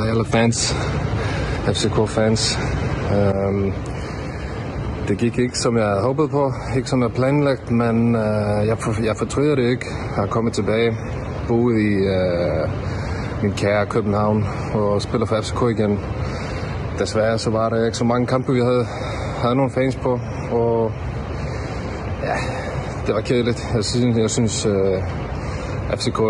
[0.00, 0.76] Hej alle fans.
[1.66, 2.58] FCK-fans.
[3.14, 3.72] Øhm,
[5.08, 6.52] det gik ikke, som jeg havde håbet på.
[6.76, 9.86] Ikke som jeg planlagt, men øh, jeg, for, jeg fortryder det ikke.
[10.16, 10.96] Jeg er kommet tilbage.
[11.48, 12.68] Boet i øh,
[13.42, 14.44] min kære København
[14.74, 15.98] og spiller for FCK igen.
[16.98, 18.86] Desværre så var der ikke så mange kampe, vi havde,
[19.42, 20.20] havde nogle fans på.
[20.50, 20.92] Og
[22.22, 22.36] ja,
[23.06, 23.68] det var kedeligt.
[23.74, 25.02] Jeg synes, jeg synes øh,
[25.96, 26.20] FCK,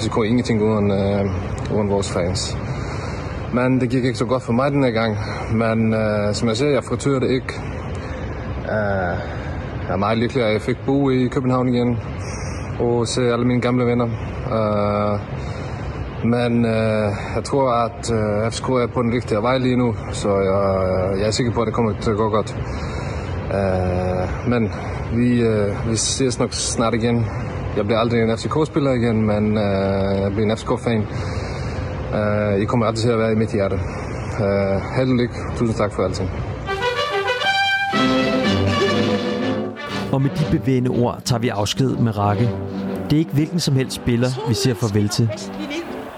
[0.00, 1.24] FCK er ingenting uden, øh,
[1.74, 2.56] uden vores fans.
[3.54, 5.16] Men det gik ikke så godt for mig den gang.
[5.52, 7.54] Men øh, som jeg siger, jeg fortryder det ikke.
[8.62, 9.18] Uh,
[9.86, 11.98] jeg er meget lykkelig, at jeg fik bo i København igen
[12.80, 14.04] og se alle mine gamle venner.
[14.04, 15.20] Uh,
[16.24, 20.40] men uh, jeg tror, at uh, FCK er på den rigtige vej lige nu, så
[20.40, 22.56] jeg, jeg er sikker på, at det kommer til at gå godt.
[23.50, 24.72] Uh, men
[25.14, 27.26] vi, uh, vi ses nok snart igen.
[27.76, 31.06] Jeg bliver aldrig en FCK-spiller igen, men uh, jeg bliver en FCK-fan.
[32.14, 33.74] Eh, uh, I kommer altid til at være i mit hjerte.
[33.74, 35.34] Uh, held og lykke.
[35.56, 36.30] Tusind tak for alting.
[40.12, 42.50] Og med de bevægende ord tager vi afsked med Rakke.
[43.10, 45.30] Det er ikke hvilken som helst spiller, vi siger farvel til.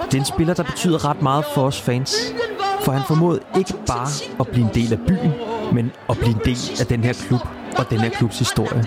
[0.04, 2.34] Det er en spiller, der betyder ret meget for os fans.
[2.80, 4.08] For han formåede ikke bare
[4.40, 5.32] at blive en del af byen,
[5.72, 7.40] men at blive en del af den her klub
[7.78, 8.84] og den her klubs historie.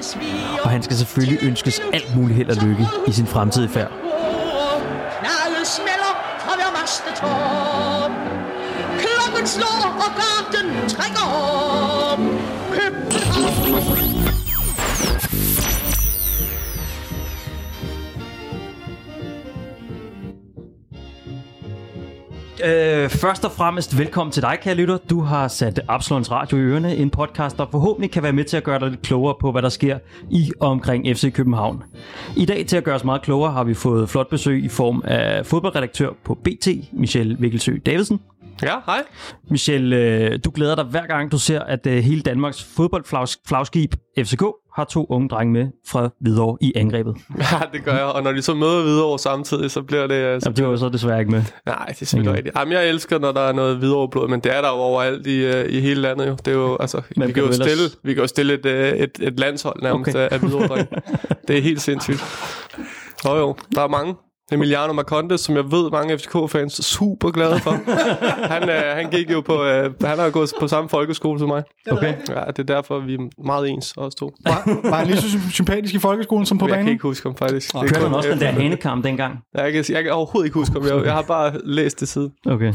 [0.63, 3.91] Og han skal selvfølgelig ønskes alt muligt held og lykke i sin fremtidige færd.
[7.19, 8.11] Knaldet.
[8.99, 11.25] Klokken slår, og garden trækker
[12.11, 12.36] op.
[22.65, 24.97] Øh, først og fremmest velkommen til dig, kære lytter.
[25.09, 28.57] Du har sat Absalons Radio i ørene, en podcast, der forhåbentlig kan være med til
[28.57, 31.83] at gøre dig lidt klogere på, hvad der sker i og omkring FC København.
[32.37, 35.01] I dag til at gøre os meget klogere har vi fået flot besøg i form
[35.05, 38.19] af fodboldredaktør på BT, Michel Vikkelsø Davidsen.
[38.63, 39.03] Ja, hej.
[39.49, 44.43] Michel, øh, du glæder dig hver gang, du ser, at øh, hele Danmarks fodboldflagskib FCK
[44.77, 47.15] har to unge drenge med fra Hvidovre i angrebet.
[47.39, 48.03] Ja, det gør jeg.
[48.03, 50.43] Og når de så møder videre samtidig, så bliver det...
[50.43, 51.43] Så Jamen, det var jo så desværre ikke med.
[51.65, 52.57] Nej, det er selvfølgelig rigtigt.
[52.59, 55.27] Jamen, jeg elsker, når der er noget videre blod, men det er der jo overalt
[55.27, 56.31] i, øh, i hele landet jo.
[56.45, 58.65] Det er jo, altså, Men vi kan jo ellers- stille, vi kan jo stille et,
[58.65, 60.27] øh, et, et landshold nærmest Okay.
[60.31, 60.85] af videre
[61.47, 62.23] Det er helt sindssygt.
[63.25, 64.15] Jo jo, der er mange.
[64.51, 67.71] Emiliano Marcondes, som jeg ved mange FCK-fans er super glade for.
[68.53, 71.63] han, øh, han gik jo på, øh, han har gået på samme folkeskole som mig.
[71.91, 72.13] Okay.
[72.29, 74.31] Ja, det er derfor, vi er meget ens, os to.
[74.45, 76.93] Var, var han lige så sympatisk i folkeskolen som på Jeg kan banen?
[76.93, 77.73] ikke huske ham faktisk.
[77.73, 79.39] Det er Kørte han også den der hanekamp dengang?
[79.53, 80.87] Jeg kan, jeg kan overhovedet ikke huske ham.
[80.87, 82.31] Jeg, jeg har bare læst det siden.
[82.45, 82.73] Okay.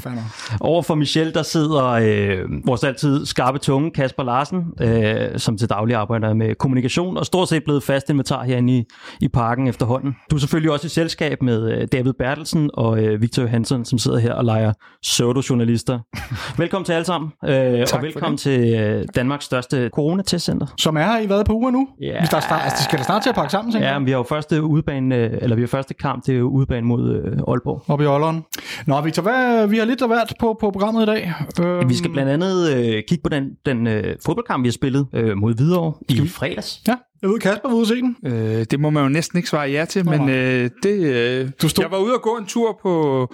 [0.61, 5.69] Over for Michel, der sidder øh, vores altid skarpe tunge Kasper Larsen, øh, som til
[5.69, 8.85] daglig arbejder med kommunikation, og stort set blevet fast inventar herinde i,
[9.21, 10.17] i parken efterhånden.
[10.31, 13.99] Du er selvfølgelig også i selskab med øh, David Bertelsen og øh, Victor Hansen, som
[13.99, 15.99] sidder her og leger pseudo-journalister.
[16.63, 20.67] velkommen til alle sammen, øh, og velkommen til øh, Danmarks største coronatestcenter.
[20.79, 21.89] Som er her i hvad på uger nu?
[22.01, 22.07] Ja.
[22.07, 24.19] Er start, altså, skal da snart til at pakke sammen, tænker Ja, men vi har
[24.19, 27.83] jo første udbane, eller vi har første kamp, det er jo udbane mod øh, Aalborg.
[27.89, 28.45] Oppe i Olleren.
[28.87, 31.33] Nå, Victor, hvad, vi har lidt af hvert på, på programmet i dag.
[31.61, 35.07] Øhm, Vi skal blandt andet øh, kigge på den, den øh, fodboldkamp, vi har spillet
[35.15, 36.81] øh, mod Hvidovre i fredags.
[36.89, 38.17] Ja, jeg ved, Kasper var ude se den.
[38.27, 40.35] Øh, det må man jo næsten ikke svare ja til, men nej.
[40.35, 43.29] øh, det, øh, Du stod- jeg var ude og gå en tur på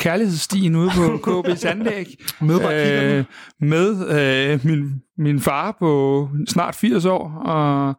[0.00, 1.02] kærlighedsstien ude på
[1.42, 2.06] KB's anlæg.
[2.40, 3.26] Med kiggerne.
[3.60, 4.08] med
[4.52, 7.94] øh, min, min far på snart 80 år, og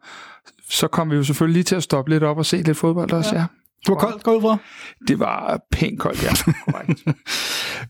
[0.70, 3.12] så kom vi jo selvfølgelig lige til at stoppe lidt op og se lidt fodbold
[3.12, 3.40] også, ja.
[3.40, 3.46] ja.
[3.86, 4.56] Du var koldt, går ud fra.
[5.08, 6.28] Det var pænt koldt, ja.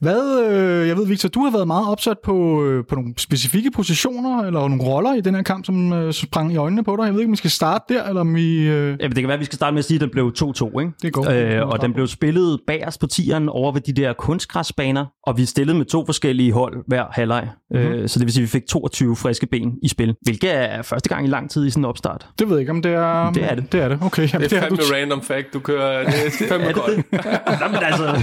[0.00, 3.70] Hvad, øh, jeg ved, Victor, du har været meget opsat på, øh, på nogle specifikke
[3.70, 7.04] positioner, eller nogle roller i den her kamp, som øh, sprang i øjnene på dig.
[7.04, 8.58] Jeg ved ikke, om vi skal starte der, eller om vi...
[8.69, 10.32] Øh, Ja, det kan være, at vi skal starte med at sige, at den blev
[10.38, 10.92] 2-2, ikke?
[11.02, 11.28] Det er godt.
[11.32, 15.44] Øh, og den blev spillet bagerst på tieren over ved de der kunstgræsbaner, og vi
[15.44, 17.48] stillede med to forskellige hold hver halvleg.
[17.70, 17.86] Mm-hmm.
[17.88, 20.82] Øh, så det vil sige, at vi fik 22 friske ben i spil, hvilket er
[20.82, 22.28] første gang i lang tid i sådan en opstart.
[22.38, 23.31] det ved jeg ikke, om det er...
[23.32, 23.72] Det er det.
[23.72, 24.32] Det er det, okay.
[24.32, 25.81] Jamen, Det er har fandme du- random fact, du kører.
[25.82, 27.60] Det er fandme Er det godt.
[27.60, 28.15] Nå, men altså,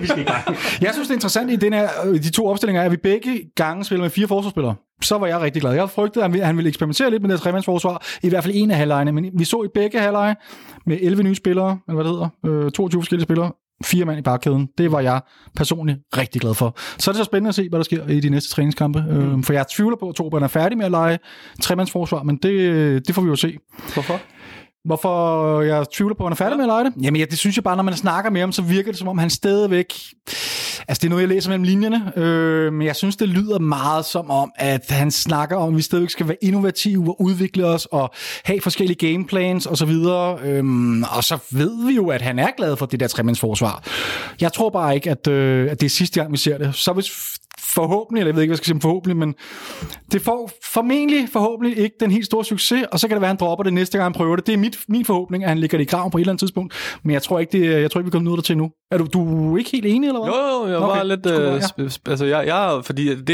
[0.00, 0.44] vi skal i gang.
[0.80, 2.96] Jeg synes, det er interessant i den her, øh, de to opstillinger, er, at vi
[2.96, 4.74] begge gange spiller med fire forsvarsspillere.
[5.02, 5.72] Så var jeg rigtig glad.
[5.72, 8.76] Jeg frygtede, at han ville- eksperimentere lidt med det tremandsforsvar, i hvert fald en af
[8.76, 10.34] halvlejene, men vi så i begge halvleje
[10.86, 12.12] med 11 nye spillere, eller hvad det
[12.46, 13.52] hedder, øh, 22 forskellige spillere,
[13.84, 14.68] fire mand i bakkæden.
[14.78, 15.20] Det var jeg
[15.56, 16.74] personligt rigtig glad for.
[16.98, 19.04] Så er det så spændende at se, hvad der sker i de næste træningskampe.
[19.10, 19.36] Mm.
[19.38, 21.18] Øh, for jeg tvivler på, at Torbjørn er færdig med at lege
[21.62, 23.58] tremandsforsvar, men det, det får vi jo se.
[23.94, 24.20] Hvorfor?
[24.84, 26.92] Hvorfor jeg tvivler på, at han er færdig med at lege det?
[27.02, 29.08] Jamen, ja, det synes jeg bare, når man snakker med ham, så virker det som
[29.08, 29.94] om, han stadigvæk...
[30.88, 34.04] Altså, det er noget, jeg læser mellem linjerne, øh, men jeg synes, det lyder meget
[34.04, 37.86] som om, at han snakker om, at vi stadigvæk skal være innovative og udvikle os
[37.86, 38.10] og
[38.44, 39.90] have forskellige gameplans osv.
[40.44, 43.82] Øhm, og så ved vi jo, at han er glad for det der tremandsforsvar.
[44.40, 46.74] Jeg tror bare ikke, at, øh, at det er sidste gang, vi ser det.
[46.74, 49.34] Så hvis forhåbentlig, eller jeg ved ikke, hvad jeg skal sige forhåbentlig, men
[50.12, 53.40] det får formentlig forhåbentlig ikke den helt store succes, og så kan det være, at
[53.40, 54.46] han dropper det næste gang, han prøver det.
[54.46, 56.40] Det er mit, min forhåbning, at han ligger det i graven på et eller andet
[56.40, 58.70] tidspunkt, men jeg tror ikke, det, jeg tror ikke vi kommer ned til nu.
[58.90, 60.32] Er du, du er ikke helt enig, eller hvad?
[60.32, 61.20] Jo, jo, jeg var Okay, lidt...
[61.20, 62.10] skulle Øh, være, ja.
[62.10, 63.30] Altså, jeg, jeg, fordi det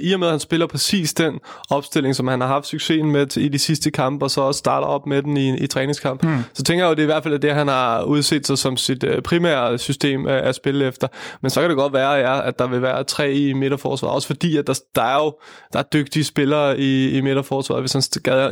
[0.00, 1.38] i, og med, at han spiller præcis den
[1.70, 4.86] opstilling, som han har haft succesen med i de sidste kampe, og så også starter
[4.86, 6.38] op med den i, i træningskamp, mm.
[6.54, 8.76] så tænker jeg jo, det er i hvert fald det, han har udset sig som
[8.76, 11.08] sit øh, primære system øh, at spille efter.
[11.42, 14.26] Men så kan det godt være, ja, at der vil være tre i midterforsvaret, også
[14.26, 15.38] fordi, at der, der er jo
[15.72, 18.02] der er dygtige spillere i, i midterforsvaret, hvis han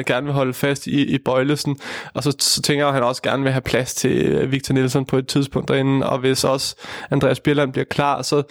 [0.07, 1.79] gerne vil holde fast i, i Bøjlesen.
[2.15, 4.75] Og så, så tænker jeg, at han også gerne vil have plads til øh, Victor
[4.75, 6.77] Nielsen på et tidspunkt derinde, og hvis også
[7.11, 8.43] Andreas Bjelland bliver klar, så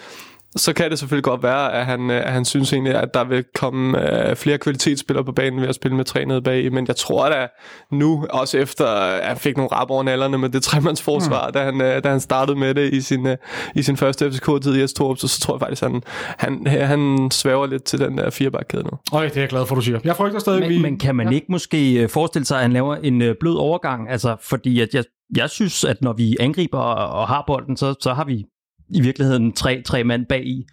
[0.56, 3.24] så kan det selvfølgelig godt være, at han, øh, at han synes egentlig, at der
[3.24, 6.74] vil komme uh, flere kvalitetsspillere på banen ved at spille med tre nede bag.
[6.74, 7.48] Men jeg tror da
[7.92, 11.54] nu, også efter at han fik nogle rap over nallerne med det tremandsforsvar, mm.
[11.54, 13.34] da, han, uh, da han startede med det i sin, uh,
[13.76, 16.02] i sin første FCK-tid i s så, så tror jeg faktisk, at han,
[16.38, 18.92] han, han svæver lidt til den der firebakkæde nu.
[19.12, 20.00] Okay, det er jeg glad for, du siger.
[20.04, 20.74] Jeg frygter stadig, vi...
[20.74, 23.56] Men, men kan man ikke måske øh, forestille sig, at han laver en øh, blød
[23.56, 24.10] overgang?
[24.10, 25.04] Altså, fordi at jeg,
[25.36, 28.46] jeg synes, at når vi angriber og, og har bolden, så, så har vi
[28.90, 30.66] i virkeligheden tre, tre mand bag i.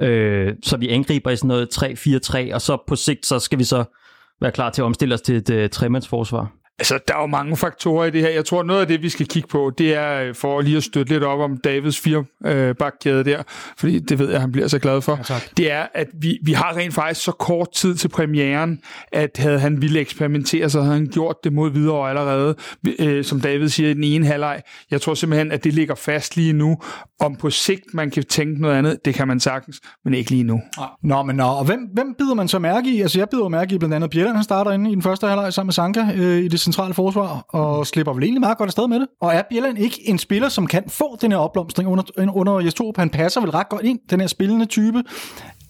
[0.00, 1.68] Øh, så vi angriber i sådan noget
[2.48, 3.84] 3-4-3, og så på sigt, så skal vi så
[4.40, 6.52] være klar til at omstille os til et øh, tremandsforsvar.
[6.78, 8.28] Altså, der er jo mange faktorer i det her.
[8.28, 10.82] Jeg tror, noget af det, vi skal kigge på, det er øh, for lige at
[10.84, 13.42] støtte lidt op om Davids firebakkæde der,
[13.78, 15.20] fordi det ved jeg, han bliver så glad for.
[15.30, 18.80] Ja, det er, at vi, vi har rent faktisk så kort tid til premieren,
[19.12, 22.54] at havde han ville eksperimentere, så havde han gjort det mod videre allerede,
[22.98, 24.62] øh, som David siger i den ene halvleg.
[24.90, 26.76] Jeg tror simpelthen, at det ligger fast lige nu.
[27.20, 30.44] Om på sigt man kan tænke noget andet, det kan man sagtens, men ikke lige
[30.44, 30.60] nu.
[31.02, 33.00] Nå, men nå, og hvem, hvem bider man så mærke i?
[33.00, 35.52] Altså, jeg bider mærke i blandt andet Bjelland, han starter inde i den første halvleg
[35.52, 38.88] sammen med Sanka øh, i det centrale forsvar, og slipper vel egentlig meget godt afsted
[38.88, 39.08] med det.
[39.20, 42.74] Og er Bjelland ikke en spiller, som kan få den her opblomstring under, under Jes
[42.74, 42.96] Torup?
[42.96, 45.02] Han passer vel ret godt ind, den her spillende type.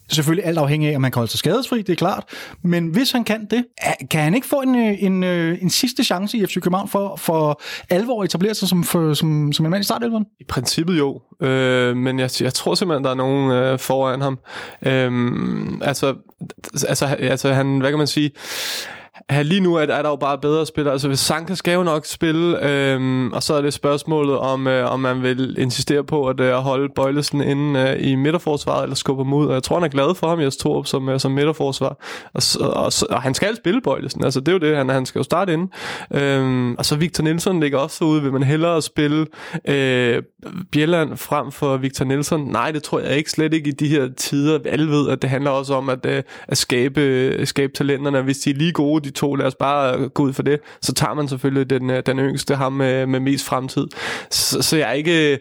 [0.09, 2.25] Selvfølgelig alt afhængig af, om han kan holde sig skadesfri, det er klart.
[2.63, 3.65] Men hvis han kan det,
[4.11, 7.17] kan han ikke få en, øh, en, øh, en sidste chance i FC København for,
[7.17, 7.61] for
[7.91, 10.25] alvor at etablere sig som, for, som, som en mand i startelveren?
[10.41, 14.39] I princippet jo, øh, men jeg, jeg tror simpelthen, der er nogen øh, foran ham.
[14.83, 15.13] Øh,
[15.83, 16.15] altså,
[16.89, 18.31] altså, altså, han, hvad kan man sige...
[19.29, 20.93] Han, lige nu er, er der jo bare bedre spillere.
[20.93, 24.93] Altså, hvis Sanka skal jo nok spille, øhm, og så er det spørgsmålet, om, øh,
[24.93, 29.25] om man vil insistere på at øh, holde Bøjlesen inde øh, i midterforsvaret, eller skubbe
[29.25, 29.47] ham ud.
[29.47, 31.97] Og jeg tror, han er glad for ham, Jes Torup, som, øh, som midterforsvar.
[32.35, 34.25] Og, og, og, og, han skal spille Bøjlesen.
[34.25, 35.69] Altså, det er jo det, han, han skal jo starte inde.
[36.15, 38.23] Øhm, og så Victor Nielsen ligger også ude.
[38.23, 39.27] Vil man hellere spille
[39.69, 40.23] øh,
[40.73, 42.41] Bjelland frem for Victor Nielsen?
[42.41, 43.31] Nej, det tror jeg ikke.
[43.31, 44.59] Slet ikke i de her tider.
[44.65, 48.23] Alle ved, at det handler også om at, øh, at skabe, øh, skabe talenterne.
[48.23, 50.61] Hvis de er lige gode, de to, lad os bare øh, gå ud for det.
[50.83, 53.87] Så tager man selvfølgelig den, øh, den yngste, ham med, med mest fremtid.
[54.31, 55.39] Så, så jeg er ikke...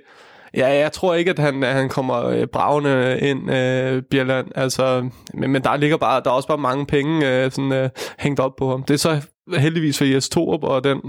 [0.58, 4.48] Ja, jeg tror ikke, at han, at han kommer øh, bravende ind, øh, Bjelland.
[4.56, 7.90] Altså, men, men der ligger bare, der er også bare mange penge øh, sådan, øh,
[8.20, 8.84] hængt op på ham.
[8.84, 9.22] Det er så
[9.58, 11.02] heldigvis for IS Torup og den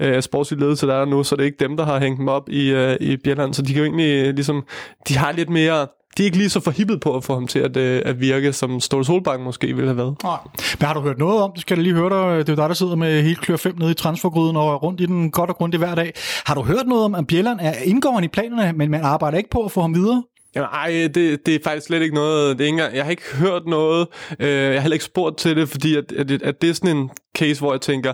[0.00, 2.28] øh, sportslige ledelse, der er nu, så det er ikke dem, der har hængt dem
[2.28, 3.54] op i, øh, i Bjelland.
[3.54, 4.64] Så de kan jo egentlig øh, ligesom,
[5.08, 5.86] de har lidt mere,
[6.16, 8.52] de er ikke lige så forhippet på at få ham til at, øh, at virke,
[8.52, 10.22] som Ståle Solbakken måske ville have været.
[10.22, 10.38] Nej.
[10.78, 12.62] Men har du hørt noget om, det skal jeg lige høre dig, det er jo
[12.62, 15.50] dig, der sidder med helt klør 5 nede i transfergryden og rundt i den godt
[15.50, 16.12] og grundigt hver dag.
[16.46, 19.38] Har du hørt noget om, at Bjelland er, indgår han i planerne, men man arbejder
[19.38, 20.22] ikke på at få ham videre?
[20.54, 23.10] Jamen, ej, det, det er faktisk slet ikke noget, det er ikke engang, jeg har
[23.10, 24.06] ikke hørt noget,
[24.40, 26.96] øh, jeg har heller ikke spurgt til det, fordi at, at, at det er sådan
[26.96, 28.12] en case, hvor jeg tænker,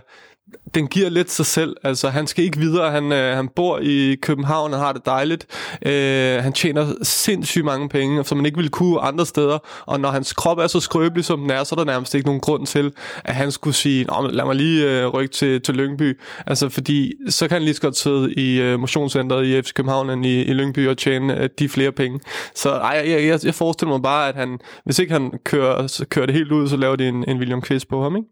[0.74, 1.76] den giver lidt sig selv.
[1.84, 2.90] Altså, han skal ikke videre.
[2.90, 5.46] Han, øh, han bor i København og har det dejligt.
[5.86, 9.58] Øh, han tjener sindssygt mange penge, som man ikke ville kunne andre steder.
[9.86, 12.26] Og når hans krop er så skrøbelig, som den er, så er der nærmest ikke
[12.26, 12.92] nogen grund til,
[13.24, 16.20] at han skulle sige, Nå, lad mig lige øh, rykke til, til Lyngby.
[16.46, 20.10] Altså, fordi så kan han lige så godt sidde i øh, motionscenteret i FC København
[20.10, 22.20] end i, i Lyngby og tjene øh, de flere penge.
[22.54, 26.06] Så ej, jeg, jeg, jeg forestiller mig bare, at han, hvis ikke han kører, så
[26.06, 28.28] kører det helt ud, så laver de en, en William Kvist på ham, ikke?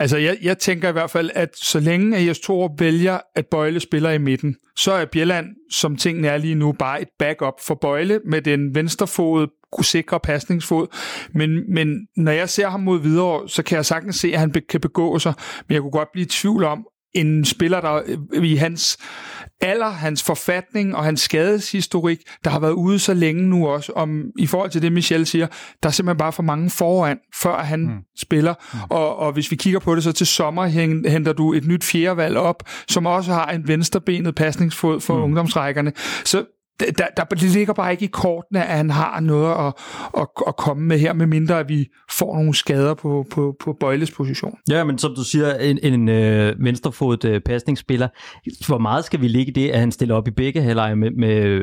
[0.00, 3.46] Altså, jeg, jeg tænker i hvert fald, at så længe at Jes Torup vælger, at
[3.46, 7.54] Bøjle spiller i midten, så er Bjelland, som tingene er lige nu, bare et backup
[7.66, 9.46] for Bøjle med den venstrefod
[9.82, 10.86] sikre pasningsfod.
[11.34, 14.54] Men, men når jeg ser ham mod videre, så kan jeg sagtens se, at han
[14.68, 15.34] kan begå sig.
[15.68, 18.02] Men jeg kunne godt blive i tvivl om, en spiller, der
[18.34, 18.98] øh, i hans
[19.60, 24.24] alder, hans forfatning og hans skadeshistorik, der har været ude så længe nu også, om
[24.38, 25.46] i forhold til det, Michel siger,
[25.82, 27.98] der er simpelthen bare for mange foran, før han mm.
[28.18, 28.54] spiller.
[28.72, 28.78] Mm.
[28.90, 31.84] Og, og hvis vi kigger på det, så til sommer hen- henter du et nyt
[31.84, 35.22] fjerdevalg op, som også har en venstrebenet pasningsfod for mm.
[35.22, 35.92] ungdomsrækkerne.
[36.24, 36.44] Så
[36.80, 39.74] der, der, det ligger bare ikke i kortene, at han har noget at,
[40.20, 44.10] at, at komme med her, medmindre at vi får nogle skader på, på, på Bøjles
[44.10, 44.58] position.
[44.70, 48.08] Ja, men som du siger, en, en øh, venstrefodet øh, pasningsspiller.
[48.66, 51.10] Hvor meget skal vi ligge i det, at han stiller op i begge halvleje med,
[51.10, 51.58] med,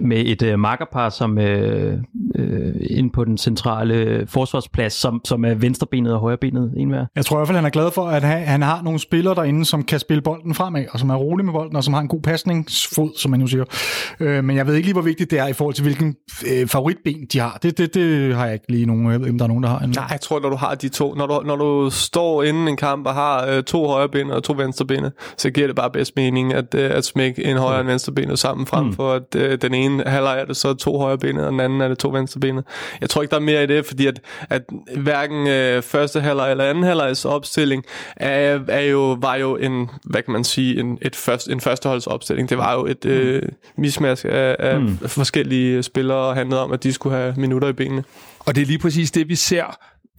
[0.00, 1.98] med et øh, makkerpar, som øh,
[2.34, 7.06] øh, inde på den centrale forsvarsplads, som, som er venstrebenet og højrebenet en hver.
[7.16, 9.34] Jeg tror i hvert fald, han er glad for, at han, han har nogle spillere
[9.34, 12.00] derinde, som kan spille bolden fremad, og som er rolig med bolden, og som har
[12.00, 13.64] en god pasningsfod, som man nu siger.
[14.20, 16.14] Øh, men jeg ved ikke lige, hvor vigtigt det er i forhold til, hvilken
[16.52, 17.58] øh, favoritben de har.
[17.62, 19.68] Det, det, det har jeg ikke lige nogen, jeg ved, om der er nogen, der
[19.68, 19.78] har.
[19.78, 19.90] En...
[19.90, 22.76] Nej, jeg tror, når du har de to, når du, når du står inden en
[22.76, 25.04] kamp og har øh, to højre ben og to venstre ben,
[25.36, 28.12] så giver det bare bedst mening at, øh, at smække en højre og en venstre
[28.12, 28.92] ben sammen, frem mm.
[28.92, 31.80] for at øh, den ene halvleg er det så to højre ben, og den anden
[31.80, 32.60] er det to venstre ben.
[33.00, 34.62] Jeg tror ikke, der er mere i det, fordi at, at
[34.96, 37.84] hverken øh, første halvleg eller anden halvlegs opstilling
[38.16, 42.48] er, er jo, var jo en, hvad kan man sige, en, et først, en førsteholdsopstilling.
[42.50, 43.42] Det var jo et øh,
[43.76, 44.98] mismask af, af mm.
[44.98, 48.04] forskellige spillere, og handlede om, at de skulle have minutter i benene.
[48.38, 49.78] Og det er lige præcis det, vi ser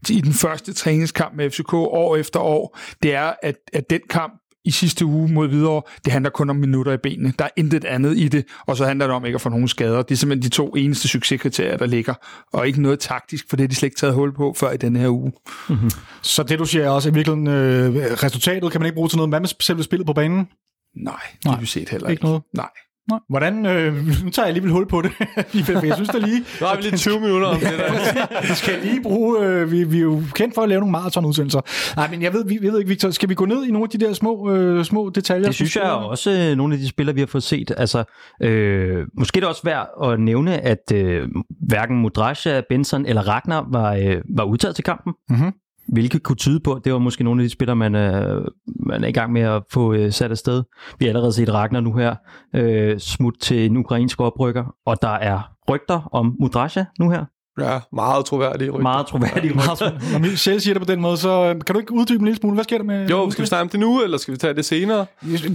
[0.09, 4.33] i den første træningskamp med FCK år efter år, det er, at, at den kamp
[4.65, 7.33] i sidste uge mod videre, det handler kun om minutter i benene.
[7.39, 9.67] Der er intet andet i det, og så handler det om ikke at få nogen
[9.67, 10.01] skader.
[10.01, 12.13] Det er simpelthen de to eneste succeskriterier, der ligger,
[12.53, 14.77] og ikke noget taktisk, for det er de slet ikke taget hul på før i
[14.77, 15.31] denne her uge.
[15.69, 15.89] Mm-hmm.
[16.21, 19.17] Så det du siger er også i virkeligheden, øh, resultatet kan man ikke bruge til
[19.17, 19.31] noget.
[19.31, 20.47] Hvad med selve spillet på banen?
[20.95, 22.13] Nej, det har vi set heller ikke.
[22.13, 22.41] Ikke noget?
[22.53, 22.69] Nej.
[23.07, 23.93] Nå, hvordan, øh,
[24.23, 25.11] nu tager jeg alligevel hul på det,
[25.65, 26.39] for jeg synes da lige...
[26.39, 28.41] Nu har vi lige 20 minutter om det der.
[28.49, 31.95] vi skal lige bruge, øh, vi, vi er jo kendt for at lave nogle maratonudsendelser.
[31.95, 33.83] Nej, men jeg ved, vi, jeg ved ikke, Victor, skal vi gå ned i nogle
[33.83, 35.45] af de der små, øh, små detaljer?
[35.45, 37.71] Det synes jeg er også øh, nogle af de spillere, vi har fået set.
[37.77, 38.03] Altså,
[38.41, 41.27] øh, måske er det også værd at nævne, at øh,
[41.67, 45.13] hverken Mudrasja, Benson eller Ragnar var, øh, var udtaget til kampen.
[45.29, 45.51] Mm-hmm.
[45.93, 48.47] Hvilket kunne tyde på, at det var måske nogle af de spillere, man, øh,
[48.87, 50.63] man er i gang med at få øh, sat afsted.
[50.99, 52.15] Vi har allerede set Ragnar nu her
[52.55, 57.25] øh, smut til en ukrainsk oprykker, og der er rygter om Mudrasja nu her.
[57.59, 58.81] Ja, meget troværdige rygter.
[58.81, 59.91] Meget troværdige rygter.
[60.11, 62.37] Når Michel siger det på den måde, så øh, kan du ikke uddybe en lille
[62.39, 62.53] smule?
[62.55, 63.07] Hvad sker der med...
[63.09, 65.05] Jo, skal vi snakke om det nu, eller skal vi tage det senere?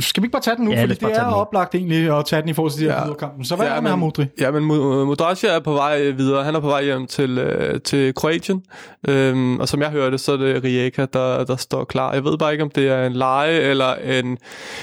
[0.00, 0.70] Skal vi ikke bare tage den nu?
[0.70, 3.14] Ja, fordi det er oplagt egentlig at tage den i forhold til de her Ja.
[3.14, 3.44] kampen.
[3.44, 4.24] Så hvad Ja, er der med ham, Modri?
[4.40, 6.44] Ja, men Mudrasja er på vej videre.
[6.44, 8.62] Han er på vej hjem til, øh, til Kroatien.
[9.08, 12.12] Øhm, og som jeg hørte, så er det Rijeka, der, der står klar.
[12.12, 14.38] Jeg ved bare ikke, om det er en leje eller en,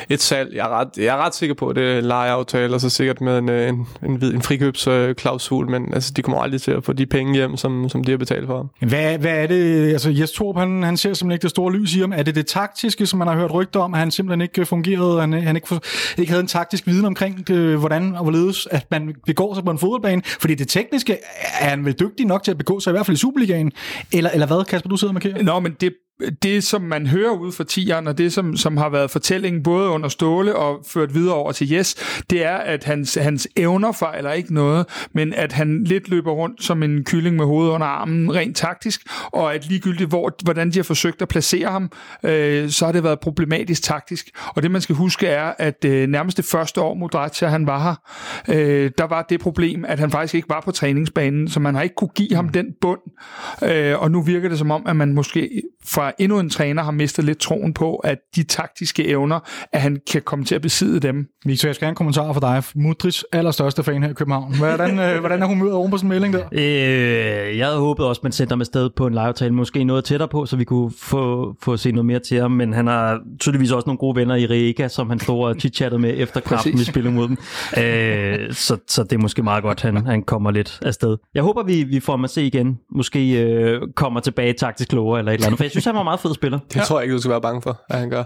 [0.10, 0.56] et salg.
[0.56, 2.90] Jeg er, ret, jeg er ret sikker på, at det er en lejeaftale, og så
[2.90, 5.70] sikkert med en, øh, en, en, en frikøbsklausul.
[5.70, 8.18] Men altså, de kommer aldrig til at få de penge hjem, som, som de har
[8.18, 8.90] betalt for ham.
[8.90, 9.92] Hvad, hvad er det?
[9.92, 12.14] Altså, Jes Torp, han, han ser simpelthen ikke det store lys i ham.
[12.14, 15.20] Er det det taktiske, som man har hørt rygter om, at han simpelthen ikke fungerede,
[15.20, 15.80] han, han ikke,
[16.18, 19.72] ikke havde en taktisk viden omkring, det, hvordan og hvorledes, at man begår sig på
[19.72, 20.22] en fodboldbane?
[20.26, 21.18] Fordi det tekniske,
[21.60, 23.72] er han vel dygtig nok til at begå sig, i hvert fald i Superligaen?
[24.14, 25.44] Eller, eller hvad, Kasper, du sidder og markerer?
[25.44, 25.94] Nå, men det,
[26.44, 29.90] det, som man hører ud fra tieren, og det, som, som har været fortællingen både
[29.90, 31.96] under Ståle og ført videre over til Jes,
[32.30, 36.64] det er, at hans, hans evner fejler ikke noget, men at han lidt løber rundt
[36.64, 40.80] som en kylling med hovedet under armen, rent taktisk, og at ligegyldigt, hvor, hvordan de
[40.80, 41.92] har forsøgt at placere ham,
[42.24, 44.30] øh, så har det været problematisk taktisk.
[44.56, 47.84] Og det, man skal huske, er, at øh, nærmest det første år, Modratia, han var
[47.84, 47.96] her,
[48.56, 51.82] øh, der var det problem, at han faktisk ikke var på træningsbanen, så man har
[51.82, 53.02] ikke kunne give ham den bund.
[53.64, 56.92] Øh, og nu virker det som om, at man måske fra endnu en træner har
[56.92, 59.40] mistet lidt troen på, at de taktiske evner,
[59.72, 61.28] at han kan komme til at besidde dem.
[61.46, 62.64] Victor, jeg skal have en kommentar fra dig.
[62.76, 64.58] Mudriks allerstørste fan her i København.
[64.58, 66.46] Hvordan, øh, hvordan er humøret oven på sådan en melding der?
[66.52, 70.04] Øh, jeg havde håbet også, at man sendte ham afsted på en live måske noget
[70.04, 73.20] tættere på, så vi kunne få, få se noget mere til ham, men han har
[73.40, 76.80] tydeligvis også nogle gode venner i Rijeka, som han stod og chit-chattede med efter kampen,
[76.80, 77.38] vi spillede mod dem.
[77.78, 81.18] Øh, så, så det er måske meget godt, han, han kommer lidt afsted.
[81.34, 82.80] Jeg håber, vi, vi får ham at se igen.
[82.92, 86.02] Måske øh, kommer tilbage taktisk klogere eller et eller andet, for jeg synes, han var
[86.02, 86.60] en meget fed spiller.
[86.70, 86.82] Det ja.
[86.84, 88.24] tror jeg ikke, du skal være bange for, at han gør.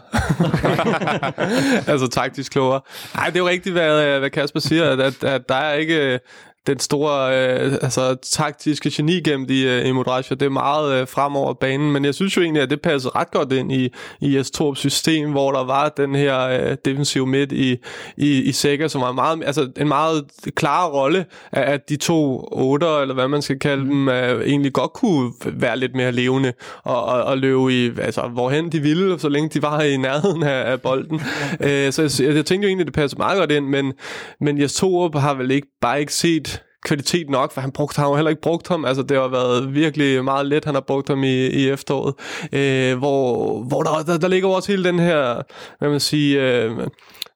[1.91, 2.81] altså taktisk klogere.
[3.15, 6.13] Nej, det er jo rigtigt, hvad, hvad Kasper siger, at, at, at der er ikke
[6.13, 6.19] øh,
[6.67, 10.35] den store øh, altså, taktiske geni gemt i, øh, i Modrasja.
[10.35, 13.31] Det er meget øh, fremover banen, men jeg synes jo egentlig, at det passer ret
[13.31, 17.77] godt ind i, i Torps system, hvor der var den her øh, defensiv midt i,
[18.17, 20.25] i, i Sega, som var meget, altså, en meget
[20.55, 24.73] klar rolle, at, at de to otter, eller hvad man skal kalde dem, øh, egentlig
[24.73, 29.19] godt kunne være lidt mere levende og, og, og løbe i, altså, hvorhen de ville,
[29.19, 31.21] så længe de var i nærheden af, af bolden.
[31.65, 33.93] øh, så jeg, jeg tænkte jo egentlig, at det passer meget godt ind, men,
[34.41, 36.58] men Jes Torup har vel ikke, bare ikke set
[36.89, 38.85] kvalitet nok, for han brugte, ham heller ikke brugt ham.
[38.85, 42.13] Altså, det har været virkelig meget let, han har brugt ham i, i efteråret.
[42.51, 45.41] Øh, hvor hvor der, der, der ligger også hele den her,
[45.79, 46.87] hvad man siger, øh,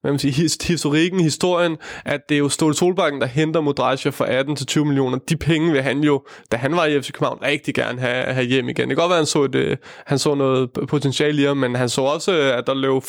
[0.03, 4.10] hvad man siger, his, historikken, historien, at det er jo Ståle Solbakken, der henter Modrasja
[4.10, 5.17] for 18 til 20 millioner.
[5.17, 8.45] De penge vil han jo, da han var i FC København, rigtig gerne have, have
[8.45, 8.89] hjem igen.
[8.89, 11.57] Det kan godt være, at han så, et, øh, han så noget potentiale i ham,
[11.57, 13.03] men han så også, at der løb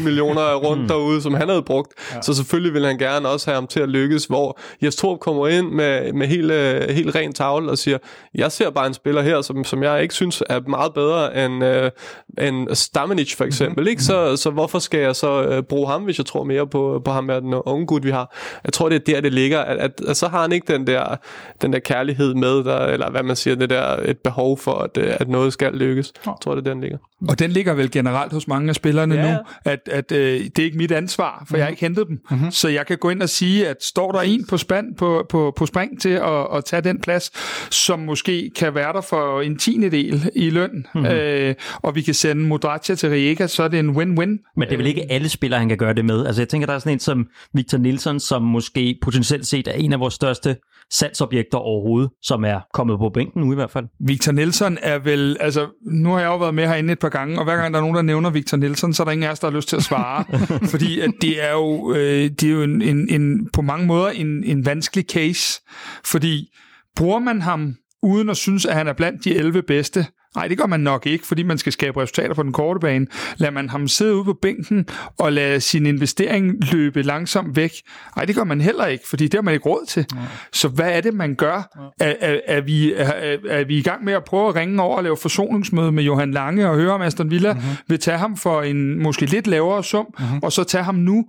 [0.00, 1.92] 18-20 millioner rundt derude, som han havde brugt.
[2.14, 2.22] Ja.
[2.22, 5.48] Så selvfølgelig vil han gerne også have ham til at lykkes, hvor Jes Torp kommer
[5.48, 7.98] ind med, med helt, øh, helt ren tavle og siger,
[8.34, 11.64] jeg ser bare en spiller her, som, som jeg ikke synes er meget bedre end,
[11.64, 11.90] øh,
[12.38, 13.88] end Stamenic for eksempel.
[13.88, 14.02] Ikke?
[14.02, 17.10] Så, så hvorfor skal jeg så øh, bruge ham, hvis jeg tror mere på, på
[17.10, 18.36] ham med den unge gut, vi har?
[18.64, 19.60] Jeg tror, det er der, det ligger.
[19.60, 21.16] At, at, at så har han ikke den der,
[21.62, 24.96] den der kærlighed med, der, eller hvad man siger, det der et behov for, at,
[24.96, 26.12] øh, at noget skal lykkes.
[26.26, 26.98] Jeg tror, det er der, den ligger.
[27.28, 30.58] Og den ligger vel generelt hos mange af spillerne Ja, nu, at, at øh, det
[30.58, 31.58] er ikke mit ansvar, for mm.
[31.58, 32.20] jeg har ikke hentet dem.
[32.30, 32.50] Mm-hmm.
[32.50, 35.52] Så jeg kan gå ind og sige, at står der en på spand på, på,
[35.56, 37.30] på spring til at, at tage den plads,
[37.74, 41.10] som måske kan være der for en tiende del i løn, mm-hmm.
[41.10, 44.52] øh, og vi kan sende Modratia til Rijeka, så er det en win-win.
[44.56, 46.26] Men det er vel ikke alle spillere, han kan gøre det med.
[46.26, 49.72] Altså jeg tænker, der er sådan en som Victor Nielsen, som måske potentielt set er
[49.72, 50.56] en af vores største
[50.90, 53.86] salgsobjekter overhovedet, som er kommet på bænken nu i hvert fald.
[54.00, 57.38] Victor Nielsen er vel, altså nu har jeg jo været med herinde et par gange,
[57.38, 59.32] og hver gang der er nogen, der nævner Victor Nielsen, så er der ingen af
[59.32, 60.24] os, der har lyst til at svare.
[60.72, 64.08] fordi at det er jo, øh, det er jo en, en, en, på mange måder
[64.08, 65.60] en, en vanskelig case.
[66.04, 66.48] Fordi
[66.96, 70.06] bruger man ham uden at synes, at han er blandt de 11 bedste,
[70.36, 73.06] Nej, det gør man nok ikke, fordi man skal skabe resultater på den korte bane.
[73.36, 74.86] Lader man ham sidde ude på bænken
[75.18, 77.72] og lade sin investering løbe langsomt væk?
[78.16, 80.06] Nej, det gør man heller ikke, fordi det har man ikke råd til.
[80.14, 80.20] Ja.
[80.52, 81.76] Så hvad er det, man gør?
[82.00, 84.96] Er, er, er, vi, er, er vi i gang med at prøve at ringe over
[84.96, 87.68] og lave forsonungsmøde med Johan Lange og høre, om Aston Villa mm-hmm.
[87.88, 90.38] vil tage ham for en måske lidt lavere sum, mm-hmm.
[90.42, 91.24] og så tage ham nu?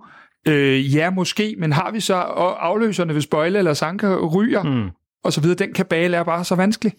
[0.48, 4.62] Øh, ja, måske, men har vi så afløserne, hvis Bøjle eller Sanka ryger?
[4.62, 4.90] Mm
[5.24, 5.56] og så videre.
[5.56, 6.92] Den kabale er bare så vanskelig.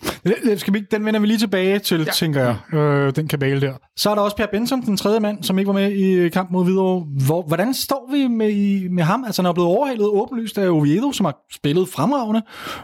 [0.57, 2.11] Skal vi, ikke- den vender vi lige tilbage til, ja.
[2.11, 3.73] tænker jeg, øh, den kabale der.
[3.97, 6.51] Så er der også Per Benson, den tredje mand, som ikke var med i kamp
[6.51, 7.05] mod Hvidovre.
[7.25, 9.23] Hvor, hvordan står vi med, i- med ham?
[9.25, 12.41] Altså, han er blevet overhalet åbenlyst af Oviedo, som har spillet fremragende.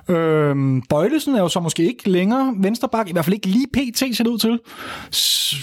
[0.10, 3.98] Øh, Bøjlesen er jo så måske ikke længere vensterbak, i hvert fald ikke lige pt.
[4.18, 4.60] ser det ud til.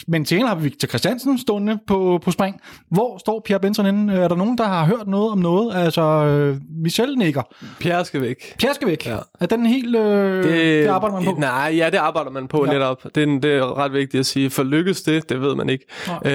[0.09, 2.61] Men til har vi Victor Christiansen stående på, på spring.
[2.91, 4.13] Hvor står Per Benson henne?
[4.15, 5.77] Er der nogen, der har hørt noget om noget?
[5.77, 7.43] Altså, øh, Michel nikker.
[7.81, 8.37] Pierre skal væk.
[8.61, 9.07] Per skal væk.
[9.07, 9.17] Ja.
[9.41, 9.97] Er den helt...
[9.97, 11.41] Øh, det, det arbejder man på?
[11.41, 12.73] Nej, ja, det arbejder man på Ja.
[12.73, 13.03] netop.
[13.15, 14.51] Det er, det er ret vigtigt at sige.
[14.51, 15.85] For lykkes det, det ved man ikke.
[16.25, 16.33] Øh,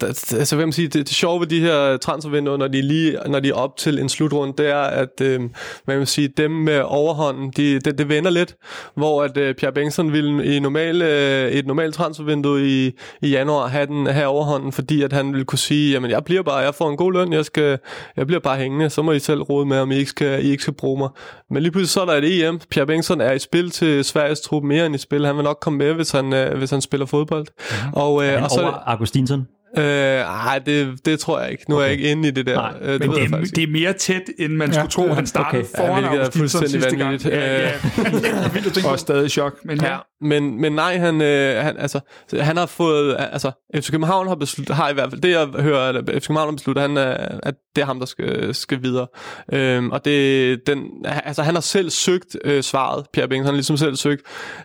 [0.00, 0.06] der,
[0.38, 3.40] altså, hvad man sige, det, det sjove ved de her transfervinduer, når de, lige, når
[3.40, 5.40] de er op til en slutrunde, det er, at øh,
[5.84, 8.56] hvad man sige, dem med overhånden, de, det, det vender lidt.
[8.94, 12.90] Hvor at øh, Pierre Bengtsson ville i normal, øh, et normalt transfervindue i,
[13.22, 16.42] i januar have, den, have overhånden, fordi at han ville kunne sige, jamen jeg bliver
[16.42, 17.78] bare, jeg får en god løn, jeg, skal,
[18.16, 20.50] jeg bliver bare hængende, så må I selv rode med, om I ikke skal, I
[20.50, 21.08] ikke skal bruge mig.
[21.50, 22.60] Men lige pludselig så er der et EM.
[22.70, 25.26] Pierre Bengtsson er i spil til Sveriges trup mere end i spil.
[25.26, 27.46] Han vil nok komme med, hvis han, øh, hvis han spiller fodbold.
[27.92, 29.46] Og, øh, Han og så, over Augustinsson.
[29.76, 31.64] Øh, ej, det, det tror jeg ikke.
[31.68, 31.82] Nu okay.
[31.82, 32.54] er jeg ikke inde i det der.
[32.54, 35.08] Nej, øh, det Men det er, det er mere tæt, end man skulle tro.
[35.08, 35.64] Han startede Okay.
[35.76, 37.24] foran Ja, hvilket er fuldstændig sidste gang.
[37.24, 37.68] Ja,
[38.84, 38.90] ja.
[38.90, 39.64] og stadig i chok.
[39.64, 39.92] Men ja.
[39.92, 42.00] Ja, men, men nej, han, øh, han, altså,
[42.40, 45.80] han har fået, altså, FC København har, besluttet, har i hvert fald, det jeg hører,
[45.80, 49.06] at FC København har besluttet, han, øh, at det er ham, der skal, skal videre.
[49.52, 53.56] Øhm, og det, den, altså, han har selv søgt øh, svaret, Pierre Bengtsson, han har
[53.56, 54.22] ligesom selv søgt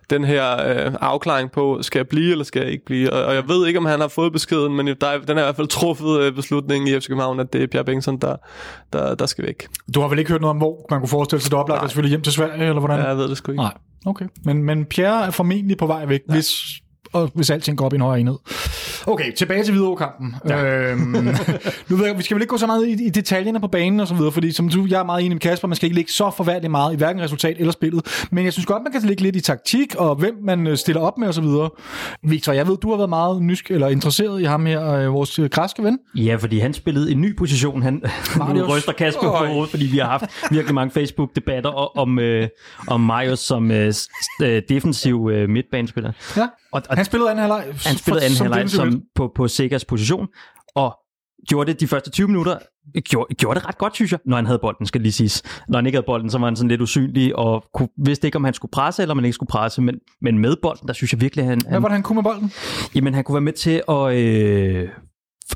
[0.10, 3.14] den her øh, afklaring på, skal jeg blive, eller skal jeg ikke blive?
[3.14, 5.42] Og, og jeg ved ikke, om han har fået beskeden, men der er, den er
[5.42, 8.36] i hvert fald truffet øh, beslutningen i FC København, at det er Pierre Bengtsson, der,
[8.94, 9.68] der, der skal væk.
[9.94, 12.10] Du har vel ikke hørt noget om, hvor man kunne forestille sig det oplagt, selvfølgelig
[12.10, 13.00] hjem til Sverige, eller hvordan?
[13.00, 13.64] Ja, jeg ved det sgu ikke.
[13.64, 13.74] Nej,
[14.06, 14.26] okay.
[14.44, 16.34] Men, men Pierre er formentlig på vej væk, ja.
[16.34, 16.82] hvis,
[17.16, 18.38] og hvis alting går op i en højere enhed.
[19.08, 20.36] Okay, tilbage til Hvidovre-kampen.
[20.50, 20.64] Ja.
[20.64, 21.00] Øhm,
[21.90, 24.00] nu ved jeg, vi skal vel ikke gå så meget i, i detaljerne på banen
[24.00, 25.96] og så videre, fordi som du, jeg er meget enig med Kasper, man skal ikke
[25.96, 28.28] ligge så forfærdeligt meget i hverken resultat eller spillet.
[28.32, 31.02] Men jeg synes godt, man kan ligge lidt i taktik, og hvem man øh, stiller
[31.02, 31.70] op med og så videre.
[32.24, 35.40] Victor, jeg ved, du har været meget nysk eller interesseret i ham her, øh, vores
[35.40, 36.00] øh, græske ven.
[36.16, 37.82] Ja, fordi han spillede en ny position.
[37.82, 37.94] Han
[38.56, 39.48] nu ryster Kasper på Øj.
[39.48, 42.48] hovedet, fordi vi har haft virkelig mange Facebook-debatter om, øh,
[42.88, 43.94] om Marius som øh,
[44.42, 46.12] øh, defensiv øh, midtbanespiller.
[46.38, 46.48] Ja.
[46.76, 47.66] Og, og Han spillede anden halvleg.
[47.86, 50.28] han spillede anden halvleg som på, på Sikkers position,
[50.76, 50.98] og
[51.48, 52.58] gjorde det de første 20 minutter,
[53.04, 55.44] gjorde, gjorde det ret godt, synes jeg, når han havde bolden, skal lige siges.
[55.68, 58.36] Når han ikke havde bolden, så var han sådan lidt usynlig, og kunne, vidste ikke,
[58.36, 60.94] om han skulle presse, eller om han ikke skulle presse, men, men med bolden, der
[60.94, 62.52] synes jeg virkelig, han, Hvad han, var det, han kunne med bolden?
[62.96, 64.16] jamen, han kunne være med til at...
[64.16, 64.90] Øh,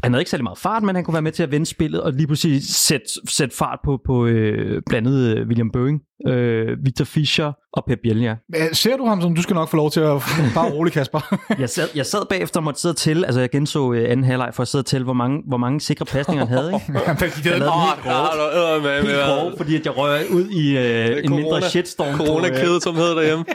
[0.03, 2.01] han havde ikke særlig meget fart, men han kunne være med til at vende spillet
[2.01, 6.77] og lige pludselig sætte, sætte fart på, på øh, blandt andet øh, William Bøing, øh,
[6.85, 8.35] Victor Fischer og Pep Bielnia.
[8.55, 10.21] Øh, Ser du ham som, du skal nok få lov til at
[10.55, 11.35] bare rolig, Kasper?
[11.59, 14.23] Jeg sad, jeg sad bagefter og måtte sidde og tælle, altså jeg genså øh, anden
[14.23, 16.73] halvleg for at sidde og tælle, hvor mange, hvor mange sikre pasninger han havde.
[16.73, 16.99] Ikke?
[17.07, 19.25] han fik Jeg lavede den helt Ja, grove, er helt ja.
[19.35, 22.17] grove, fordi at jeg røg ud i øh, en mindre corona- shitstorm.
[22.17, 22.55] på, corona øh,
[22.95, 23.45] hedder derhjemme.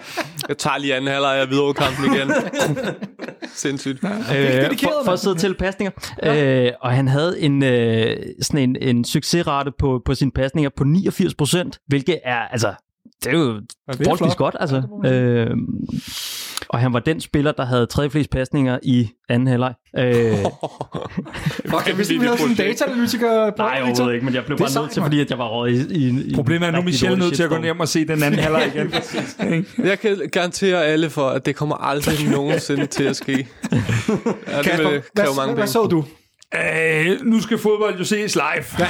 [0.48, 2.30] Jeg tager lige anden halvleg af Hvidovre-kampen igen.
[3.54, 4.04] Sindssygt.
[4.04, 5.92] øh, dedikeret, for, for at sidde til pasninger.
[6.22, 6.64] Ja.
[6.66, 10.84] Øh, og han havde en, øh, sådan en, en succesrate på, på sine pasninger på
[10.84, 12.74] 89 procent, hvilket er, altså,
[13.24, 14.36] det er jo forholdsvis flot.
[14.36, 14.82] godt, altså.
[15.06, 15.56] Øh,
[16.68, 19.74] og han var den spiller, der havde tredje flest pasninger i anden halvleg.
[19.98, 20.04] Øh,
[21.70, 23.50] Fuck, jeg vidste, vi havde sådan en data-analytiker.
[23.58, 25.48] nej, overhovedet ikke, men jeg blev Det er bare nødt til, fordi at jeg var
[25.48, 28.06] råd i, i, i Problemet er nu, Michelle nødt til at gå hjem og se
[28.06, 28.92] den anden halvleg igen.
[29.52, 29.88] Ikke?
[29.88, 33.32] Jeg kan garantere alle for, at det kommer aldrig nogensinde til at ske.
[33.32, 34.90] Ja, Kasper,
[35.36, 36.04] mange hvad, hvad så du?
[36.54, 38.86] Øh, nu skal fodbold jo ses live.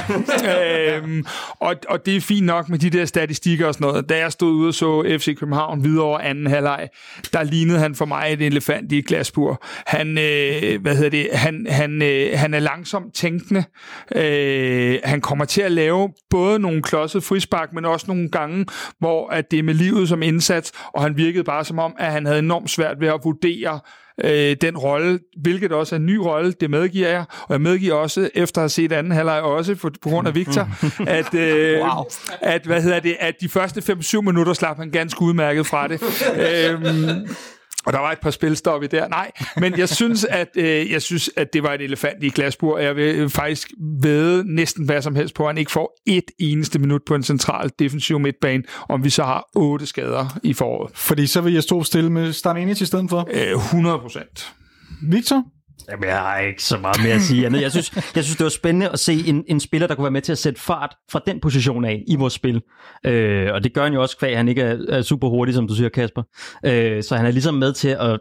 [0.95, 1.25] øhm,
[1.59, 4.09] og, og det er fint nok med de der statistikker og sådan noget.
[4.09, 6.89] Da jeg stod ude og så FC København videre over anden halvleg,
[7.33, 9.63] der lignede han for mig et elefant i et glasbur.
[9.87, 13.63] Han, øh, hvad hedder det, han, han, øh, han er langsomt tænkende.
[14.15, 18.65] Øh, han kommer til at lave både nogle klodset frispark, men også nogle gange,
[18.99, 22.11] hvor at det er med livet som indsats, og han virkede bare som om, at
[22.11, 23.79] han havde enormt svært ved at vurdere,
[24.23, 27.93] øh, den rolle, hvilket også er en ny rolle, det medgiver jeg, og jeg medgiver
[27.93, 30.69] også, efter at have set anden halvleg også, for, på grund af Victor,
[31.07, 32.05] at, øh, wow.
[32.41, 36.01] at, hvad hedder det, at de første 5-7 minutter slap han ganske udmærket fra det.
[36.71, 37.27] øhm,
[37.85, 39.07] og der var et par spilstop i der.
[39.07, 42.77] Nej, men jeg synes, at, øh, jeg synes, at det var et elefant i glasbur,
[42.77, 43.71] jeg vil øh, faktisk
[44.01, 47.23] ved næsten hvad som helst på, at han ikke får et eneste minut på en
[47.23, 50.91] central defensiv midtbane, om vi så har otte skader i foråret.
[50.95, 53.29] Fordi så vil jeg stå stille med Stamenic i stedet for.
[53.33, 54.53] Øh, 100 procent.
[55.01, 55.43] Victor?
[55.89, 57.61] Jamen, jeg har ikke så meget mere at sige andet.
[57.61, 60.11] Jeg synes, jeg synes det var spændende at se en, en spiller, der kunne være
[60.11, 62.61] med til at sætte fart fra den position af i vores spil.
[63.05, 65.67] Øh, og det gør han jo også, kvæg han ikke er, er super hurtig, som
[65.67, 66.23] du siger, Kasper.
[66.65, 68.19] Øh, så han er ligesom med til at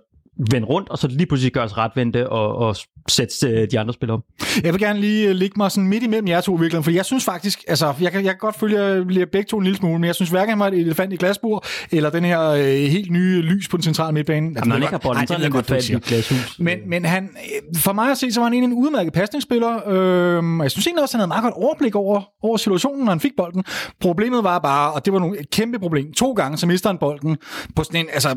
[0.50, 2.76] vende rundt, og så lige pludselig gøre os retvendte og, og
[3.08, 4.22] sætte øh, de andre spillere op.
[4.64, 7.04] Jeg vil gerne lige øh, ligge mig sådan midt imellem jer to virkelig, for jeg
[7.04, 9.76] synes faktisk, altså jeg kan, jeg kan godt følge jer bliver begge to en lille
[9.76, 12.64] smule, men jeg synes hverken han var et elefant i glasbur, eller den her øh,
[12.64, 14.46] helt nye lys på den centrale midtbane.
[14.48, 16.58] Altså, Jamen, han ikke har bolden, så er godt- fat i glashus.
[16.58, 19.88] Men, men han, øh, for mig at se, så var han egentlig en udmærket pasningsspiller.
[19.88, 23.20] Øh, jeg synes egentlig også, han havde meget godt overblik over, over situationen, når han
[23.20, 23.64] fik bolden.
[24.00, 26.98] Problemet var bare, og det var nogle, et kæmpe problem, to gange så mister han
[26.98, 27.36] bolden
[27.76, 28.36] på sådan en altså,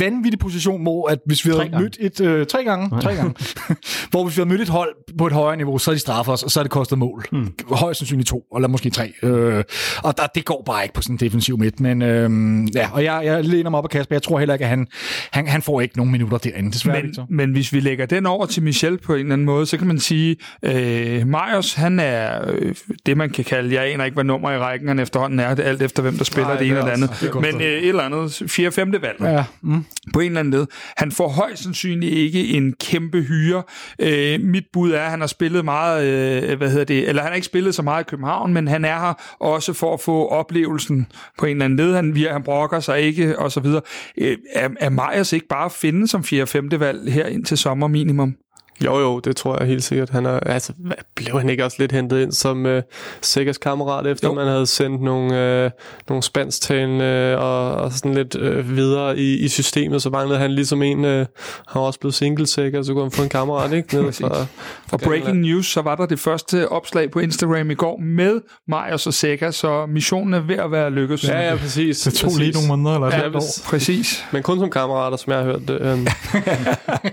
[0.00, 1.82] vanvittig position, hvor at hvis vi Tre havde gange.
[1.82, 2.20] mødt et...
[2.20, 3.34] Øh, tre gange, tre gange.
[4.10, 6.32] hvor hvis vi havde mødt et hold på et højere niveau, så havde de straffet
[6.34, 7.24] os, og så havde det kostet mål.
[7.32, 7.52] Mm.
[7.70, 9.12] Højst sandsynligt to, eller måske tre.
[9.22, 9.64] Øh,
[10.02, 11.80] og der, det går bare ikke på sådan en defensiv midt.
[11.80, 12.30] Men øh,
[12.74, 14.14] ja, og jeg, jeg læner mig op af Kasper.
[14.14, 14.86] Jeg tror heller ikke, at han,
[15.32, 16.96] han, han får ikke nogen minutter derinde, desværre.
[17.00, 17.26] Men, Victor.
[17.30, 19.86] men hvis vi lægger den over til Michel på en eller anden måde, så kan
[19.86, 22.74] man sige, øh, Marius, han er øh,
[23.06, 25.62] det, man kan kalde, jeg aner ikke, hvad nummer i rækken han efterhånden er, det
[25.62, 27.10] alt efter, hvem der spiller Nej, det ene er eller andet.
[27.20, 29.00] det Men øh, et eller andet, 4-5.
[29.00, 29.16] valg.
[29.20, 29.84] Ja, mm.
[30.12, 30.66] på en eller anden led.
[30.96, 33.62] Han får højst sandsynligt ikke en kæmpe hyre.
[33.98, 37.30] Øh, mit bud er, at han har spillet meget, øh, hvad hedder det, eller han
[37.30, 40.28] har ikke spillet så meget i København, men han er her også for at få
[40.28, 41.06] oplevelsen
[41.38, 41.94] på en eller anden led.
[41.94, 43.82] Han, han brokker sig ikke, og så videre.
[44.18, 46.76] Øh, er, er Majers ikke bare at finde som 4-5.
[46.76, 48.36] valg her indtil sommer minimum?
[48.80, 50.10] Jo, jo, det tror jeg helt sikkert.
[50.10, 50.72] Han er, altså,
[51.14, 52.82] blev han ikke også lidt hentet ind som øh,
[53.22, 54.34] Sikkers kammerat, efter Jo.
[54.34, 55.70] man havde sendt nogle, øh,
[56.08, 60.82] nogle spansktalende og, og sådan lidt øh, videre i, i systemet, så manglede han ligesom
[60.82, 61.26] en, øh, han
[61.74, 63.96] var også blevet single så kunne han få en kammerat, ikke?
[63.96, 64.46] Nede fra, fra
[64.92, 69.06] Og breaking news, så var der det første opslag på Instagram i går med Majers
[69.06, 71.28] og Sega, så missionen er ved at være lykkes.
[71.28, 72.00] Ja, ja, præcis.
[72.00, 73.42] Det tog lige nogle måneder eller et Ja, år.
[73.64, 74.24] Præcis.
[74.32, 75.80] Men kun som kammerater, som jeg har hørt det.
[75.80, 75.98] Øhm.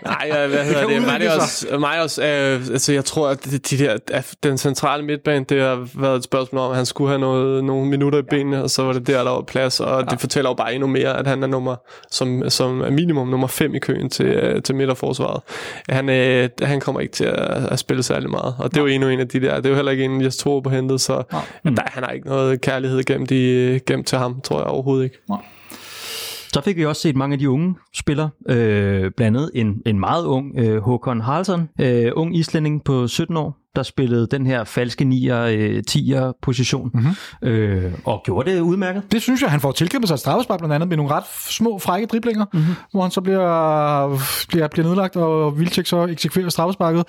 [0.06, 1.02] Nej, ja, hvad hedder det?
[1.02, 4.36] Mig er også, mig er også øh, altså, jeg tror, at de, de der, at
[4.44, 7.90] den centrale midtbane, det har været et spørgsmål om, at han skulle have noget, nogle
[7.90, 10.54] minutter i benene, og så var det der, der var plads, og det fortæller jo
[10.54, 11.76] bare endnu mere, at han er nummer,
[12.12, 15.42] som, som er minimum nummer 5 i køen til, øh, til midterforsvaret.
[15.90, 18.88] Han, øh, han kommer ikke til at, at spille særlig meget, og det er jo
[18.88, 21.02] endnu en af de der, det er jo heller ikke en, jeg tror på hentet,
[21.02, 21.24] så
[21.64, 25.18] der, han har ikke noget kærlighed gennem, de, gennem til ham, tror jeg overhovedet ikke.
[26.54, 30.00] Så fik vi også set mange af de unge spillere, øh, blandt andet en, en
[30.00, 34.64] meget ung øh, Håkon Haraldsson, øh, ung islænding på 17 år, der spillede den her
[34.64, 37.50] falske 9'er, øh, 10'er position, mm-hmm.
[37.50, 39.04] øh, og gjorde det udmærket.
[39.12, 41.80] Det synes jeg, han får tilkæmpet sig et straffespark blandt andet med nogle ret små,
[41.80, 42.74] frække driblinger, mm-hmm.
[42.92, 47.04] hvor han så bliver, bliver, bliver nedlagt, og Vilcek så eksekverer straffesparket.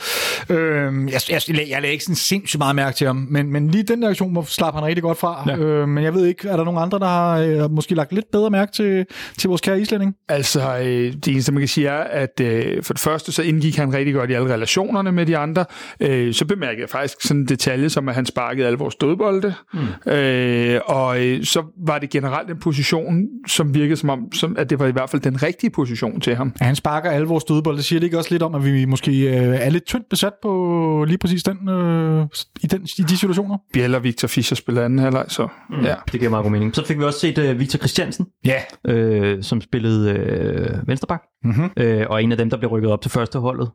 [0.48, 3.68] Øhm, jeg, jeg, jeg, jeg lagde ikke sådan sindssygt meget mærke til ham, men, men
[3.68, 5.44] lige den der aktion hvor slap han rigtig godt fra.
[5.46, 5.57] Ja.
[5.57, 8.31] Øh, men jeg ved ikke, er der nogen andre, der har øh, måske lagt lidt
[8.33, 9.07] bedre mærke til,
[9.38, 10.14] til vores kære islænding?
[10.29, 13.77] Altså, øh, det eneste, man kan sige er, at øh, for det første, så indgik
[13.77, 15.64] han rigtig godt i alle relationerne med de andre.
[16.01, 19.55] Øh, så bemærkede jeg faktisk sådan en detalje, som at han sparkede alle vores dødbolde.
[19.75, 20.12] Mm.
[20.12, 24.71] Øh, og øh, så var det generelt en position, som virkede som om, som, at
[24.71, 26.53] det var i hvert fald den rigtige position til ham.
[26.61, 27.77] Ja, han sparker alle vores dødbold.
[27.77, 30.33] Det siger det ikke også lidt om, at vi måske øh, er lidt tyndt besat
[30.43, 32.27] på lige præcis den, øh,
[32.62, 33.59] i, den, i de situationer?
[33.73, 35.85] Biel og Victor Fischer spillede anden halvleg, så mm.
[35.85, 35.95] ja.
[36.12, 36.75] Det giver meget god mening.
[36.75, 41.71] Så fik vi også set uh, Victor Christiansen, Ja, øh, som spillede øh, vensterbak, Mhm.
[41.77, 43.71] øh, og en af dem, der blev rykket op til første holdet,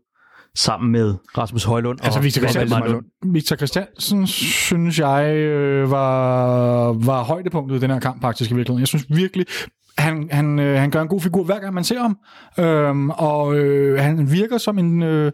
[0.57, 2.83] sammen med Rasmus Højlund Altså og Victor Christiansen.
[3.25, 8.79] Victor Christiansen synes jeg øh, var, var højdepunktet i den her kamp faktisk i virkeligheden.
[8.79, 9.45] Jeg synes virkelig,
[9.97, 12.17] han, han, øh, han gør en god figur hver gang man ser ham,
[12.59, 15.31] øhm, og øh, han virker som en, øh,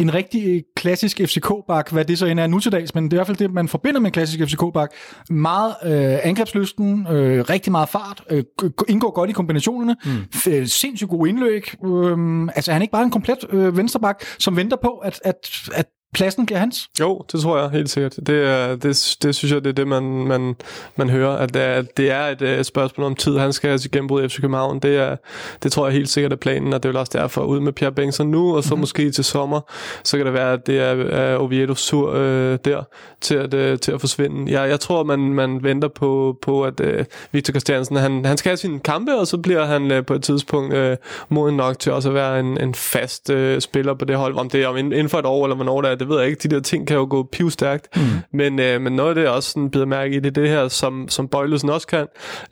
[0.00, 3.16] en rigtig klassisk FCK-bak, hvad det så end er nu til dags, men det er
[3.16, 4.90] i hvert fald det, man forbinder med en klassisk FCK-bak.
[5.30, 8.44] Meget øh, angrebslysten, øh, rigtig meget fart, øh,
[8.88, 10.10] indgår godt i kombinationerne, mm.
[10.34, 11.62] f- sindssygt god indløb.
[11.84, 15.68] Øh, altså han er ikke bare en komplet øh, vensterbak, som venter på, at, at,
[15.74, 16.88] at pladsen bliver hans.
[17.00, 18.16] Jo, det tror jeg helt sikkert.
[18.16, 20.56] Det, det, det synes jeg, det er det, man, man,
[20.96, 23.38] man hører, at det er, det er et, øh, spørgsmål om tid.
[23.38, 24.78] Han skal have sit gennembrud i FC København.
[24.78, 25.16] Det, er,
[25.62, 27.72] det tror jeg helt sikkert er planen, og det er vel også derfor ud med
[27.72, 28.80] Pierre Bengtsson nu, og så mm-hmm.
[28.80, 29.60] måske til sommer,
[30.04, 32.82] så kan det være, at det er, er Oviedo sur øh, der
[33.20, 34.52] til at, øh, til at forsvinde.
[34.52, 38.50] Jeg, jeg tror, man, man venter på, på at øh, Victor Christiansen, han, han skal
[38.50, 40.96] have sine kampe, og så bliver han øh, på et tidspunkt øh,
[41.28, 44.34] moden nok til også at være en, en fast øh, spiller på det hold.
[44.36, 46.18] Om det er om inden inden for et år, eller hvornår det er, det ved
[46.18, 46.48] jeg ikke.
[46.48, 47.96] De der ting kan jo gå pivstærkt.
[47.96, 48.02] Mm.
[48.32, 50.48] Men, øh, men noget af det, jeg også sådan bider mærke i, det er det
[50.48, 52.06] her, som, som Bøjlesen også kan,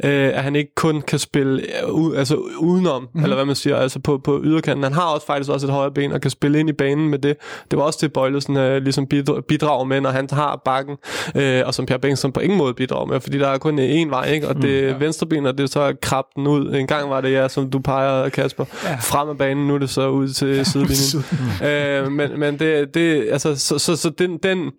[0.04, 3.22] øh, at han ikke kun kan spille øh, u, altså udenom, mm.
[3.22, 4.84] eller hvad man siger, altså på, på yderkanten.
[4.84, 7.18] Han har også faktisk også et højre ben, og kan spille ind i banen med
[7.18, 7.36] det.
[7.70, 10.96] Det var også det, Bøjlesen øh, ligesom bidra- bidrager med, når han har bakken,
[11.34, 14.10] øh, og som Pierre Bengtsson på ingen måde bidrager med, fordi der er kun én
[14.10, 14.48] vej, ikke?
[14.48, 15.04] og det er mm, ja.
[15.04, 16.74] venstre ben, og det er så den ud.
[16.74, 18.94] En gang var det, ja, som du peger, Kasper, ja.
[18.94, 21.24] frem af banen, nu er det så ud til sidelinjen.
[21.68, 24.72] øh, men, men det, det, altså, Altså, så, så, så den, den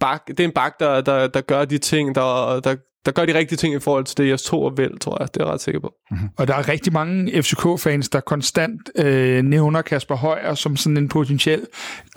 [0.00, 3.24] bak, det er en bak, der, der, der gør de ting, der, der, der gør
[3.24, 5.34] de rigtige ting i forhold til det, jeg tog og vel, tror jeg.
[5.34, 5.94] Det er jeg ret sikker på.
[6.36, 11.08] Og der er rigtig mange FCK-fans, der konstant øh, nævner Kasper Højer som sådan en
[11.08, 11.66] potentiel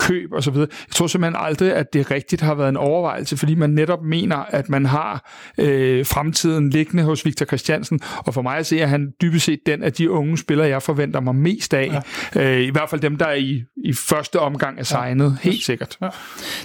[0.00, 0.68] køb og så videre.
[0.88, 4.36] Jeg tror simpelthen aldrig, at det rigtigt har været en overvejelse, fordi man netop mener,
[4.36, 8.00] at man har øh, fremtiden liggende hos Victor Christiansen.
[8.18, 10.82] Og for mig at se, at han dybest set den af de unge spillere, jeg
[10.82, 12.00] forventer mig mest af.
[12.34, 12.42] Ja.
[12.42, 15.38] Øh, I hvert fald dem, der er i, i første omgang er signet.
[15.44, 15.50] Ja.
[15.50, 15.96] Helt sikkert.
[16.02, 16.08] Ja.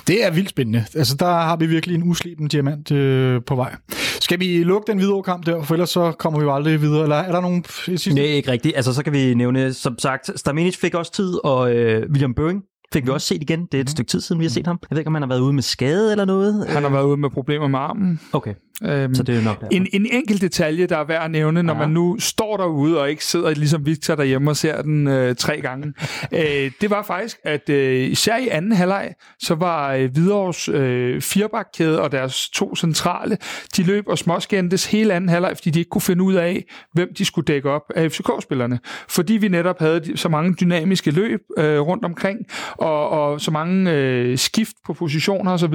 [0.08, 0.86] Det er vildt spændende.
[0.96, 3.76] Altså, der har vi virkelig en usliben diamant øh, på vej.
[4.20, 7.04] Skal vi lukke den videre kamp der, for ellers så kommer vi jo aldrig videre.
[7.04, 8.14] Eller er der nogen sidste?
[8.14, 8.76] Nej, ikke rigtigt.
[8.76, 12.64] Altså, så kan vi nævne, som sagt, Stamenic fik også tid, og øh, William Bøing
[12.94, 13.66] fik vi også set igen.
[13.72, 14.80] Det er et stykke tid siden, vi har set ham.
[14.82, 16.68] Jeg ved ikke, om han har været ude med skade eller noget.
[16.68, 18.20] Han har været ude med problemer med armen.
[18.34, 18.54] Okay,
[18.86, 19.68] Øhm, så det er nok derfor.
[19.72, 21.80] En, en enkelt detalje, der er værd at nævne, når ja.
[21.80, 25.62] man nu står derude og ikke sidder ligesom Victor derhjemme og ser den øh, tre
[25.62, 25.94] gange,
[26.34, 31.22] øh, det var faktisk, at øh, især i anden halvleg, så var øh, Hvidovres øh,
[31.22, 33.38] firebakkæde og deres to centrale,
[33.78, 36.64] de løb og småskændtes hele anden halvleg, fordi de ikke kunne finde ud af,
[36.94, 38.80] hvem de skulle dække op af FCK-spillerne.
[39.10, 42.40] Fordi vi netop havde de- så mange dynamiske løb øh, rundt omkring,
[42.78, 45.74] og, og så mange øh, skift på positioner osv.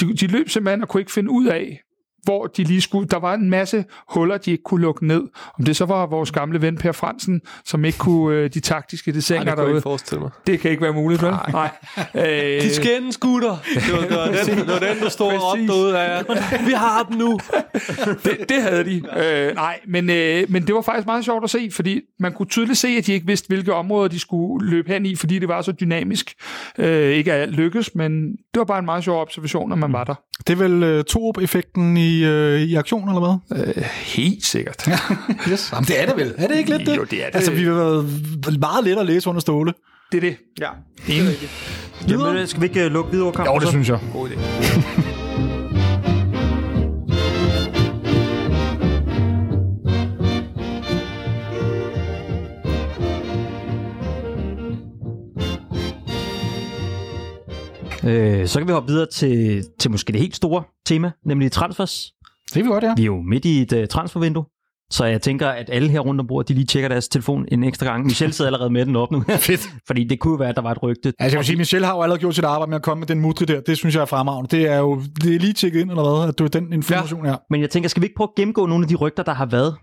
[0.00, 1.80] De, de løb simpelthen og kunne ikke finde ud af,
[2.28, 3.08] hvor de lige skulle...
[3.08, 5.22] Der var en masse huller, de ikke kunne lukke ned.
[5.58, 9.12] Om det så var vores gamle ven Per Fransen, som ikke kunne øh, de taktiske
[9.12, 9.70] desinger derude.
[9.70, 10.30] ikke forestille mig.
[10.46, 11.34] Det kan ikke være muligt, vel?
[11.52, 11.70] Nej.
[12.14, 13.56] Øh, De skændes, gutter!
[13.74, 16.24] Det var, det var, den, det var den, der stod op derude af.
[16.66, 17.38] Vi har dem nu!
[18.24, 19.02] det, det havde de.
[19.16, 22.46] Øh, nej, men, øh, men det var faktisk meget sjovt at se, fordi man kunne
[22.46, 25.48] tydeligt se, at de ikke vidste, hvilke områder de skulle løbe hen i, fordi det
[25.48, 26.34] var så dynamisk.
[26.78, 29.92] Øh, ikke at alt lykkes, men det var bare en meget sjov observation, når man
[29.92, 30.14] var der.
[30.46, 33.64] Det er vel øh, Torup-effekten i, øh, i aktion, eller hvad?
[33.76, 34.88] Øh, helt sikkert.
[35.50, 35.70] Yes.
[35.72, 36.34] Jamen, det er det vel.
[36.38, 36.96] Er det ikke lidt det?
[36.96, 37.34] Jo, det er det.
[37.34, 39.72] Altså, vi har været meget let at læse under ståle.
[40.12, 40.36] Det er det.
[40.60, 40.68] Ja.
[42.08, 43.54] Jamen, øh, skal vi ikke uh, lukke videre kampen?
[43.54, 43.98] Jo, det synes jeg.
[44.12, 45.02] God idé.
[58.08, 62.12] Øh, så kan vi hoppe videre til, til måske det helt store tema, nemlig transfers.
[62.54, 62.94] Det er vi godt, ja.
[62.96, 64.44] Vi er jo midt i et uh, transfervindue,
[64.90, 67.64] så jeg tænker, at alle her rundt om bordet, de lige tjekker deres telefon en
[67.64, 68.04] ekstra gang.
[68.04, 69.24] Michelle sidder allerede med den op nu.
[69.38, 69.68] Fedt.
[69.86, 71.12] Fordi det kunne jo være, at der var et rygte.
[71.18, 73.06] Altså, jeg vil sige, Michelle har jo allerede gjort sit arbejde med at komme med
[73.06, 73.60] den mudre der.
[73.60, 74.56] Det synes jeg er fremragende.
[74.56, 76.28] Det er jo det er lige tjekket ind, eller hvad?
[76.28, 77.36] At du er den information her.
[77.50, 79.46] Men jeg tænker, skal vi ikke prøve at gennemgå nogle af de rygter, der har
[79.46, 79.74] været?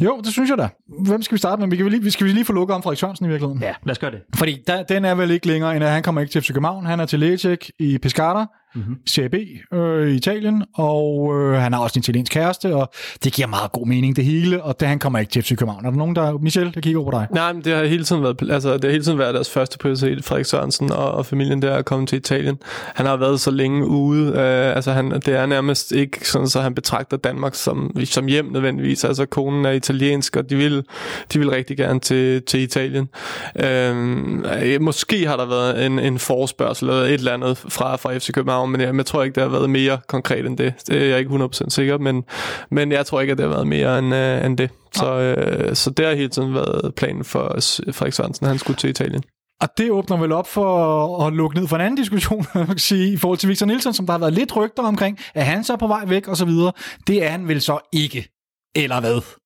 [0.00, 0.68] Jo, det synes jeg da.
[1.06, 1.68] Hvem skal vi starte med?
[1.68, 3.62] Vi kan vel lige, vi skal vi lige få lukket om Frederik Sørensen i virkeligheden.
[3.62, 4.20] Ja, lad os gøre det.
[4.34, 6.86] Fordi der, den er vel ikke længere, end at han kommer ikke til FC København.
[6.86, 8.46] Han er til Lægecheck i Pescara.
[8.74, 8.96] Mm-hmm.
[9.06, 9.34] Serie B
[9.74, 12.92] øh, i Italien, og øh, han har også en italiensk kæreste, og
[13.24, 15.84] det giver meget god mening det hele, og det, han kommer ikke til FC København.
[15.84, 16.38] Er der nogen, der...
[16.38, 17.26] Michel, der kigger over på dig?
[17.30, 19.78] Nej, men det har hele tiden været, altså, det har hele tiden været deres første
[19.78, 22.58] prioritet, Frederik Sørensen og, og familien der at komme til Italien.
[22.94, 26.60] Han har været så længe ude, øh, altså han, det er nærmest ikke sådan, så
[26.60, 29.04] han betragter Danmark som, som hjem nødvendigvis.
[29.04, 30.84] Altså konen er italiensk, og de vil,
[31.32, 33.08] de vil rigtig gerne til, til Italien.
[33.56, 38.32] Øh, måske har der været en, en forspørgsel eller et eller andet fra, fra FC
[38.32, 40.74] København, men jeg, jeg tror ikke, det har været mere konkret end det.
[40.86, 42.24] Det er jeg ikke 100% sikker, men,
[42.70, 44.70] men jeg tror ikke, at det har været mere end, øh, end det.
[44.94, 47.56] Så, øh, så det har hele tiden været planen for
[47.92, 49.22] Frederik Sørensen, han skulle til Italien.
[49.60, 52.78] Og det åbner vel op for at lukke ned for en anden diskussion, man kan
[52.78, 55.64] sige, i forhold til Victor Nielsen, som der har været lidt rygter omkring, at han
[55.64, 56.72] så er på vej væk og så videre.
[57.06, 58.28] Det er han vel så ikke.
[58.76, 59.39] Eller hvad?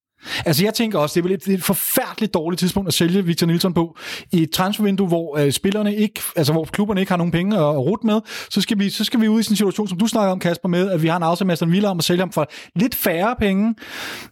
[0.44, 3.46] Altså jeg tænker også, det er vel et, et forfærdeligt dårligt tidspunkt at sælge Victor
[3.46, 3.96] Nilsson på
[4.32, 7.62] i et transfervindue, hvor øh, spillerne ikke, altså hvor klubberne ikke har nogen penge at,
[7.62, 9.98] at rute med, så skal, vi, så skal vi ud i sådan en situation, som
[9.98, 12.04] du snakker om, Kasper, med, at vi har en aftale med Aston Villa om at
[12.04, 13.74] sælge ham for lidt færre penge.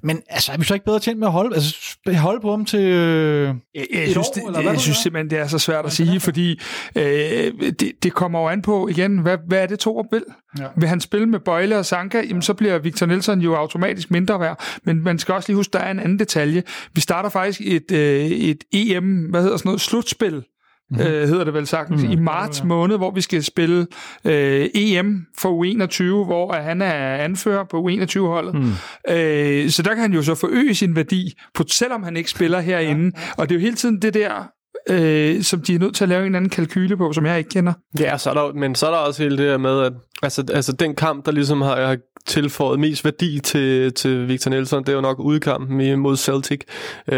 [0.02, 1.74] Men altså, er vi så ikke bedre tjent med at holde, altså,
[2.16, 5.30] holde på ham til øh, jeg, jeg, synes, år, det, eller hvad jeg synes simpelthen,
[5.30, 6.60] det er så svært at sige, fordi
[6.96, 10.24] øh, det, det kommer jo an på igen, hvad, hvad er det Torup vil?
[10.58, 10.66] Ja.
[10.76, 14.40] Vil han spille med Bøjle og Sanka, jamen så bliver Victor Nielsen jo automatisk mindre
[14.40, 14.64] værd.
[14.84, 16.62] Men man skal også lige huske, er en anden detalje.
[16.94, 21.06] Vi starter faktisk et, øh, et EM, hvad hedder sådan noget, slutspil, mm-hmm.
[21.06, 22.18] øh, hedder det vel sagtens, mm-hmm.
[22.18, 23.86] i marts måned, hvor vi skal spille
[24.24, 28.54] øh, EM for U21, hvor han er anfører på U21-holdet.
[28.54, 28.70] Mm.
[29.14, 32.60] Øh, så der kan han jo så forøge sin værdi, på, selvom han ikke spiller
[32.60, 33.12] herinde.
[33.16, 33.22] Ja.
[33.36, 34.48] Og det er jo hele tiden det der
[34.90, 37.38] øh, som de er nødt til at lave en eller anden kalkyle på, som jeg
[37.38, 37.72] ikke kender.
[38.00, 39.92] Ja, så er der, men så er der også hele det her med, at
[40.22, 44.82] altså, altså den kamp, der ligesom har, har tilføjet mest værdi til, til Victor Nelson,
[44.82, 46.60] det er jo nok udkampen mod Celtic.
[47.08, 47.16] Øh,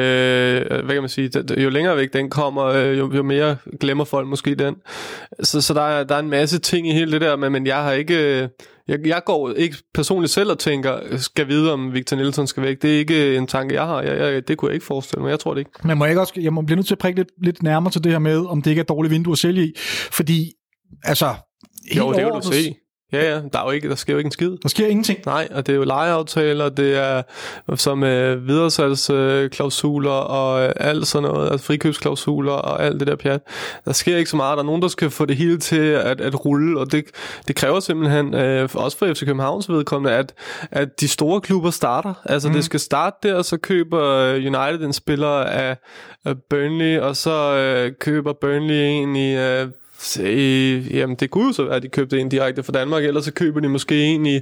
[0.69, 1.31] hvad kan man sige?
[1.59, 4.75] Jo længere væk den kommer, øh, jo, jo mere glemmer folk måske den.
[5.43, 7.67] Så, så der, er, der er en masse ting i hele det der, men, men
[7.67, 8.43] jeg har ikke...
[8.43, 8.49] Øh,
[8.89, 12.83] jeg, jeg går ikke personligt selv og tænker, skal vide, om Victor Nielsen skal væk.
[12.83, 14.03] Det er ikke en tanke, jeg har.
[14.03, 15.31] Jeg, jeg, det kunne jeg ikke forestille mig.
[15.31, 15.71] Jeg tror det ikke.
[15.85, 17.93] Men må jeg, ikke også, jeg må blive nødt til at prikke lidt, lidt nærmere
[17.93, 19.73] til det her med, om det ikke er dårligt vindue at sælge i.
[20.13, 20.53] Fordi,
[21.03, 21.35] altså...
[21.97, 22.75] Jo, det kan du se.
[23.15, 24.51] Ja, ja, der, er jo ikke, der sker jo ikke en skid.
[24.63, 25.19] Der sker ingenting.
[25.27, 27.23] Nej, og det er jo lejeaftaler, det er
[27.77, 33.41] som øh, videresalgsklausuler og øh, alt sådan noget, altså frikøbsklausuler og alt det der pjat.
[33.85, 34.57] Der sker ikke så meget.
[34.57, 37.05] Der er nogen, der skal få det hele til at, at rulle, og det,
[37.49, 40.35] det kræver simpelthen, øh, også for FC Københavns vedkommende, at,
[40.71, 42.15] at de store klubber starter.
[42.25, 42.55] Altså mm.
[42.55, 45.77] det skal starte der, og så køber United en spiller af,
[46.25, 49.37] af Burnley, og så øh, køber Burnley en i...
[49.37, 49.69] Øh,
[50.21, 53.21] Øh, jamen, det kunne jo så være, at de købte en direkte fra Danmark, eller
[53.21, 54.41] så køber de måske en i,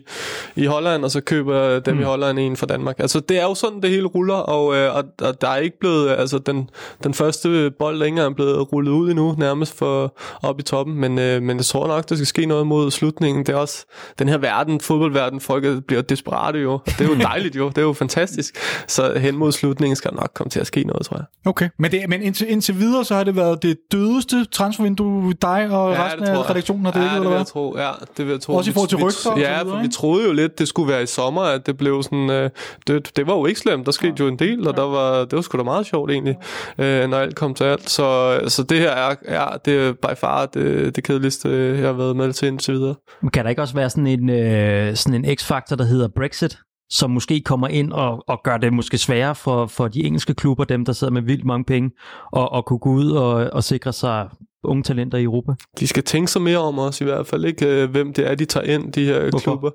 [0.57, 2.01] i Holland, og så køber dem mm.
[2.01, 2.99] i Holland en fra Danmark.
[2.99, 5.79] Altså, det er jo sådan, det hele ruller, og, øh, og, og der er ikke
[5.79, 6.71] blevet, altså, den,
[7.05, 11.19] den første bold længere er blevet rullet ud endnu, nærmest for op i toppen, men,
[11.19, 13.47] øh, men jeg tror nok, der skal ske noget mod slutningen.
[13.47, 13.87] Det er også
[14.19, 17.83] den her verden, fodboldverden, folk bliver desperate jo, det er jo dejligt jo, det er
[17.83, 18.57] jo fantastisk.
[18.89, 21.25] Så hen mod slutningen skal der nok komme til at ske noget, tror jeg.
[21.47, 25.52] Okay, men, det, men indtil, indtil videre, så har det været det dødeste transfervindue, der
[25.53, 27.39] dig og ja, resten af redaktionen har det ja, ikke, eller hvad?
[27.39, 28.55] Jeg tro, ja, det vil jeg tro.
[28.55, 29.41] Også i forhold til rygter?
[29.41, 32.31] Ja, for vi troede jo lidt, det skulle være i sommer, at det blev sådan...
[32.31, 32.51] Øh,
[32.87, 34.25] det, det var jo ikke slemt, der skete ja.
[34.25, 36.37] jo en del, og der var, det var sgu da meget sjovt egentlig,
[36.79, 37.91] øh, når alt kom til alt.
[37.91, 41.93] Så, så det her er, ja, det er by far det, det kedeligste, jeg har
[41.93, 42.95] været med til indtil videre.
[43.23, 46.59] Men kan der ikke også være sådan en, øh, sådan en x-faktor, der hedder Brexit?
[46.93, 50.65] som måske kommer ind og, og gør det måske sværere for, for de engelske klubber,
[50.65, 51.91] dem der sidder med vildt mange penge,
[52.33, 54.29] og, og kunne gå ud og, og sikre sig
[54.65, 55.53] unge talenter i Europa?
[55.81, 57.67] De skal tænke sig mere om os i hvert fald, ikke?
[57.67, 59.39] Øh, hvem det er, de tager ind, de her Hvorfor?
[59.39, 59.71] klubber.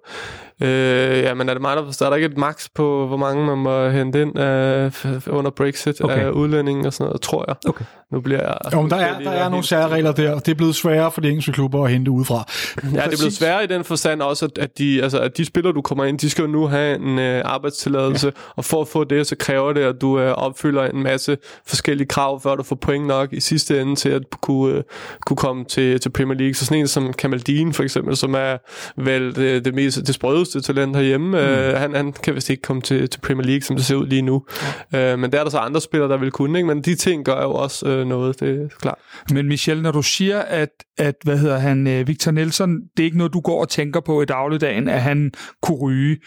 [0.62, 2.06] Øh, ja, men er det mig, der?
[2.06, 4.91] Er der ikke et max på, hvor mange man må hente ind af,
[5.28, 6.20] under Brexit okay.
[6.20, 7.56] af udlændinge og sådan noget, tror jeg.
[7.67, 7.86] Okay.
[8.12, 8.58] Nu bliver jeg...
[8.74, 11.22] Jo, men der er, der er nogle særregler der, og det er blevet sværere for
[11.22, 12.46] de engelske klubber at hente udefra.
[12.84, 15.74] Ja, det er blevet sværere i den forstand også, at, de, altså, at de spillere,
[15.74, 18.32] du kommer ind, de skal jo nu have en øh, arbejdstilladelse, ja.
[18.56, 22.08] og for at få det, så kræver det, at du øh, opfylder en masse forskellige
[22.08, 24.84] krav, før du får point nok i sidste ende til at kunne, øh,
[25.26, 26.54] kunne komme til, til Premier League.
[26.54, 28.58] Så sådan en som Kamaldin for eksempel, som er
[28.98, 30.15] vel det, det mest det
[30.47, 31.36] sprødeste talent herhjemme, mm.
[31.36, 34.07] øh, han, han kan vist ikke komme til, til Premier League, som det ser ud
[34.07, 34.45] lige nu.
[34.93, 35.13] Ja.
[35.13, 36.67] Øh, men der er der så andre spillere, der vil kunne, ikke?
[36.67, 38.97] men de ting gør jo også øh, noget, det er klart.
[39.31, 43.05] Men Michel, når du siger, at, at hvad hedder han, øh, Victor Nelson, det er
[43.05, 45.31] ikke noget, du går og tænker på i dagligdagen, at han
[45.62, 46.17] kunne ryge,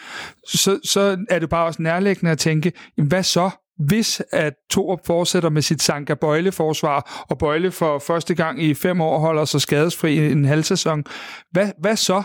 [0.48, 3.50] så, så er det bare også nærliggende at tænke, jamen, hvad så?
[3.86, 9.00] hvis at Torup fortsætter med sit Sanka Bøjle-forsvar, og Bøjle for første gang i fem
[9.00, 11.04] år holder sig skadesfri en halv sæson,
[11.50, 12.22] hvad, hvad så?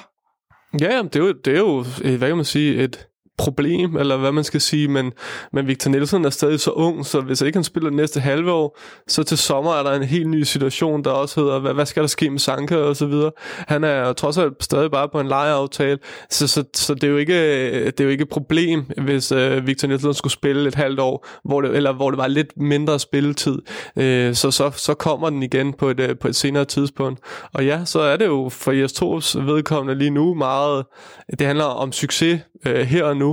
[0.81, 4.17] Ja, det er, jo, det er jo, øh, hvad kan man sige, et, problem, eller
[4.17, 5.11] hvad man skal sige, men,
[5.53, 8.51] men Victor Nielsen er stadig så ung, så hvis ikke han spiller det næste halve
[8.51, 11.85] år, så til sommer er der en helt ny situation, der også hedder, hvad, hvad
[11.85, 13.31] skal der ske med Sanka og så videre.
[13.67, 17.17] Han er trods alt stadig bare på en lejeaftale, så, så, så det, er jo
[17.17, 20.99] ikke, det er jo ikke et problem, hvis øh, Victor Nielsen skulle spille et halvt
[20.99, 23.57] år, hvor det, eller hvor det var lidt mindre spilletid,
[23.97, 27.19] øh, så, så, så kommer den igen på et, øh, på et senere tidspunkt.
[27.53, 30.85] Og ja, så er det jo for Jes Thors vedkommende lige nu meget,
[31.39, 33.24] det handler om succes øh, her og nu,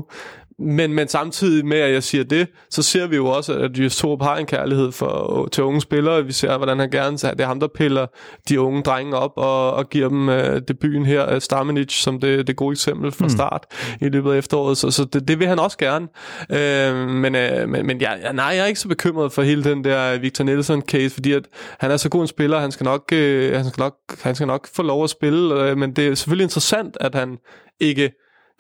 [0.59, 3.97] men, men samtidig med, at jeg siger det, så ser vi jo også, at Jes
[3.97, 6.27] Torup har en kærlighed for, til unge spillere.
[6.27, 8.07] Vi ser, hvordan han gerne det er ham, der piller
[8.49, 10.35] de unge drenge op og, og giver dem uh,
[10.69, 14.07] debuten her, uh, Stamenic, som det, det gode eksempel fra start mm.
[14.07, 14.79] i løbet af efteråret.
[14.79, 16.09] Så, så det, det vil han også gerne.
[16.51, 19.85] Uh, men uh, men, men ja, nej, jeg er ikke så bekymret for hele den
[19.85, 21.45] der Victor Nielsen-case, fordi at
[21.81, 23.19] han er så god en spiller, han skal nok, uh,
[23.53, 26.45] han skal nok, han skal nok få lov at spille, uh, men det er selvfølgelig
[26.45, 27.39] interessant, at han
[27.81, 28.11] ikke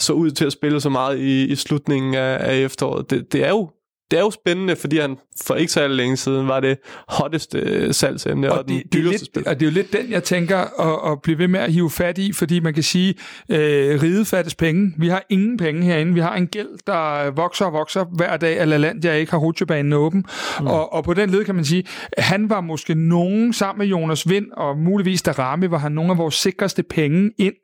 [0.02, 3.10] så ud til at spille så meget i, i slutningen af, af efteråret.
[3.10, 3.70] Det, det er jo
[4.12, 6.78] det er jo spændende, fordi han for ikke så længe siden var det
[7.08, 9.48] hotteste øh, salgsemne og, og den det, er dyreste lidt, spil.
[9.48, 11.90] og det er jo lidt den, jeg tænker at, at blive ved med at hive
[11.90, 13.14] fat i, fordi man kan sige,
[13.48, 14.94] øh, ride fattes penge.
[14.98, 16.14] Vi har ingen penge herinde.
[16.14, 19.38] Vi har en gæld, der vokser og vokser hver dag, eller land, jeg ikke har
[19.38, 20.24] rutsjebanen åben.
[20.60, 20.66] Mm.
[20.66, 21.84] Og, og på den led kan man sige,
[22.18, 26.10] han var måske nogen sammen med Jonas Vind, og muligvis der ramme, var han nogle
[26.10, 27.54] af vores sikreste penge ind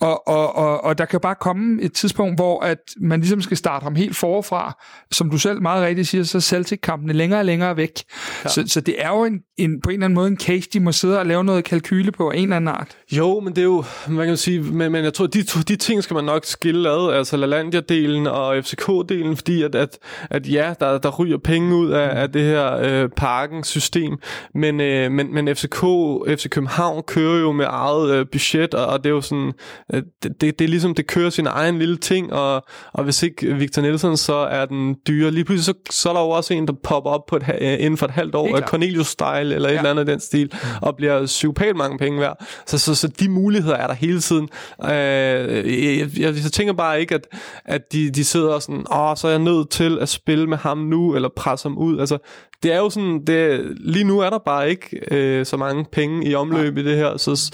[0.00, 3.56] og, og, og, og der kan bare komme et tidspunkt, hvor at man ligesom skal
[3.56, 4.82] starte ham helt forfra.
[5.10, 8.02] Som du selv meget rigtigt siger, så er Celtic-kampene længere og længere væk.
[8.44, 8.48] Ja.
[8.48, 10.80] Så, så det er jo en, en, på en eller anden måde en case, de
[10.80, 12.96] må sidde og lave noget kalkyle på en eller anden art.
[13.12, 16.02] Jo, men det er jo, man kan sige, men, men jeg tror, de, de ting
[16.02, 19.98] skal man nok skille ad, altså LaLandia-delen og FCK-delen, fordi at, at,
[20.30, 24.18] at ja, der, der ryger penge ud af, af det her øh, parken-system,
[24.54, 25.80] men, øh, men, men FCK,
[26.28, 29.51] FC København kører jo med eget øh, budget, og, og det er jo sådan,
[29.94, 33.22] øh, det, det, det er ligesom, det kører sin egen lille ting, og, og hvis
[33.22, 35.30] ikke Victor Nielsen, så er den dyre.
[35.30, 37.72] Lige pludselig, så, så er der jo også en, der popper op på et, øh,
[37.72, 39.78] inden for et halvt år, Cornelius-style, eller et Ja.
[39.78, 42.46] eller andet den stil, og bliver psykopat mange penge værd.
[42.66, 44.48] Så, så, så de muligheder er der hele tiden.
[44.84, 47.26] Øh, jeg, jeg, jeg tænker bare ikke, at,
[47.64, 50.78] at de, de sidder sådan, åh, så er jeg nødt til at spille med ham
[50.78, 51.98] nu, eller presse ham ud.
[52.00, 52.18] Altså,
[52.62, 56.26] det er jo sådan, det, lige nu er der bare ikke øh, så mange penge
[56.26, 57.52] i omløb i det her, så,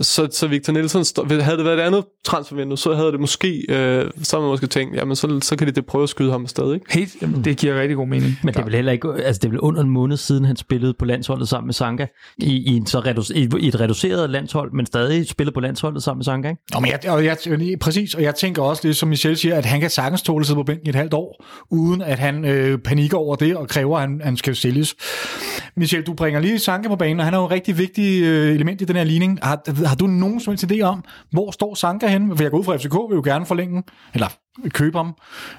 [0.00, 1.04] så, så Victor Nielsen,
[1.40, 4.66] havde det været et andet transfervindue, så havde det måske, øh, så havde man måske
[4.66, 6.86] tænkt, jamen så, så kan de det prøve at skyde ham afsted, ikke?
[6.90, 8.38] Helt, jamen, det giver rigtig god mening.
[8.42, 10.56] Men det er vel heller ikke, altså det er vel under en måned siden, han
[10.56, 12.06] spillede på landsholdet sammen med Sanka,
[12.38, 16.02] i, i, en så redu- i, i et reduceret landshold, men stadig spiller på landsholdet
[16.02, 16.62] sammen med Sanka, ikke?
[16.74, 17.36] Nå, men jeg, og jeg,
[17.80, 20.56] præcis, og jeg tænker også det, som Michel siger, at han kan sagtens tåle sidde
[20.56, 23.96] på bænken i et halvt år, uden at han øh, panikker over det og kræver,
[23.96, 24.94] at han, han skal sælges.
[25.78, 28.54] Michel, du bringer lige Sanka på banen, og han er jo et rigtig vigtigt øh,
[28.54, 29.38] element i den her ligning.
[29.42, 32.36] Har, har du nogen som helst idé om, hvor står Sanka henne?
[32.36, 33.82] For jeg går ud fra FCK, vil jo gerne forlænge,
[34.14, 34.26] eller
[34.68, 35.14] købe ham.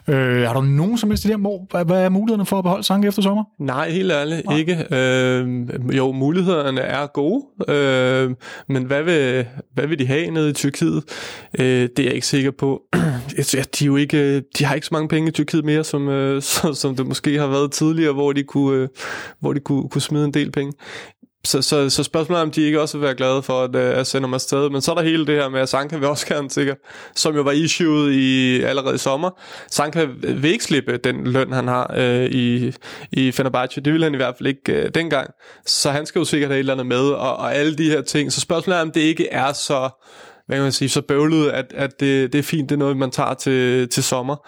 [0.07, 2.63] Øh, har du nogen som helst idé om, hvor, hvad, hvad er mulighederne for at
[2.63, 3.43] beholde Sanka efter sommer?
[3.59, 4.57] Nej, helt ærligt, Nej.
[4.57, 4.95] ikke.
[4.95, 8.35] Øh, jo, mulighederne er gode, øh,
[8.67, 11.03] men hvad vil, hvad vil de have nede i Tyrkiet?
[11.59, 12.81] Øh, det er jeg ikke sikker på.
[13.53, 16.09] Ja, de, er jo ikke, de har ikke så mange penge i Tyrkiet mere, som,
[16.09, 18.87] øh, som, som det måske har været tidligere, hvor de kunne, øh,
[19.39, 20.73] hvor de kunne, kunne smide en del penge.
[21.45, 23.99] Så, så, så spørgsmålet er, om de ikke også vil være glade for at, øh,
[23.99, 24.69] at sende mig afsted.
[24.69, 26.77] Men så er der hele det her med, at Sanka vil også gerne sikkert,
[27.15, 29.29] som jo var issued i, allerede i sommer.
[29.71, 32.73] Sanka vil ikke slippe den løn, han har øh, i,
[33.11, 33.81] i Fenerbahce.
[33.81, 35.29] Det ville han i hvert fald ikke øh, dengang.
[35.65, 38.01] Så han skal jo sikkert have et eller andet med, og, og alle de her
[38.01, 38.31] ting.
[38.31, 39.89] Så spørgsmålet er, om det ikke er så
[40.47, 42.97] hvad kan man sige, så bøvlet, at, at det, det er fint, det er noget,
[42.97, 44.47] man tager til, til sommer.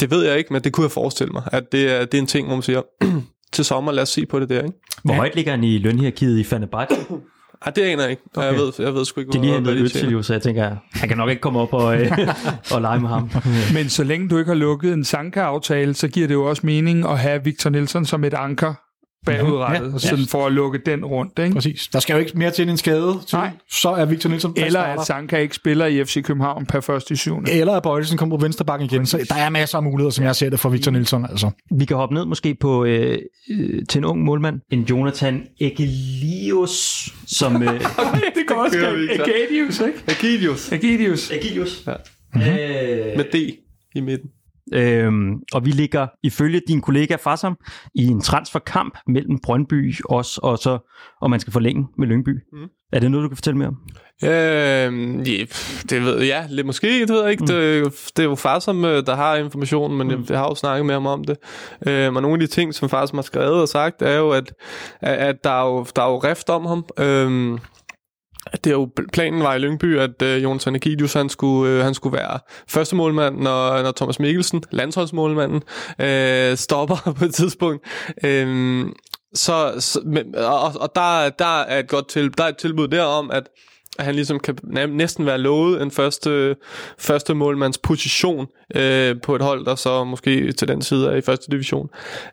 [0.00, 2.22] Det ved jeg ikke, men det kunne jeg forestille mig, at det er, det er
[2.22, 2.82] en ting, hvor man siger,
[3.52, 4.78] til sommer, lad os se på det der, ikke?
[5.04, 6.94] Hvor højt ligger han i lønhierarkiet i Fenerbahce?
[7.66, 8.22] Ej, det aner jeg ikke.
[8.36, 8.46] Okay.
[8.46, 11.08] Jeg, ved, jeg ved sgu ikke, Det er lige hentet jo, så jeg tænker, han
[11.08, 12.10] kan nok ikke komme op og, øh,
[12.74, 13.30] og lege med ham.
[13.74, 17.10] Men så længe du ikke har lukket en Sanka-aftale, så giver det jo også mening
[17.10, 18.74] at have Victor Nielsen som et anker
[19.28, 21.38] bagudrettet, Ja, ja, sådan for at lukke den rundt.
[21.38, 21.54] Ikke?
[21.54, 21.88] Præcis.
[21.88, 23.18] Der skal jo ikke mere til end en skade.
[23.26, 23.36] Til.
[23.38, 23.50] Nej.
[23.70, 27.10] Så er Victor Nielsen fast Eller at Sanka ikke spiller i FC København per 1.
[27.10, 27.42] i 7.
[27.48, 29.06] Eller at Bøjlesen kommer på venstre bakken igen.
[29.06, 31.24] Så der er masser af muligheder, som jeg ser det for Victor Nielsen.
[31.24, 31.50] Altså.
[31.70, 33.18] Vi kan hoppe ned måske på øh,
[33.50, 34.60] øh, til en ung målmand.
[34.70, 37.62] En Jonathan Egelius, som...
[37.62, 37.68] Øh,
[38.36, 39.24] det går også vi ikke?
[40.08, 41.30] Agidius Agadius.
[41.30, 41.86] Egelius.
[41.86, 41.92] Ja.
[42.34, 43.58] Øh, med D
[43.94, 44.30] i midten.
[44.74, 47.56] Øhm, og vi ligger ifølge din kollega Fassam
[47.94, 50.78] i en transferkamp mellem Brøndby også, og så
[51.22, 52.38] om man skal forlænge med Lyngby.
[52.52, 52.68] Mm.
[52.92, 53.76] Er det noget, du kan fortælle mere om?
[54.24, 57.40] Øh, ja, pff, det ved jeg, lidt måske, det ved jeg ikke.
[57.40, 57.46] Mm.
[57.46, 60.12] Det, det er jo far, som øh, der har informationen, men mm.
[60.12, 61.36] jeg, jeg har jo snakket med ham om det.
[61.86, 64.30] Øh, og nogle af de ting, som far som har skrevet og sagt, er jo,
[64.30, 64.52] at,
[65.00, 66.84] at, at der, er jo, der er jo rift om ham.
[66.98, 67.58] Øh,
[68.52, 71.94] det er jo planen var i Lyngby, at øh, Jonas Anegidius, han skulle, øh, han
[71.94, 72.38] skulle være
[72.68, 75.62] første målmand, når, når Thomas Mikkelsen, landsholdsmålmanden,
[75.98, 77.86] øh, stopper på et tidspunkt.
[78.24, 78.86] Øh,
[79.34, 82.88] så, så men, og, og der, der er et godt til, der er et tilbud
[82.88, 83.48] derom, at
[83.98, 86.56] at han ligesom kan næsten være lovet en første,
[86.98, 91.20] første målmands position øh, på et hold, der så måske til den side er i
[91.20, 91.88] første division.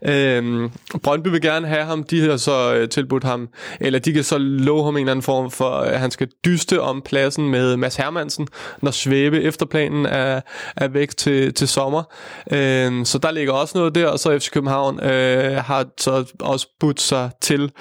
[0.07, 0.69] Øh,
[1.03, 3.49] Brøndby vil gerne have ham, de har så øh, tilbudt ham,
[3.79, 6.81] eller de kan så love ham en eller anden form for, at han skal dyste
[6.81, 8.47] om pladsen med Mads Hermansen,
[8.81, 10.41] når Svæbe efter planen er,
[10.77, 12.03] er væk til, til sommer.
[12.51, 16.67] Øh, så der ligger også noget der, og så FC København øh, har så også
[16.79, 17.71] budt sig til.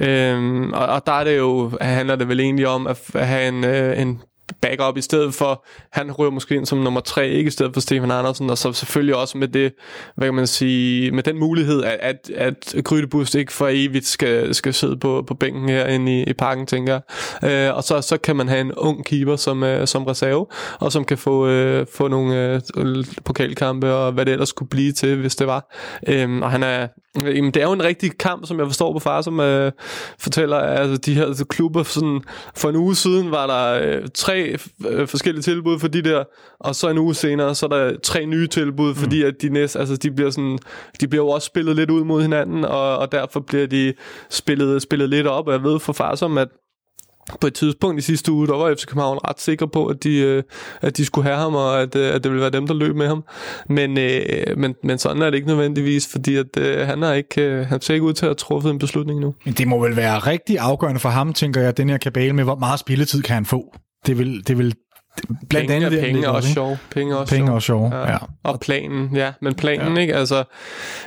[0.00, 3.64] Øh, og, og der er det jo, handler det vel egentlig om at have en,
[3.64, 4.20] øh, en
[4.60, 7.80] backup i stedet for, han ryger måske ind som nummer tre, ikke i stedet for
[7.80, 9.72] Stefan Andersen, og så selvfølgelig også med det,
[10.16, 12.30] hvad kan man sige, med den mulighed, at, at,
[12.74, 16.66] at Grydebust ikke for evigt skal, skal sidde på, på bænken herinde i, i parken,
[16.66, 17.00] tænker
[17.42, 17.68] jeg.
[17.68, 20.46] Øh, og så, så kan man have en ung keeper som, øh, som reserve,
[20.80, 24.92] og som kan få, øh, få nogle øh, pokalkampe, og hvad det ellers skulle blive
[24.92, 25.74] til, hvis det var.
[26.08, 26.88] Øh, og han er,
[27.22, 29.72] Jamen, det er jo en rigtig kamp, som jeg forstår på far, som øh,
[30.18, 32.20] fortæller, at altså, de her altså, klubber, sådan,
[32.56, 34.56] for en uge siden var der øh, tre
[34.88, 36.24] øh, forskellige tilbud for de der,
[36.60, 38.94] og så en uge senere, så er der tre nye tilbud, mm.
[38.94, 40.58] fordi at de næste, altså de bliver sådan,
[41.00, 43.94] de bliver jo også spillet lidt ud mod hinanden, og, og derfor bliver de
[44.30, 46.48] spillet, spillet lidt op, og jeg ved for far som, at
[47.40, 50.18] på et tidspunkt i sidste uge, der var FC København ret sikker på, at de,
[50.18, 50.42] øh,
[50.82, 52.96] at de skulle have ham, og at, øh, at det ville være dem, der løb
[52.96, 53.24] med ham.
[53.68, 57.42] Men, øh, men, men sådan er det ikke nødvendigvis, fordi at, øh, han, har ikke,
[57.42, 59.34] øh, han ser ikke ud til at have truffet en beslutning nu.
[59.44, 62.44] Men det må vel være rigtig afgørende for ham, tænker jeg, den her kabale med,
[62.44, 63.74] hvor meget spilletid kan han få.
[64.06, 64.74] Det vil, det vil
[65.48, 66.76] Blandt penge, andet penge også sjov.
[66.90, 67.54] Penge også penge sjov.
[67.54, 68.10] også sjov, ja.
[68.10, 68.18] ja.
[68.42, 69.32] Og planen, ja.
[69.40, 70.00] Men planen, ja.
[70.00, 70.14] ikke?
[70.14, 70.44] Altså,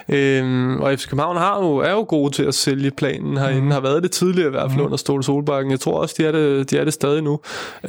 [0.09, 3.61] øhm, og FC København har jo, er jo gode til at sælge planen herinde.
[3.61, 3.71] Mm.
[3.71, 4.85] Har været det tidligere i hvert fald mm.
[4.85, 5.71] under Ståle Solbakken.
[5.71, 7.39] Jeg tror også, de er det, de er det stadig nu.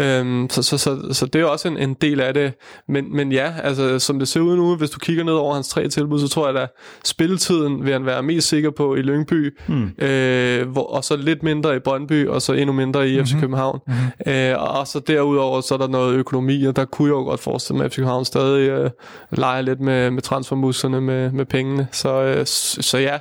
[0.00, 2.52] Øhm, så, så, så, så, det er også en, en del af det.
[2.88, 5.68] Men, men ja, altså, som det ser ud nu, hvis du kigger ned over hans
[5.68, 6.68] tre tilbud, så tror jeg, at
[7.04, 9.58] spilletiden vil han være mest sikker på i Lyngby.
[9.66, 10.04] Mm.
[10.06, 13.40] Øh, hvor, og så lidt mindre i Brøndby, og så endnu mindre i FC mm-hmm.
[13.40, 13.80] København.
[13.86, 14.32] Mm-hmm.
[14.32, 17.22] Øh, og så derudover, så er der noget noget økonomi, og der kunne jeg jo
[17.22, 18.90] godt forestille mig, at FC København stadig øh,
[19.30, 21.88] leger lidt med, med transfermusserne, med, med pengene.
[21.92, 23.18] Så, øh, så ja,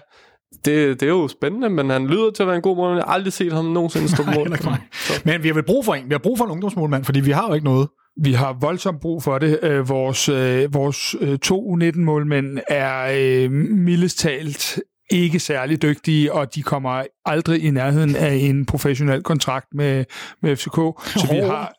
[0.65, 2.97] det, det er jo spændende, men han lyder til at være en god målmand.
[2.97, 4.49] Jeg har aldrig set ham nogensinde stå mål.
[5.25, 6.05] Men vi har vel brug for en.
[6.05, 7.87] Vi har brug for en ungdomsmålmand, fordi vi har jo ikke noget.
[8.23, 9.59] Vi har voldsomt brug for det.
[9.63, 14.79] Øh, vores, øh, vores øh, to U19-målmænd er øh, mildest talt
[15.09, 20.05] ikke særlig dygtige, og de kommer aldrig i nærheden af en professionel kontrakt med,
[20.41, 20.75] med FCK.
[21.19, 21.73] Så vi har,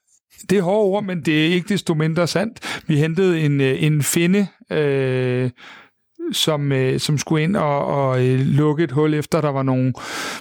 [0.51, 2.82] det er hårde ord, men det er ikke desto mindre sandt.
[2.86, 5.51] Vi hentede en, øh, en finde, øh,
[6.32, 9.93] som, øh, som skulle ind og, og øh, lukke et hul efter, der var nogle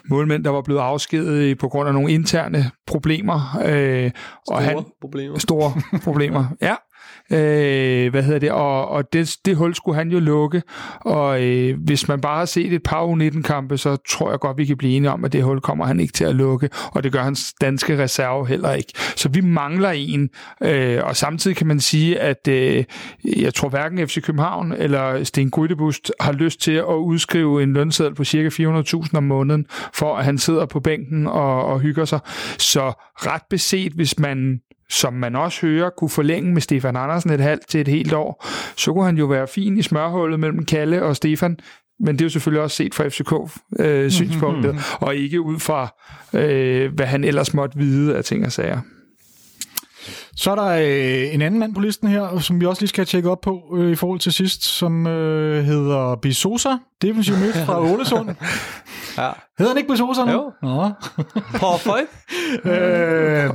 [0.10, 3.62] målmænd, der var blevet afskedet på grund af nogle interne problemer.
[3.66, 5.40] Øh, store og han, problemer.
[5.40, 5.74] Store
[6.08, 6.76] problemer, ja.
[7.32, 8.52] Øh, hvad hedder det?
[8.52, 10.62] Og, og det, det hul skulle han jo lukke.
[11.02, 14.66] Og øh, hvis man bare har set et par U19-kampe, så tror jeg godt, vi
[14.66, 16.70] kan blive enige om, at det hul kommer han ikke til at lukke.
[16.92, 18.94] Og det gør hans danske reserve heller ikke.
[19.16, 20.30] Så vi mangler en.
[20.64, 22.84] Øh, og samtidig kan man sige, at øh,
[23.38, 28.16] jeg tror hverken FC København eller Sten Grydebust har lyst til at udskrive en lønseddel
[28.16, 32.20] på cirka 400.000 om måneden, for at han sidder på bænken og, og hygger sig.
[32.58, 34.60] Så ret beset, hvis man
[34.90, 38.46] som man også hører, kunne forlænge med Stefan Andersen et halvt til et helt år,
[38.76, 41.60] så kunne han jo være fin i smørhullet mellem Kalle og Stefan,
[42.00, 45.08] men det er jo selvfølgelig også set fra FCK-synspunktet, øh, mm-hmm.
[45.08, 45.96] og ikke ud fra,
[46.34, 48.82] øh, hvad han ellers måtte vide af ting og sager.
[50.36, 53.06] Så er der øh, en anden mand på listen her, som vi også lige skal
[53.06, 56.70] tjekke op på øh, i forhold til sidst, som øh, hedder Bisosa,
[57.02, 58.30] defensiv midt fra Ålesund.
[59.18, 59.30] ja.
[59.58, 60.32] Hedder han ikke Bisosa nu?
[60.32, 60.52] Jo.
[60.62, 60.90] Nå.
[61.56, 62.08] Parfait?
[62.66, 63.50] øh,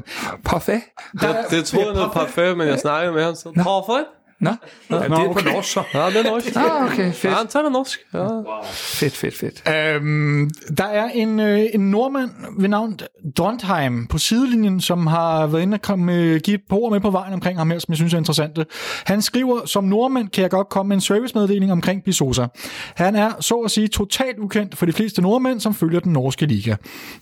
[0.44, 0.82] parfait?
[1.12, 3.34] Det, det troede jeg noget parfait, men jeg snakkede med ham.
[3.34, 4.04] Så, parfait?
[4.42, 4.50] Nå,
[4.90, 5.42] Nå ja, det er okay.
[5.42, 5.82] på norsk så.
[5.94, 6.56] Ja, det er norsk.
[6.56, 7.24] ah, okay, fedt.
[7.24, 8.00] Ja, han taler norsk.
[8.14, 8.18] Ja.
[8.18, 8.64] Wow.
[8.72, 9.68] Fedt, fedt, fedt.
[9.68, 12.98] Øhm, der er en, øh, en nordmand ved navn
[13.36, 17.10] Drontheim på sidelinjen, som har været inde og komme, give et par ord med på
[17.10, 18.58] vejen omkring ham her, som jeg synes er interessant.
[19.06, 22.46] Han skriver, som nordmand kan jeg godt komme med en servicemeddeling omkring Bisosa.
[22.94, 26.46] Han er, så at sige, totalt ukendt for de fleste nordmænd, som følger den norske
[26.46, 26.76] liga.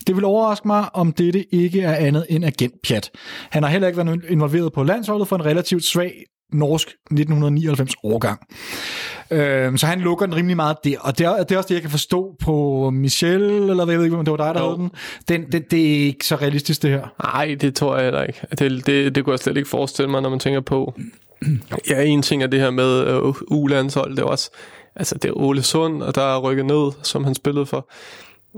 [0.06, 3.10] Det vil overraske mig, om dette ikke er andet end agentpjat.
[3.50, 8.40] Han har heller ikke været involveret på landsholdet for en relativt svag norsk 1999 årgang.
[9.30, 11.74] Øh, så han lukker den rimelig meget der, og det er, det er også det,
[11.74, 14.60] jeg kan forstå på Michel, eller hvad, jeg ved ikke, om det var dig, der
[14.60, 14.90] havde den.
[15.28, 15.62] Den, den.
[15.70, 17.14] Det er ikke så realistisk, det her.
[17.22, 18.40] Nej, det tror jeg heller ikke.
[18.50, 20.94] Det, det, det kunne jeg slet ikke forestille mig, når man tænker på...
[21.90, 24.50] Ja, en ting er det her med uh, U-landshold, det er også...
[24.96, 27.90] Altså, det er Ole Sund, og der er rykket ned, som han spillede for.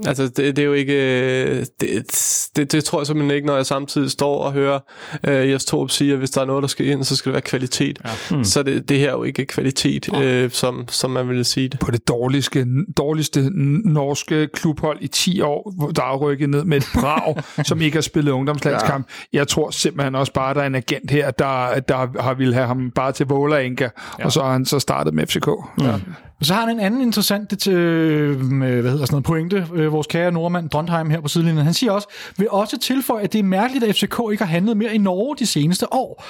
[0.05, 1.59] Altså, det, det er jo ikke...
[1.59, 4.79] Det, det, det tror jeg simpelthen ikke, når jeg samtidig står og hører
[5.27, 7.33] øh, Jes Torp sige, at hvis der er noget, der skal ind, så skal det
[7.33, 7.99] være kvalitet.
[8.05, 8.35] Ja.
[8.35, 8.43] Mm.
[8.43, 11.79] Så det, det her er jo ikke kvalitet, øh, som, som man ville sige det.
[11.79, 12.67] på det dårligste,
[12.97, 13.49] dårligste
[13.85, 17.35] norske klubhold i 10 år, hvor der er rykket ned med et brag,
[17.69, 19.07] som ikke har spillet ungdomslandskamp.
[19.33, 19.37] Ja.
[19.37, 22.67] Jeg tror simpelthen også bare, der er en agent her, der, der har ville have
[22.67, 23.89] ham bare til Vålerenga,
[24.19, 24.25] ja.
[24.25, 25.47] og så har han så startet med FCK.
[25.77, 25.85] Mm.
[25.85, 25.99] Ja.
[26.41, 30.31] Så har han en anden interessant øh, hvad hedder sådan noget, pointe, øh, vores kære
[30.31, 31.65] nordmand Trondheim her på sidelinjen.
[31.65, 32.07] Han siger også,
[32.37, 35.35] vil også tilføje, at det er mærkeligt, at FCK ikke har handlet mere i Norge
[35.39, 36.23] de seneste år.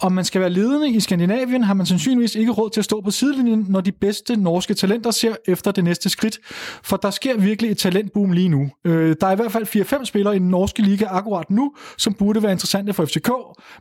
[0.00, 3.00] Om man skal være ledende i Skandinavien, har man sandsynligvis ikke råd til at stå
[3.00, 6.38] på sidelinjen, når de bedste norske talenter ser efter det næste skridt.
[6.82, 8.70] For der sker virkelig et talentboom lige nu.
[8.84, 12.14] Øh, der er i hvert fald 4-5 spillere i den norske liga akkurat nu, som
[12.14, 13.30] burde være interessante for FCK,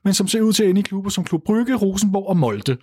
[0.03, 2.77] men som ser ud til at ende i klubber som Klub Brygge, Rosenborg og Molde.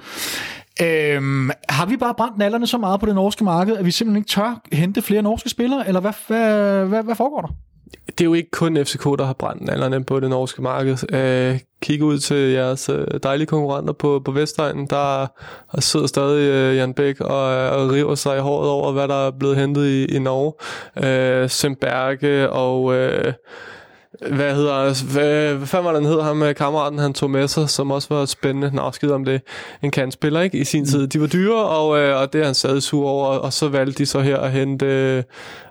[0.83, 4.21] Øhm, har vi bare brændt nallerne så meget på det norske marked, at vi simpelthen
[4.21, 7.49] ikke tør hente flere norske spillere, eller hvad, hvad, hvad, hvad foregår der?
[8.19, 11.15] det er jo ikke kun FCK, der har brændt nallerne på det norske marked.
[11.15, 14.87] Øh, kig ud til jeres øh, dejlige konkurrenter på, på Vestegnen.
[14.87, 15.27] Der,
[15.73, 19.27] der sidder stadig øh, Jan Bæk og, og river sig i håret over, hvad der
[19.27, 20.53] er blevet hentet i, i Norge.
[21.09, 22.95] Øh, Semberge og...
[22.95, 23.33] Øh,
[24.31, 27.71] hvad hedder hvad, hvad fanden var den hed ham med kammeraten, han tog med sig,
[27.71, 28.71] som også var spændende.
[28.77, 29.41] Nå, skid om det.
[29.83, 30.59] En kantspiller, ikke?
[30.59, 31.07] I sin tid.
[31.07, 33.99] De var dyre, og, øh, og det er han stadig sur over, og så valgte
[33.99, 35.23] de så her at hente øh,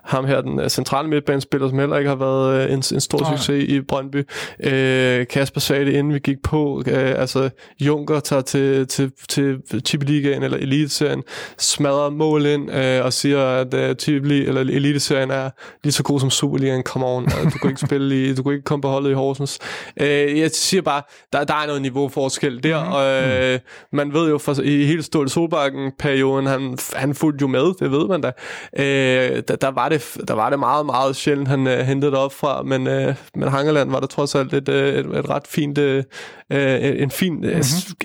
[0.06, 3.18] ham her, den øh, centrale midtbanespiller, som heller ikke har været øh, en, en stor
[3.18, 3.36] Nej.
[3.36, 4.24] succes i Brøndby.
[4.64, 6.82] Øh, Kasper sagde det, inden vi gik på.
[6.86, 7.50] Øh, altså,
[7.80, 11.22] Junker tager til, til, til Tippeligaen eller Eliteserien,
[11.58, 15.50] smadrer mål ind øh, og siger, at øh, Tippeli, eller Eliteserien er
[15.84, 16.82] lige så god som Superligaen.
[16.82, 19.14] Come on, altså, du kan ikke spille i, du kan ikke komme på holdet i
[19.14, 19.58] Horsens.
[20.00, 21.02] Øh, jeg siger bare,
[21.32, 22.84] der, der er noget niveauforskel der, Mhm.
[22.84, 22.94] mm-hmm.
[22.94, 23.58] og øh,
[23.92, 28.08] man ved jo, for, i hele Ståle Solbakken-perioden, han, han fulgte jo med, det ved
[28.08, 28.32] man da.
[28.78, 29.95] Øh, der, der, var det,
[30.28, 33.48] der var det meget, meget sjældent, han øh, hentede det op fra, men, øh, men
[33.48, 36.04] Hangeland var der trods alt et, øh, et, et ret fint, øh,
[36.52, 37.62] øh, en fin mm-hmm.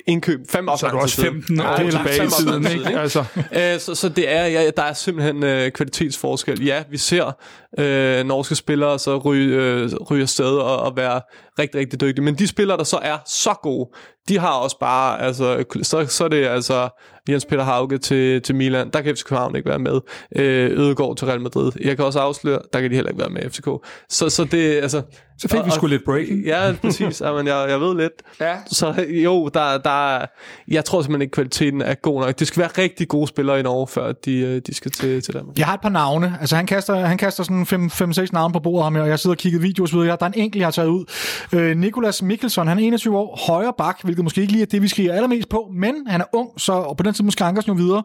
[0.08, 0.40] indkøb.
[0.50, 3.00] Fem år Så er du også 15 år det er tilbage i tiden, ikke?
[3.00, 6.64] Altså, Øh, så, så det er, ja, der er simpelthen øh, kvalitetsforskel.
[6.64, 7.32] Ja, vi ser
[7.80, 11.22] øh, norske spillere så ryge, øh, ryge afsted og, og være
[11.60, 12.26] rigtig, rigtig dygtige.
[12.26, 13.90] Men de spillere, der så er så gode,
[14.30, 16.90] de har også bare, altså, så, så er det altså
[17.30, 18.90] Jens Peter Hauge til, til Milan.
[18.90, 20.00] Der kan FC København ikke være med.
[20.36, 21.72] Øh, Ødegaard til Real Madrid.
[21.82, 23.68] Jeg kan også afsløre, der kan de heller ikke være med i FCK.
[24.10, 25.02] Så, så det, altså
[25.42, 26.46] så fik vi sgu lidt breaking.
[26.46, 27.22] Ja, præcis.
[27.26, 28.12] Jamen, jeg, jeg ved lidt.
[28.40, 28.56] Ja.
[28.68, 30.26] Så jo, der, der, er-
[30.68, 32.40] jeg tror simpelthen ikke, kvaliteten er god nok.
[32.40, 35.34] Det skal være rigtig gode spillere i Norge, før de, øh, de skal til, til
[35.34, 35.58] Danmark.
[35.58, 36.38] Jeg har et par navne.
[36.40, 37.88] Altså, han kaster, han kaster sådan
[38.24, 40.18] 5-6 navne på bordet ham og jeg sidder og kigger videoer og så videre.
[40.20, 41.06] Der er en enkelt, jeg har taget ud.
[41.54, 44.82] Øh, Nikolas Mikkelsen, han er 21 år, højre bak, hvilket måske ikke lige er det,
[44.82, 47.68] vi skriger allermest på, men han er ung, så og på den tid måske Ankers
[47.68, 48.04] nu videre.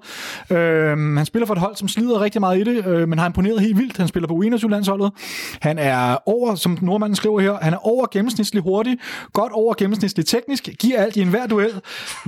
[0.50, 3.26] Øh, han spiller for et hold, som slider rigtig meget i det, øh, men har
[3.26, 3.96] imponeret helt vildt.
[3.96, 5.12] Han spiller på U21-landsholdet.
[5.60, 8.98] Han er over, som nordmanden skriver her, han er over gennemsnitlig hurtig,
[9.32, 11.80] godt over gennemsnitlig teknisk, giver alt i enhver duel.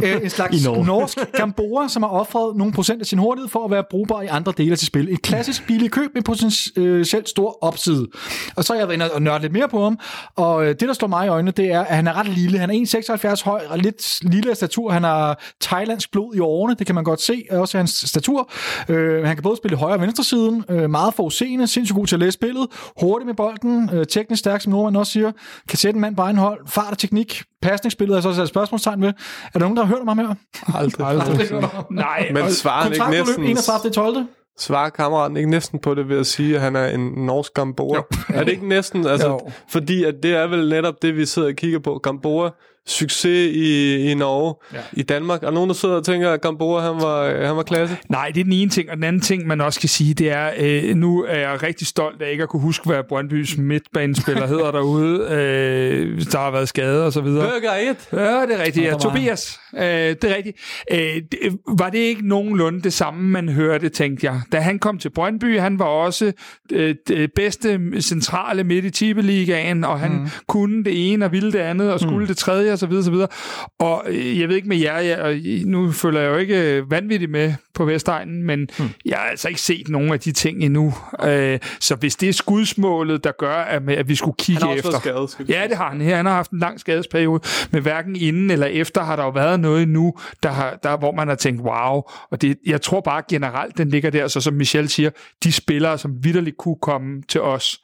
[0.02, 0.86] Øh, en slags Norge.
[0.86, 4.26] norsk Gamboa, som har offret nogle procent af sin hurtighed for at være brugbar i
[4.26, 5.12] andre dele af sit spil.
[5.12, 8.06] Et klassisk billigt køb med potentielt stor opside.
[8.56, 9.98] Og så er jeg været inde og nørde lidt mere på ham,
[10.36, 12.58] og øh, det, der slår mig i øjnene, det er, at han er ret lille.
[12.58, 14.90] Han er 1,76 høj, og lidt lille af statur.
[14.90, 18.50] Han har thailandsk blod i årene, det kan man godt se, også hans statur.
[18.88, 22.16] Øh, han kan både spille højre og venstre siden, øh, meget forudseende, sindssygt god til
[22.16, 22.66] at læse spillet,
[23.00, 25.32] hurtig med bolden, øh, teknisk stærk, som Nordmand også siger,
[25.68, 28.48] kan sætte en mand på egen hold, fart og teknik, pasningsspillet er så også et
[28.48, 29.08] spørgsmålstegn ved.
[29.08, 29.12] Er
[29.52, 30.34] der nogen, der har hørt om ham her?
[30.74, 31.06] Aldrig.
[31.06, 31.62] Aldrig.
[31.90, 33.44] Nej, Men svarer han ikke næsten...
[33.44, 33.92] 31.
[33.92, 34.26] 12.
[34.58, 38.02] Svarer kammeraten ikke næsten på det ved at sige, at han er en norsk Gamboa?
[38.28, 39.06] Er det ikke næsten?
[39.06, 39.40] Altså, Jo.
[39.68, 41.98] fordi at det er vel netop det, vi sidder og kigger på.
[42.02, 42.50] Gamboa,
[42.86, 44.78] succes i, i Norge, ja.
[44.92, 45.42] i Danmark.
[45.42, 47.96] Er nogen, der sidder og tænker, at Gamboa han var, han var klasse?
[48.08, 50.30] Nej, det er den ene ting, og den anden ting, man også kan sige, det
[50.30, 54.46] er, øh, nu er jeg rigtig stolt af ikke at kunne huske, hvad Brøndbys midtbanespiller
[54.46, 55.28] hedder derude.
[55.30, 57.50] Øh, der har været skade og så videre.
[57.50, 58.08] Burger 1.
[58.12, 58.86] Ja, det er rigtigt.
[58.86, 59.60] Ja, Tobias.
[59.74, 60.56] Øh, det er rigtigt.
[60.92, 64.40] Øh, det, var det ikke nogenlunde det samme, man hørte, tænkte jeg.
[64.52, 66.32] Da han kom til Brøndby, han var også
[66.72, 70.28] øh, det bedste centrale midt i Tippeligaen, og han mm.
[70.46, 72.26] kunne det ene og ville det andet, og skulle mm.
[72.26, 73.28] det tredje, og så videre, så videre.
[73.78, 76.90] Og øh, jeg ved ikke med jer, jeg, og nu følger jeg jo ikke øh,
[76.90, 78.88] vanvittigt med på Vestegnen, men mm.
[79.04, 80.94] jeg har altså ikke set nogen af de ting endnu.
[81.24, 84.76] Øh, så hvis det er skudsmålet, der gør, at, at vi skulle kigge Han har
[84.76, 84.98] efter...
[85.00, 86.00] skadet, skal Ja, det har han.
[86.00, 89.60] Han har haft en lang skadesperiode, men hverken inden eller efter har der jo været
[89.60, 92.02] noget nu, der har, der, hvor man har tænkt, wow.
[92.30, 95.10] Og det, jeg tror bare generelt, den ligger der, så som Michel siger,
[95.44, 97.80] de spillere, som vidderligt kunne komme til os,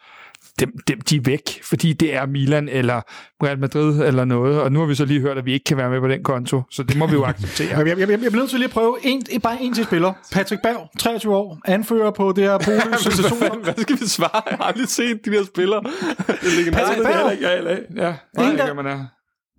[0.61, 3.01] dem, dem, de er væk, fordi det er Milan eller
[3.45, 5.77] Real Madrid eller noget, og nu har vi så lige hørt, at vi ikke kan
[5.77, 7.79] være med på den konto, så det må vi jo acceptere.
[7.79, 10.13] Jeg, jeg, jeg, jeg bliver nødt til lige at prøve en, bare en til spiller.
[10.33, 12.59] Patrick Berg, 23 år, anfører på det her
[12.99, 13.39] sensation.
[13.43, 14.43] fanden, hvad skal vi svare?
[14.51, 15.83] Jeg har aldrig set de der spillere.
[15.83, 17.15] Det er Patrick er Berg.
[17.17, 18.15] heller ikke jeg, eller- ja.
[18.37, 19.05] Nej, Ingen, der- man er.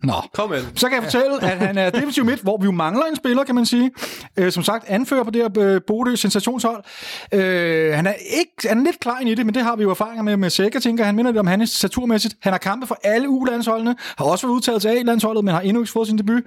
[0.04, 0.64] Nå, Kom ind.
[0.76, 3.44] Så kan jeg fortælle, at han er defensiv midt, hvor vi jo mangler en spiller,
[3.44, 3.92] kan man sige.
[4.38, 6.84] Øh, som sagt, anfører på det her øh, Bodø sensationshold.
[7.32, 9.84] Øh, han er ikke han er lidt klar ind i det, men det har vi
[9.84, 11.04] jo erfaringer med med Sækker, tænker.
[11.04, 12.36] Han minder lidt om Hannes staturmæssigt.
[12.42, 15.82] Han har kampe for alle U-landsholdene, har også været udtaget til A-landsholdet, men har endnu
[15.82, 16.44] ikke fået sin debut.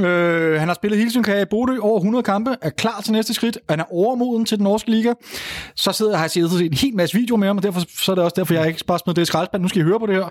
[0.00, 3.12] Øh, han har spillet hele sin karriere i Bodø, over 100 kampe, er klar til
[3.12, 3.58] næste skridt.
[3.70, 5.12] Han er overmoden til den norske liga.
[5.74, 8.12] Så sidder jeg har jeg set en helt masse videoer med ham, og derfor så
[8.12, 9.62] er det også derfor, jeg ikke bare smidt det i skraldespand.
[9.62, 10.28] Nu skal I høre på det her.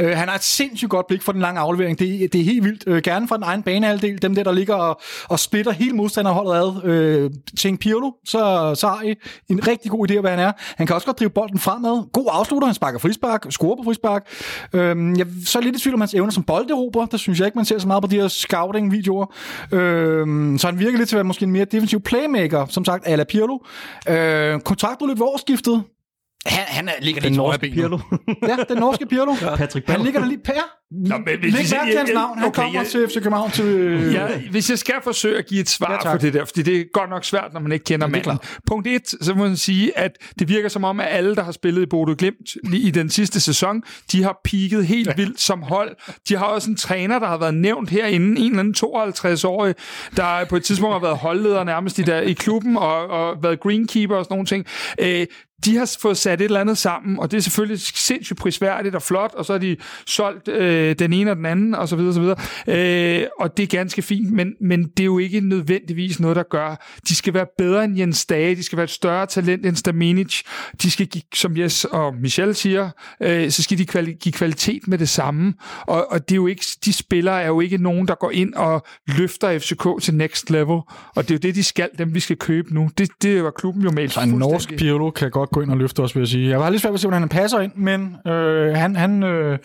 [0.00, 1.98] Øh, han har et sindssygt godt blik for den lange aflevering.
[1.98, 2.84] Det, det er helt vildt.
[2.86, 4.22] Øh, gerne fra den egen banehalvdel.
[4.22, 6.84] Dem der, der ligger og, og splitter hele modstanderholdet ad.
[6.84, 9.14] Øh, Tænk Pirlo, så, så har I
[9.50, 10.52] en rigtig god idé af, hvad han er.
[10.76, 12.12] Han kan også godt drive bolden fremad.
[12.12, 12.66] God afslutter.
[12.66, 14.26] Han sparker frispark, scorer på frispark.
[14.72, 17.06] Øh, jeg så er lidt i tvivl om hans evner som bolderober.
[17.06, 19.26] Der synes jeg ikke, man ser så meget på de her scouting-videoer.
[19.72, 23.06] Øh, så han virker lidt til at være måske en mere defensiv playmaker, som sagt,
[23.06, 23.58] a la Pirlo.
[24.08, 25.82] Øh, kontraktudløb ved årsskiftet.
[26.46, 27.72] Han, han er, ligger Den lidt norske højre ben.
[27.72, 27.98] Pirlo.
[28.48, 29.34] Ja, den norske Pirlo.
[29.56, 30.04] Patrick Han Berg.
[30.04, 30.38] ligger der lige...
[30.44, 30.52] Per,
[30.90, 32.38] Nå, men hvis læg mærke til hans navn.
[32.38, 33.64] Han okay, kommer jeg- til FC København til...
[34.12, 36.62] Ja, hvis jeg skal forsøge at give et svar Ja, ja, på det der, fordi
[36.62, 38.38] det er godt nok svært, når man ikke kender er manden.
[38.66, 41.52] Punkt et, så må man sige, at det virker som om, at alle, der har
[41.52, 43.82] spillet i Bodø Glimt i den sidste sæson,
[44.12, 45.12] de har peaked helt ja.
[45.16, 45.96] vildt som hold.
[46.28, 48.74] De har også en træner, der har været nævnt herinde, en eller anden
[49.34, 49.74] 52-årig,
[50.16, 53.60] der på et tidspunkt har været holdleder nærmest i, der, i klubben og, og været
[53.60, 54.66] greenkeeper og sådan nogle ting.
[55.00, 55.26] Øh,
[55.64, 59.02] de har fået sat et eller andet sammen, og det er selvfølgelig sindssygt prisværdigt og
[59.02, 62.10] flot, og så har de solgt øh, den ene og den anden, og så videre,
[62.10, 63.20] og så videre.
[63.20, 66.42] Øh, og det er ganske fint, men, men det er jo ikke nødvendigvis noget, der
[66.42, 66.86] gør.
[67.08, 70.42] De skal være bedre end Jens Dage, de skal være et større talent end Staminic,
[70.82, 72.90] de skal give, som Jes og Michel siger,
[73.22, 76.46] øh, så skal de kvali- give kvalitet med det samme, og, og det er jo
[76.46, 80.50] ikke, de spillere er jo ikke nogen, der går ind og løfter FCK til next
[80.50, 80.80] level,
[81.14, 82.90] og det er jo det, de skal, dem vi skal købe nu.
[82.98, 85.76] Det, det var klubben jo med Så en norsk Pirlo kan godt gå ind og
[85.76, 86.48] løfte os, vil jeg sige.
[86.48, 89.22] Jeg var lidt svært ved at se, hvordan han passer ind, men øh, han, han,
[89.22, 89.58] øh,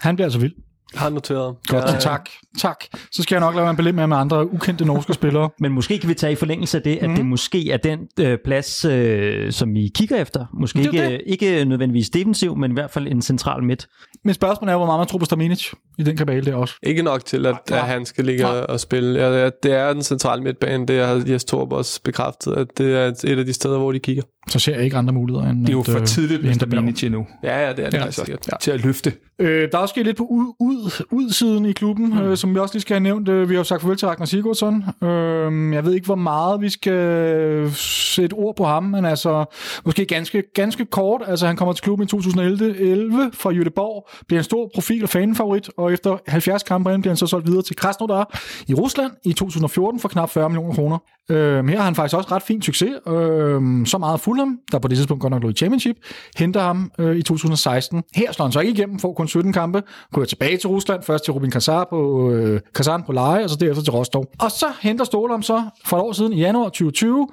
[0.00, 0.52] han bliver altså vild.
[0.94, 1.54] Har noteret.
[1.68, 2.28] Godt, ja, tak.
[2.58, 2.84] Tak.
[3.12, 5.50] Så skal jeg nok lade være en belim med med andre ukendte norske spillere.
[5.60, 7.16] Men måske kan vi tage i forlængelse af det, at Mhm.
[7.16, 10.46] det måske er den øh, plads, øh, som vi kigger efter.
[10.60, 13.86] Måske Det er ikke, ikke nødvendigvis defensiv, men i hvert fald en central midt.
[14.24, 16.74] Men spørgsmålet er, hvor meget man tror på Staminic i den kabale der også.
[16.82, 19.20] Ikke nok til, at, at han skal ligge og, og spille.
[19.20, 20.86] Ja, ja, det er den centrale midtbane.
[20.86, 23.92] Det har Jes Torp også bekræftet, at det er et, et af de steder, hvor
[23.92, 24.22] de kigger.
[24.48, 25.60] Så ser jeg ikke andre muligheder end...
[25.60, 26.54] Det er jo at, for øh, tidligt Berg.
[26.54, 27.26] Staminic endnu.
[27.42, 28.48] Ja, ja, det er det Ja, sikkert.
[28.52, 28.56] Ja.
[28.60, 29.12] Til at løfte.
[29.38, 32.18] Øh, der er også sket lidt på ud, ud, udsiden i klubben, mm.
[32.18, 33.28] øh, som vi også lige skal have nævnt.
[33.28, 34.84] Øh, vi har jo sagt farvel til Ragnar Sigurdsson.
[35.02, 39.44] Øh, jeg ved ikke, hvor meget vi skal sætte ord på ham, men altså
[39.84, 41.22] måske ganske, ganske kort.
[41.26, 45.08] Altså han kommer til klubben i 2011 11 fra Jødeborg, bliver en stor profil og
[45.08, 49.32] fanfavorit, og efter 70 kampe bliver han så solgt videre til Krasnodar i Rusland i
[49.32, 50.98] 2014 for knap 40 millioner kroner.
[51.30, 52.90] Øh, her har han faktisk også ret fin succes.
[53.08, 55.96] Øh, så meget Fulham, der på det tidspunkt godt nok lå i Championship,
[56.36, 58.02] henter ham øh, i 2016.
[58.14, 59.82] Her slår han så ikke igennem, får kun 17 kampe,
[60.12, 63.56] går tilbage til Rusland, først til Rubin Kazan på, øh, Kazan på leje, og så
[63.56, 64.26] derefter til Rostov.
[64.38, 67.28] Og så henter Ståle så for et år siden, i januar 2020,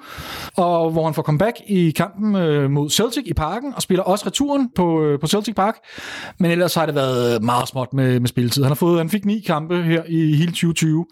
[0.56, 4.26] og hvor han får comeback i kampen øh, mod Celtic i parken, og spiller også
[4.26, 5.74] returen på, øh, på Celtic Park.
[6.38, 8.62] Men ellers har det været meget småt med, med spilletid.
[8.62, 11.06] Han, har fået, han fik ni kampe her i hele 2020,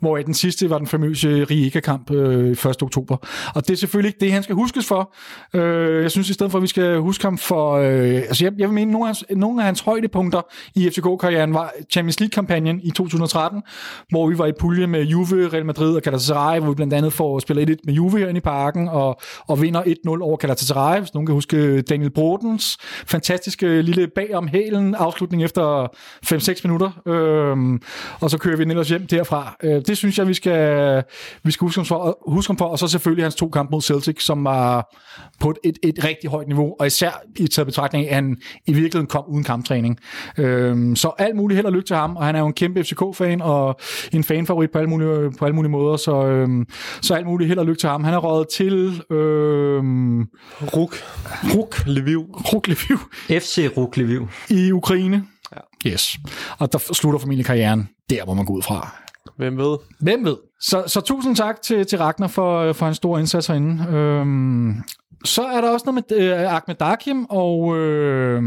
[0.00, 2.82] hvor den sidste var den famøse Rijeka-kamp øh, 1.
[2.82, 3.16] oktober.
[3.54, 5.14] Og det er selvfølgelig ikke det, han skal huskes for.
[5.54, 7.72] Øh, jeg synes i stedet for, at vi skal huske ham for...
[7.72, 10.40] Øh, altså jeg, jeg vil mene, nogle af, hans, nogle af hans højdepunkter
[10.74, 13.62] i FCK-karrieren var Champions League-kampagnen i 2013,
[14.08, 17.12] hvor vi var i pulje med Juve, Real Madrid og Galatasaray, hvor vi blandt andet
[17.12, 21.14] får spillet 1 med Juve herinde i parken, og, og vinder 1-0 over Galatasaray, hvis
[21.14, 22.76] nogen kan huske Daniel Brodens
[23.06, 25.86] fantastiske lille bagom hælen afslutning efter
[26.26, 27.80] 5-6 minutter, Øh,
[28.20, 29.56] og så kører vi den ellers hjem derfra.
[29.62, 31.02] Øh, det synes jeg, vi skal,
[31.42, 33.82] vi skal huske, ham for, huske ham for, og så selvfølgelig hans to kampe mod
[33.82, 34.94] Celtic, som var
[35.40, 38.36] på et, et, rigtig højt niveau, og især i taget betragtning af, at han
[38.66, 39.98] i virkeligheden kom uden kamptræning.
[40.38, 42.84] Øhm, så alt muligt held og lykke til ham, og han er jo en kæmpe
[42.84, 43.80] FCK-fan, og
[44.12, 46.66] en fanfavorit på alle mulige, på alle mulige måder, så, øhm,
[47.02, 48.04] så alt muligt held og lykke til ham.
[48.04, 50.20] Han er røget til øhm,
[50.76, 50.96] Ruk.
[51.54, 52.20] Ruk, Lviv.
[52.54, 52.98] Ruk Lviv
[53.40, 54.28] FC Ruk Lviv.
[54.50, 55.24] i Ukraine.
[55.56, 55.90] Ja.
[55.90, 56.18] Yes.
[56.58, 58.96] Og der slutter formentlig karrieren der, hvor man går ud fra.
[59.36, 59.76] Hvem ved?
[60.00, 60.36] Hvem ved?
[60.60, 63.86] Så, så tusind tak til, til Ragnar for, for en stor indsats herinde.
[63.96, 64.74] Øhm,
[65.24, 68.42] så er der også noget med øh, Ahmed Dakim og, øh,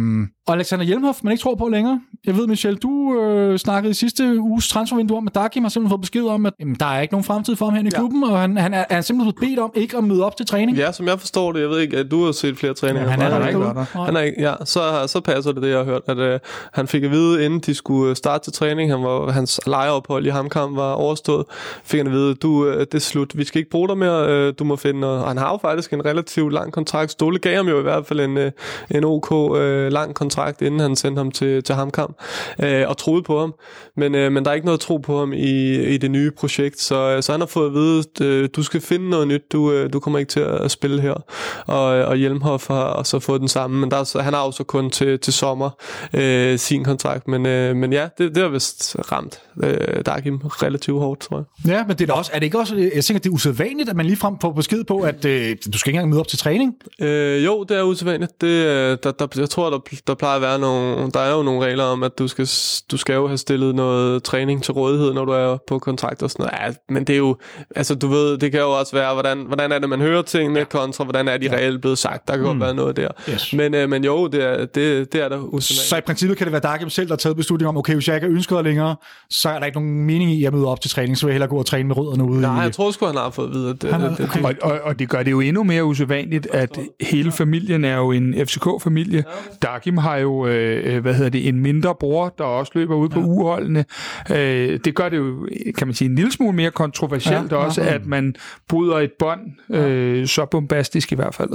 [0.47, 2.01] og Alexander Hjelmhoff, man ikke tror på længere.
[2.25, 5.89] Jeg ved, Michel, du øh, snakkede i sidste uges transfervindue om, at Dakim har simpelthen
[5.91, 7.89] fået besked om, at jamen, der er ikke nogen fremtid for ham her i Ja.
[7.97, 10.45] klubben, og han, han er, er simpelthen blevet bedt om ikke at møde op til
[10.45, 10.77] træning.
[10.77, 13.09] Ja, som jeg forstår det, jeg ved ikke, at du har set flere træninger.
[13.09, 13.87] han er der ikke været derude.
[13.93, 14.05] der.
[14.05, 16.39] Han er ikke, ja, så, så passer det, det jeg har hørt, at øh,
[16.73, 20.29] han fik at vide, inden de skulle starte til træning, han var, hans lejeophold i
[20.29, 21.45] Hamkamp var overstået,
[21.83, 24.53] fik at vide, du, øh, det er slut, vi skal ikke bruge dig mere, øh,
[24.59, 25.21] du må finde noget.
[25.21, 27.11] Og han har jo faktisk en relativt lang kontrakt.
[27.11, 28.51] Ståle gav ham jo i hvert fald en, øh,
[28.91, 32.15] en OK øh, lang kontrakt, inden han sendte ham til, til Hamkamp,
[32.63, 33.53] øh, og troede på ham.
[33.97, 36.79] Men, øh, men der er ikke noget tro på ham i, i det nye projekt,
[36.79, 39.93] så, så han har fået at vide, øh, du skal finde noget nyt, du, øh,
[39.93, 41.23] du kommer ikke til at spille her.
[41.67, 44.63] Og, og Hjelmhoff har og så fået den samme, men der han har jo så
[44.63, 45.69] kun til, til sommer
[46.13, 50.99] øh, sin kontrakt, men, øh, men ja, det, det har vist ramt øh, Dakim relativt
[50.99, 51.71] hårdt, tror jeg.
[51.71, 53.89] Ja, men det er, da også, er det ikke også, jeg tænker, det er usædvanligt,
[53.89, 56.37] at man ligefrem får besked på, at øh, du skal ikke engang møde op til
[56.37, 56.75] træning?
[57.01, 58.41] Øh, jo, det er usædvanligt.
[58.41, 61.43] Det, øh, der, der, jeg tror, der, der plejer at være nogle, der er jo
[61.43, 62.49] nogle regler om, at du skal,
[62.91, 66.31] du skal jo have stillet noget træning til rådighed, når du er på kontrakt og
[66.31, 66.67] sådan noget.
[66.67, 67.37] Ja, men det er jo,
[67.75, 70.65] altså du ved, det kan jo også være, hvordan, hvordan er det, man hører tingene,
[70.65, 71.53] kontra hvordan er de ja.
[71.53, 72.27] reelt blevet sagt.
[72.27, 73.07] Der kan godt være noget der.
[73.29, 73.53] Yes.
[73.53, 75.65] Men, øh, men jo, det er, det, det er der usædvanligt.
[75.65, 78.07] Så i princippet kan det være Dakim selv, der har taget beslutning om, okay, hvis
[78.07, 78.95] jeg ikke er ønsket længere,
[79.29, 81.35] så er der ikke nogen mening i at møde op til træning, så vil jeg
[81.35, 82.63] hellere gå og træne med rødderne ude Nej, i...
[82.63, 84.53] jeg tror sgu, han har fået at vide, at det, Han det, det, det, Og,
[84.61, 88.33] og, og det gør det jo endnu mere usædvanligt, at hele familien er jo en
[88.47, 89.23] FCK-familie.
[89.61, 93.19] Dakim har jo, øh, hvad hedder det, en mindre bror, der også løber ud på
[93.19, 93.85] uholdene.
[94.31, 97.57] Øh, det gør det jo, kan man sige, en lille smule mere kontroversielt ja.
[97.57, 98.35] også, at man
[98.67, 101.49] bryder et bånd, øh, så bombastisk i hvert fald.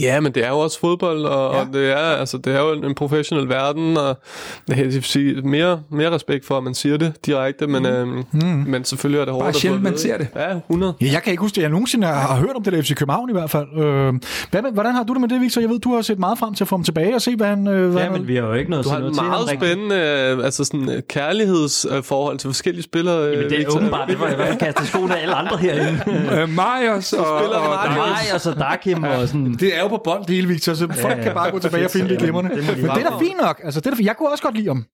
[0.00, 1.60] Ja, men det er jo også fodbold, og, ja.
[1.60, 4.18] og det, er, altså, det er jo en professionel verden, og
[4.68, 8.40] jeg vil sige, mere, mere respekt for, at man siger det direkte, men, øhm, mm.
[8.66, 9.42] men selvfølgelig er det hårdt.
[9.42, 10.28] Bare at sjældent, at man ser det.
[10.36, 10.94] Ja, 100.
[11.00, 11.62] Ja, jeg kan ikke huske det.
[11.62, 13.66] Jeg nogensinde har, har hørt om det der FC København i hvert fald.
[13.78, 14.14] Øh,
[14.50, 15.60] hvad med, hvordan har du det med det, Victor?
[15.60, 17.46] Jeg ved, du har set meget frem til at få ham tilbage og se, hvad
[17.46, 17.66] han...
[17.66, 19.48] Øh, hvad Ja, men vi har jo ikke noget Du at har et noget meget
[19.48, 19.96] til spændende
[20.38, 23.22] øh, altså sådan, øh, kærlighedsforhold til forskellige spillere.
[23.22, 23.76] øh, Men det er Victor.
[23.76, 26.00] åbenbart, det var i hvert fald kastet skoene af alle andre herinde.
[26.42, 29.54] Øh, Marius og, og, og og Dakim og sådan...
[29.60, 31.22] Det er jo på bold, det hele, Victor, så folk ja.
[31.22, 32.50] kan bare gå tilbage og finde det glimrende.
[32.50, 33.60] Det de Men det er da fint nok.
[33.64, 34.84] Altså, det er da, jeg kunne også godt lide ham.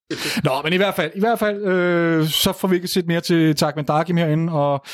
[0.43, 3.21] Nå, men i hvert fald, i hvert fald øh, så får vi ikke set mere
[3.21, 4.85] til Takman Dakim herinde, og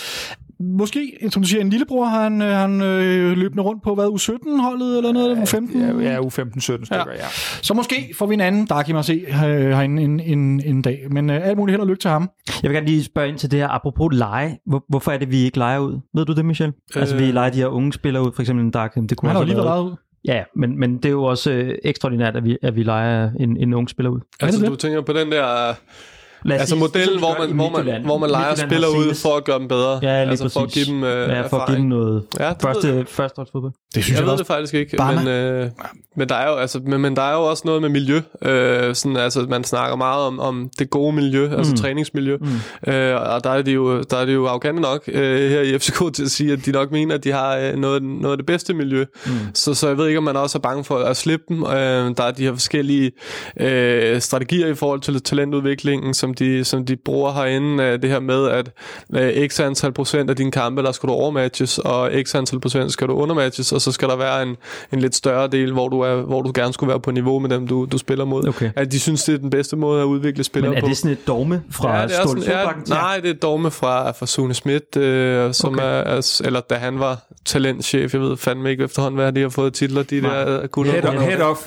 [0.63, 5.11] Måske, siger, en lillebror har han, øh, han øh, løbende rundt på, hvad, U17-holdet eller
[5.11, 5.79] noget, U15?
[5.79, 7.13] Ja, ja U15-17 stykker, ja.
[7.13, 7.25] ja.
[7.61, 11.07] Så måske får vi en anden Dakim at se øh, herinde en, en, en dag.
[11.11, 12.29] Men øh, alt muligt held og lykke til ham.
[12.63, 14.59] Jeg vil gerne lige spørge ind til det her, apropos lege.
[14.65, 15.99] Hvor, hvorfor er det, vi ikke leger ud?
[16.13, 16.73] Ved du det, Michel?
[16.95, 17.01] Øh...
[17.01, 19.07] Altså, vi leger de her unge spillere ud, for eksempel en Darkham.
[19.07, 19.95] Det kunne Han har jo lige have været ud.
[20.25, 23.57] Ja, men, men det er jo også øh, ekstraordinært, at vi, at vi leger en,
[23.57, 24.19] en ung spiller ud.
[24.39, 25.73] Altså, det du tænker på den der...
[26.45, 29.43] Lad Altså sige, modellen, hvor man, hvor man, hvor man leger spiller ud for at
[29.43, 29.99] gøre dem bedre.
[30.01, 33.05] Ja, altså for at give dem øh, Ja, for at give dem noget Ja, første,
[33.07, 33.73] førsteholdsfodbold.
[33.95, 34.41] Det synes Jeg ved også.
[34.41, 35.19] det faktisk ikke, Barma.
[35.19, 35.69] men, øh,
[36.17, 38.21] men, der er jo, altså, men, men der er jo også noget med miljø.
[38.41, 42.37] Øh, sådan, altså, man snakker meget om, om det gode miljø, altså træningsmiljø.
[42.37, 42.91] Mm.
[42.93, 45.79] Øh, og der er de jo, der er de jo arrogante nok øh, her i
[45.79, 48.37] FCK til at sige, at de nok mener, at de har øh, noget, noget af
[48.37, 49.05] det bedste miljø.
[49.25, 49.31] Mm.
[49.53, 51.63] Så, så jeg ved ikke, om man også er bange for at slippe dem.
[51.63, 51.71] Øh,
[52.17, 53.11] der er de her forskellige
[53.59, 57.83] øh, strategier i forhold til talentudviklingen, som de, som de bruger herinde.
[57.83, 58.71] Øh, det her med, at
[59.15, 62.91] øh, x antal procent af dine kampe, der skal du overmatches, og x antal procent
[62.91, 64.57] skal du undermatches, og så skal der være en,
[64.93, 67.49] en lidt større del, hvor du, er, hvor du gerne skulle være på niveau med
[67.49, 68.47] dem, du, du spiller mod.
[68.47, 68.71] Okay.
[68.75, 70.87] At de synes, det er den bedste måde at udvikle spillere Men er på.
[70.87, 73.71] det sådan et dogme fra Ja, det er sådan, ja, nej, det er et dogme
[73.71, 75.83] fra, fra Sune Schmidt, øh, som Okay.
[75.83, 79.49] er, er, eller da han var talentchef, jeg ved fandme ikke efterhånden, hvad de har
[79.49, 80.43] fået titler, de Nej.
[80.43, 80.91] der uh, gutter.
[81.11, 81.59] Head, head off.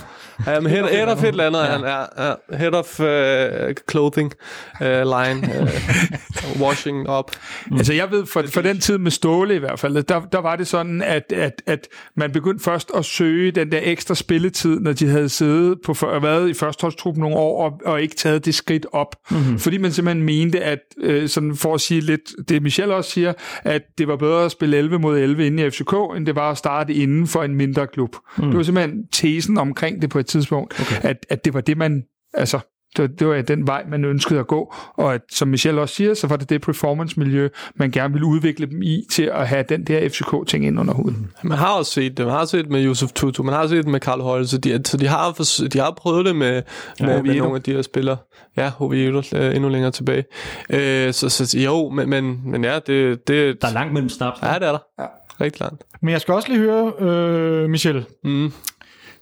[0.46, 1.64] Ja, men head, head of et eller andet, ja.
[1.64, 2.06] han er
[2.50, 4.32] ja, head of uh, clothing
[4.80, 7.30] uh, line, uh, washing up.
[7.66, 7.76] Mm.
[7.76, 10.56] Altså jeg ved, for, for den tid med Ståle i hvert fald, der, der var
[10.56, 14.92] det sådan, at, at, at man begyndte først at søge den der ekstra spilletid, når
[14.92, 18.54] de havde siddet på for, været i førsteholdstruppen nogle år, og, og ikke taget det
[18.54, 19.16] skridt op.
[19.30, 19.58] Mm-hmm.
[19.58, 23.32] Fordi man simpelthen mente, at øh, sådan for at sige lidt, det Michel også siger,
[23.62, 26.50] at det var bedre at spille 11 mod 11 inde i FCK, end det var
[26.50, 28.16] at starte inden for en mindre klub.
[28.36, 28.44] Mm.
[28.44, 31.08] Det var simpelthen tesen omkring det på et tidspunkt, okay.
[31.08, 32.02] at, at det var det, man...
[32.34, 32.58] Altså,
[32.96, 35.94] det var, det var den vej, man ønskede at gå, og at, som Michel også
[35.94, 39.64] siger, så var det det performance-miljø, man gerne ville udvikle dem i, til at have
[39.68, 41.30] den der FCK-ting ind under huden.
[41.42, 42.26] Man har også set det.
[42.26, 43.42] Man har set med Yusuf Tutu.
[43.42, 44.46] Man har set det med Karl Højle.
[44.46, 45.32] Så de, så de, har,
[45.72, 46.62] de har prøvet det med,
[47.00, 47.38] med, med Oviedo.
[47.42, 48.16] nogle af de her spillere.
[48.56, 50.24] Ja, Oviedo øh, endnu længere tilbage.
[50.70, 54.42] Øh, så, så jo, men, men, men ja, det, det, Der er langt mellem snaps.
[54.42, 54.78] ja, det er der.
[54.98, 55.06] Ja.
[55.40, 55.82] Rigtig langt.
[56.02, 58.52] Men jeg skal også lige høre, øh, Michel, Mm.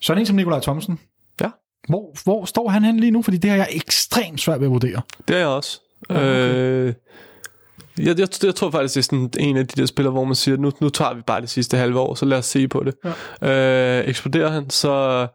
[0.02, 1.00] Sådan en som Nikolaj Thomsen.
[1.40, 1.50] Ja.
[1.88, 3.22] Hvor, hvor står han hen lige nu?
[3.22, 5.02] Fordi det har jeg ekstremt svært ved at vurdere.
[5.28, 5.80] Det er jeg også.
[6.10, 6.54] Ja, okay.
[6.54, 6.94] øh,
[7.98, 10.34] jeg, jeg, jeg tror faktisk, det er sådan en af de der spillere, hvor man
[10.34, 12.84] siger, nu, nu tager vi bare det sidste halve år, så lad os se på
[12.84, 12.94] det.
[13.42, 13.98] Ja.
[14.00, 15.26] Øh, eksploderer han, så,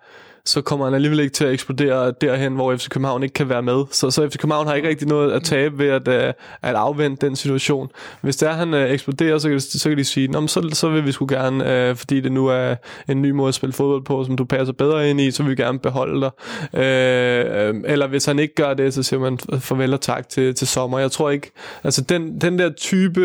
[0.48, 3.62] så kommer han alligevel ikke til at eksplodere derhen, hvor FC København ikke kan være
[3.62, 3.84] med.
[3.91, 7.26] Så, så FC København har ikke rigtig noget at tabe ved at, øh, at afvente
[7.26, 7.89] den situation.
[8.22, 11.06] Hvis der han uh, eksploderer, så kan, så kan de sige, Nå, så, så vil
[11.06, 12.76] vi sgu gerne, øh, fordi det nu er
[13.10, 15.50] en ny måde at spille fodbold på, som du passer bedre ind i, så vil
[15.50, 16.32] vi gerne beholde dig.
[16.80, 20.68] Øhm, eller hvis han ikke gør det, så siger man farvel og tak til, til
[20.68, 21.00] sommer.
[21.00, 21.52] Jeg tror ikke,
[21.84, 23.22] altså den, den der type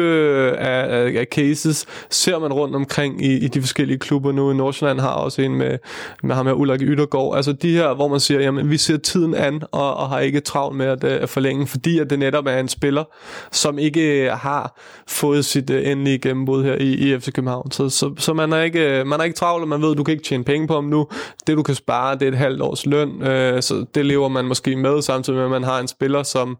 [0.58, 4.52] af, af, af cases ser man rundt omkring i, i de forskellige klubber nu.
[4.52, 5.78] Nordsjælland har også en med,
[6.22, 7.34] med ham her Ulrik Ytter går.
[7.34, 10.40] Altså de her, hvor man siger, jamen vi ser tiden an og, og har ikke
[10.40, 13.04] travlt med at, øh, at forlænge, fordi at det netop er en spiller,
[13.52, 17.70] som ikke øh, har fået sit uh, endelige gennembrud her i, i FC København.
[17.70, 20.04] Så, så, så man, er ikke, man er ikke travlt, og man ved, at du
[20.04, 21.06] kan ikke tjene penge på ham nu.
[21.46, 24.44] Det du kan spare, det er et halvt års løn, øh, så det lever man
[24.44, 26.56] måske med, samtidig med, at man har en spiller, som,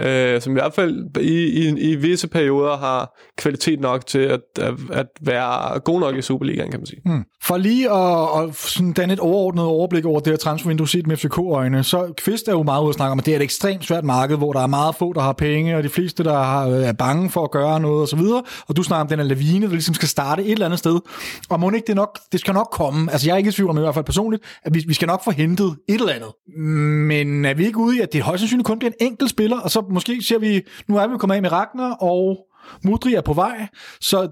[0.00, 4.40] øh, som i hvert fald i, i, i visse perioder har kvalitet nok til at,
[4.60, 7.00] at, at være god nok i Superligaen, kan man sige.
[7.04, 7.24] Mm.
[7.42, 11.16] For lige at, at sådan danne et overordnet overblik over det her transfervindue set med
[11.16, 13.84] FCK-øjne, så Kvist er jo meget ude at snakke om, at det er et ekstremt
[13.84, 16.68] svært marked, hvor der er meget få, der har penge, og de fleste, der har,
[16.68, 18.20] øh, er bange for at gøre noget osv.
[18.68, 21.00] Og du snakker om den her lavine, der ligesom skal starte et eller andet sted.
[21.50, 23.12] Og må ikke det nok, det skal nok komme.
[23.12, 25.06] Altså jeg er ikke i tvivl om i hvert fald personligt, at vi, vi skal
[25.06, 26.58] nok få hentet et eller andet.
[27.08, 29.60] Men er vi ikke ude i, at det højst sandsynligt kun bliver en enkelt spiller,
[29.60, 32.46] og så måske ser vi, nu er vi kommet af med Ragnar, og
[32.84, 33.66] Mudri er på vej,
[34.00, 34.28] så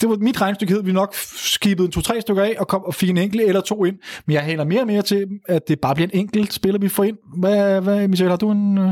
[0.00, 3.10] det var mit regnestykke hed, vi nok skibede to-tre stykker af og, kom, og fik
[3.10, 3.96] en enkelt eller to ind.
[4.26, 6.88] Men jeg hælder mere og mere til, at det bare bliver en enkelt spiller, vi
[6.88, 7.16] får ind.
[7.38, 8.78] Hvad, hvad Michel, har du en...
[8.78, 8.88] Øh...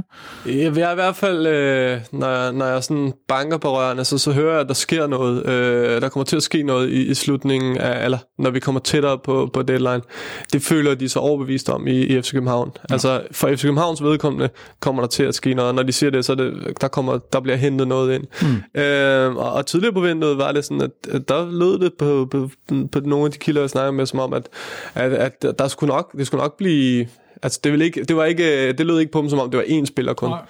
[0.46, 4.18] Jeg, jeg i hvert fald, øh, når, jeg, når jeg sådan banker på rørene, så,
[4.18, 5.46] så hører jeg, at der sker noget.
[5.46, 8.80] Øh, der kommer til at ske noget i, i slutningen af, eller når vi kommer
[8.80, 10.00] tættere på, på deadline.
[10.52, 12.70] Det føler de så overbevist om i, i FC København.
[12.76, 12.94] Ja.
[12.94, 14.48] Altså for FC Københavns vedkommende
[14.80, 15.74] kommer der til at ske noget.
[15.74, 18.24] Når de siger det, så det, der, kommer, der bliver hentet noget ind.
[18.42, 18.80] Mm.
[18.84, 22.28] Øh, og, og tidligere på vinduet var det sådan, at, at der lød det på,
[22.30, 22.50] på,
[22.92, 24.48] på nogle af de kilder, jeg snakkede med, som om, at,
[24.94, 27.08] at, at der skulle nok, det skulle nok blive...
[27.42, 29.58] Altså, det, ville ikke, det, var ikke, det lød ikke på dem, som om det
[29.58, 30.28] var én spiller kun.
[30.28, 30.40] Nej.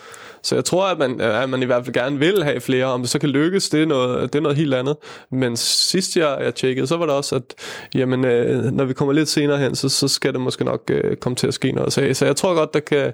[0.45, 2.85] Så jeg tror, at man, at man i hvert fald gerne vil have flere.
[2.85, 4.97] Om det så kan lykkes, det er noget, det er noget helt andet.
[5.31, 7.55] Men sidst jeg, jeg tjekkede, så var det også, at
[7.95, 11.17] jamen, øh, når vi kommer lidt senere hen, så, så skal det måske nok øh,
[11.17, 11.93] komme til at ske noget.
[11.93, 13.13] Så, så jeg tror godt, der kan,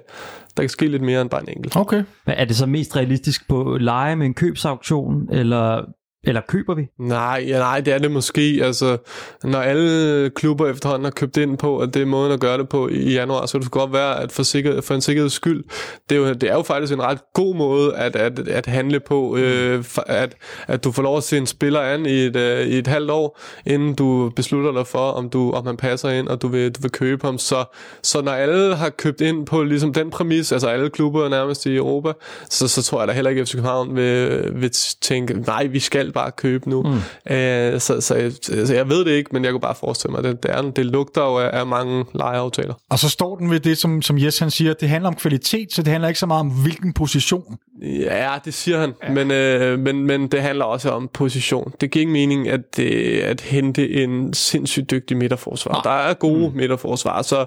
[0.57, 1.75] der kan ske lidt mere end bare en enkelt.
[1.75, 2.03] Okay.
[2.25, 5.85] Men er det så mest realistisk på leje med en købsauktion, eller
[6.23, 6.87] eller køber vi?
[6.99, 8.59] Nej, ja, nej, det er det måske.
[8.63, 8.97] Altså,
[9.43, 12.69] når alle klubber efterhånden har købt ind på, at det er måden at gøre det
[12.69, 15.63] på i januar, så det godt være, at for, sikker, for en sikkerheds skyld,
[16.09, 18.99] det er, jo, det er jo faktisk en ret god måde at, at, at handle
[18.99, 20.35] på, øh, at,
[20.67, 23.11] at du får lov at se en spiller an i et, øh, i et halvt
[23.11, 26.71] år, inden du beslutter dig for, om, du, om han passer ind, og du vil,
[26.71, 27.37] du vil købe ham.
[27.37, 27.65] Så,
[28.03, 31.75] så når alle har købt ind på ligesom den præmis, altså alle klubber nærmest i
[31.75, 32.11] Europa,
[32.49, 35.79] så, så tror jeg da heller ikke, at FC København vil, vil tænke, nej, vi
[35.79, 36.83] skal bare købe nu.
[36.83, 37.33] Mm.
[37.35, 40.23] Øh, så, så, jeg, så jeg ved det ikke, men jeg kunne bare forestille mig,
[40.23, 42.73] det, det, er, det lugter jo af, af mange lejeaftaler.
[42.89, 45.73] Og så står den ved det, som, som Jes han siger, det handler om kvalitet,
[45.73, 47.57] så det handler ikke så meget om, hvilken position.
[47.81, 49.11] Ja, det siger han, ja.
[49.11, 51.73] men, øh, men, men det handler også om position.
[51.81, 55.71] Det giver ikke mening at, øh, at hente en sindssygt dygtig midterforsvar.
[55.71, 55.81] Nej.
[55.83, 56.55] Der er gode mm.
[56.55, 57.45] midterforsvar, så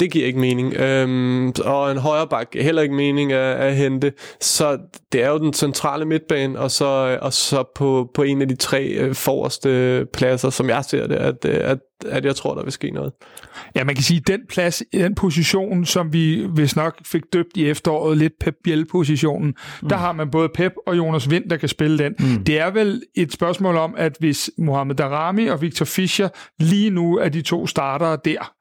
[0.00, 0.74] det giver ikke mening.
[0.74, 4.12] Øhm, og en højre bak heller ikke mening at, at hente.
[4.40, 4.78] Så
[5.12, 8.56] det er jo den centrale midtbane, og så, og så på, på en af de
[8.56, 12.62] tre øh, forreste pladser, som jeg ser det, at, øh, at, at jeg tror, der
[12.62, 13.12] vil ske noget.
[13.74, 17.66] Ja, man kan sige, den plads, den position, som vi hvis nok fik døbt i
[17.66, 19.88] efteråret, lidt Pep Biel-positionen, mm.
[19.88, 22.14] der har man både Pep og Jonas Vind, der kan spille den.
[22.18, 22.44] Mm.
[22.44, 26.28] Det er vel et spørgsmål om, at hvis Mohamed Darami og Victor Fischer
[26.58, 28.52] lige nu er de to startere der,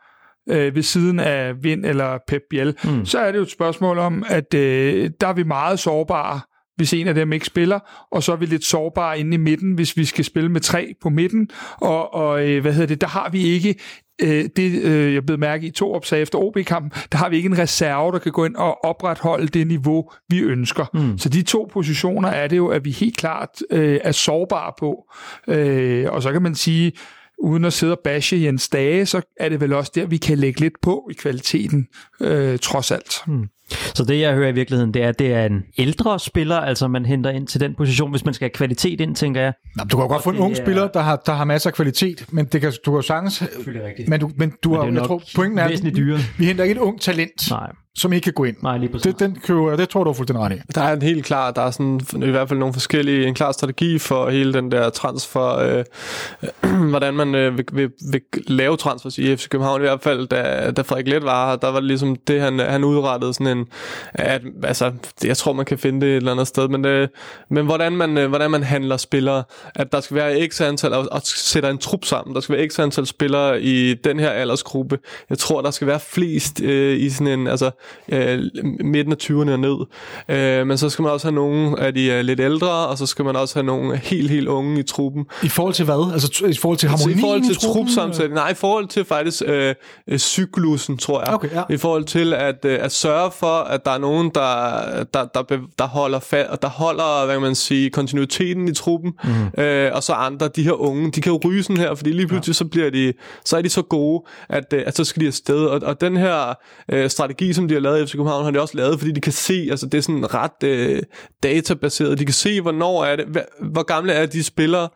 [0.49, 3.05] øh, ved siden af Vind eller Pep Biel, mm.
[3.05, 6.39] så er det jo et spørgsmål om, at øh, der er vi meget sårbare
[6.77, 9.73] hvis en af dem ikke spiller, og så er vi lidt sårbare inde i midten,
[9.73, 11.49] hvis vi skal spille med tre på midten,
[11.81, 13.75] og, og øh, hvad hedder det, der har vi ikke
[14.21, 17.47] øh, det, øh, jeg blev mærke i to opsag efter OB-kampen, der har vi ikke
[17.47, 20.85] en reserve, der kan gå ind og opretholde det niveau, vi ønsker.
[20.93, 21.17] Mm.
[21.17, 25.11] Så de to positioner er det jo, at vi helt klart øh, er sårbare på.
[25.47, 26.91] Øh, og så kan man sige,
[27.39, 30.37] uden at sidde og bashe Jens Dage, så er det vel også der, vi kan
[30.37, 31.87] lægge lidt på i kvaliteten,
[32.21, 33.13] øh, trods alt.
[33.27, 33.49] Hmm.
[33.69, 36.87] Så det, jeg hører i virkeligheden, det er, at det er en ældre spiller, altså
[36.87, 39.53] man henter ind til den position, hvis man skal have kvalitet ind, tænker jeg.
[39.75, 40.55] Nå, du kan jo godt få en ung er...
[40.55, 43.43] spiller, der har, der har masser af kvalitet, men det kan, du kan jo sagtens...
[44.07, 46.75] Men du, men du men har, jeg tror, pointen er, at vi, vi henter ikke
[46.75, 47.49] et ung talent.
[47.49, 48.55] Nej som ikke kan gå ind.
[48.63, 49.05] Nej, lige præcis.
[49.05, 50.59] Det, den køber jeg, det tror du er fuldstændig ret i.
[50.75, 53.51] Der er en helt klar, der er sådan i hvert fald nogle forskellige, en klar
[53.51, 55.83] strategi for hele den der transfer, øh,
[56.63, 59.81] øh, hvordan man øh, vil, vil, vil, lave transfers i FC København.
[59.81, 62.59] I hvert fald, da, da Frederik Let var her, der var det ligesom det, han,
[62.59, 63.56] han udrettede sådan en,
[64.13, 64.91] at, altså,
[65.23, 67.09] jeg tror, man kan finde det et eller andet sted, men, det,
[67.49, 69.43] men hvordan, man, øh, hvordan man handler spillere,
[69.75, 72.67] at der skal være x antal, og, og sætter en trup sammen, der skal være
[72.69, 74.99] x antal spillere i den her aldersgruppe.
[75.29, 77.71] Jeg tror, der skal være flest øh, i sådan en, altså,
[78.09, 78.39] øh,
[78.79, 79.77] midten af 20'erne og ned.
[80.29, 83.05] Øh, men så skal man også have nogle af de øh, lidt ældre, og så
[83.05, 85.25] skal man også have nogle helt, helt unge i truppen.
[85.43, 86.13] I forhold til hvad?
[86.13, 89.43] Altså i forhold til Så harmonien i forhold til trupsammensætning, nej, i forhold til faktisk
[89.45, 89.75] øh,
[90.07, 91.33] øh, cyklusen, tror jeg.
[91.33, 91.63] Okay, ja.
[91.69, 95.43] I forhold til at, øh, at sørge for, at der er nogen, der, der, der,
[95.79, 99.61] der holder fa- der holder, hvad kan man sige, kontinuiteten i truppen, mm.
[99.63, 102.27] øh, og så andre, de her unge, de kan jo ryge sådan her, fordi lige
[102.27, 102.57] pludselig ja.
[102.57, 103.13] så bliver de,
[103.45, 105.65] så er de så gode, at, øh, at så skal de afsted.
[105.65, 106.53] Og, og den her
[106.91, 109.21] øh, strategi, som de har lavet i FC København, har de også lavet, fordi de
[109.21, 111.01] kan se, altså det er sådan ret øh,
[111.43, 114.89] databaseret, de kan se, hvornår er det, hva- hvor gamle er de spillere,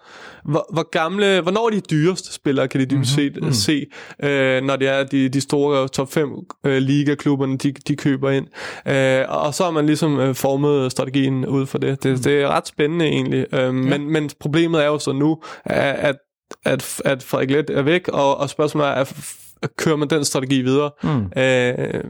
[0.45, 3.53] hvor, hvor gamle, hvornår er de dyreste spillere, kan de dybest set mm-hmm.
[3.53, 3.85] se,
[4.23, 6.29] øh, når det er de, de store top 5
[6.65, 8.47] øh, ligaklubberne, de, de køber ind.
[8.87, 12.03] Øh, og så har man ligesom øh, formet strategien ud for det.
[12.03, 13.45] Det, det er ret spændende egentlig.
[13.53, 13.71] Øh, ja.
[13.71, 16.15] men, men problemet er jo så nu, at,
[16.65, 20.61] at, at Frederik Let er væk, og, og spørgsmålet er, at kører man den strategi
[20.61, 20.91] videre?
[21.03, 21.31] Mm.
[21.37, 22.03] Øh,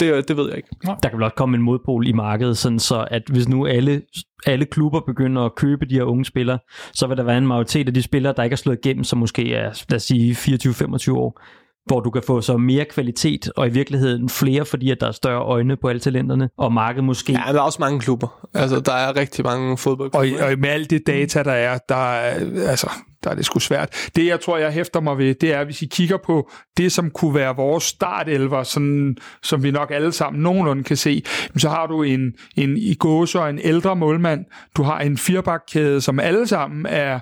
[0.00, 0.68] det, det ved jeg ikke.
[1.02, 4.02] Der kan vel også komme en modpol i markedet, sådan så at hvis nu alle,
[4.46, 6.58] alle klubber begynder at købe de her unge spillere,
[6.92, 9.18] så vil der være en majoritet af de spillere, der ikke er slået igennem, som
[9.18, 11.40] måske er, lad os sige, 24-25 år,
[11.86, 15.12] hvor du kan få så mere kvalitet, og i virkeligheden flere, fordi at der er
[15.12, 17.32] større øjne på alle talenterne, og markedet måske...
[17.32, 18.48] Ja, der er også mange klubber.
[18.54, 20.44] Altså, der er rigtig mange fodboldklubber.
[20.44, 22.34] Og, og med alt det data, der er, der er,
[22.68, 22.90] altså,
[23.24, 24.10] der er det sgu svært.
[24.16, 27.10] Det, jeg tror, jeg hæfter mig ved, det er, hvis I kigger på det, som
[27.10, 31.22] kunne være vores startelver, sådan, som vi nok alle sammen nogenlunde kan se,
[31.56, 34.44] så har du en, en i gåse og en ældre målmand.
[34.76, 37.20] Du har en firebakkæde, som alle sammen er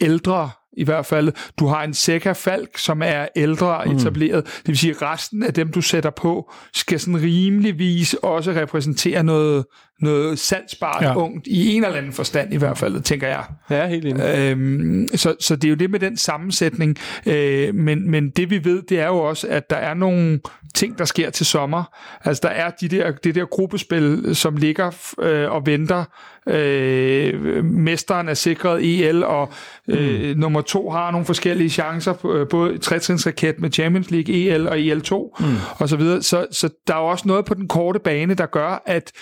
[0.00, 1.32] ældre i hvert fald.
[1.58, 3.96] Du har en Seca Falk, som er ældre mm.
[3.96, 4.44] etableret.
[4.44, 9.22] Det vil sige, at resten af dem, du sætter på, skal sådan rimeligvis også repræsentere
[9.22, 9.64] noget,
[10.00, 11.16] noget salgsbart ja.
[11.16, 13.44] ungt, i en eller anden forstand i hvert fald, tænker jeg.
[13.70, 14.22] Ja, helt enig.
[14.22, 16.96] Øhm, så, så det er jo det med den sammensætning.
[17.26, 20.40] Øh, men, men det vi ved, det er jo også, at der er nogle
[20.74, 21.96] ting, der sker til sommer.
[22.24, 26.04] Altså der er de der, det der gruppespil, som ligger øh, og venter.
[26.48, 29.52] Øh, mesteren er sikret EL, og
[29.88, 30.40] øh, mm.
[30.40, 35.56] nummer to har nogle forskellige chancer, både trætrinsraket med Champions League, EL og EL2 mm.
[35.78, 36.22] og så videre.
[36.22, 39.12] Så, så der er jo også noget på den korte bane, der gør, at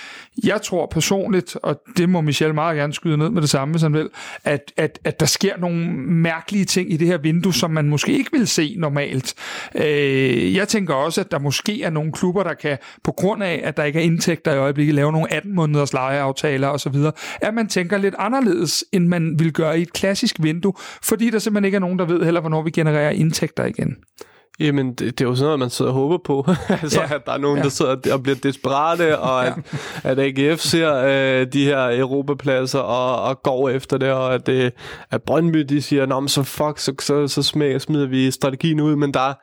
[0.44, 3.82] jeg tror personligt, og det må Michel meget gerne skyde ned med det samme, hvis
[3.82, 4.08] han vil,
[4.44, 8.12] at, at, at der sker nogle mærkelige ting i det her vindue, som man måske
[8.12, 9.34] ikke vil se normalt.
[9.74, 13.60] Øh, jeg tænker også, at der måske er nogle klubber, der kan, på grund af,
[13.64, 16.96] at der ikke er indtægter i øjeblikket, lave nogle 18 måneders lejeaftaler osv.,
[17.40, 20.72] at man tænker lidt anderledes, end man vil gøre i et klassisk vindue,
[21.02, 23.96] fordi der simpelthen ikke er nogen, der ved heller, hvornår vi genererer indtægter igen.
[24.60, 26.46] Jamen, det, det er jo sådan noget, man sidder og håber på.
[26.82, 27.14] altså, ja.
[27.14, 27.62] at der er nogen, ja.
[27.62, 29.54] der sidder og bliver desperate, og at,
[30.04, 30.10] ja.
[30.10, 34.70] at AGF ser øh, de her europapladser og, og går efter det, og at, øh,
[35.10, 38.80] at Brøndby, de siger, Nå, men så fuck, så, så, så smider, smider vi strategien
[38.80, 39.34] ud, men der,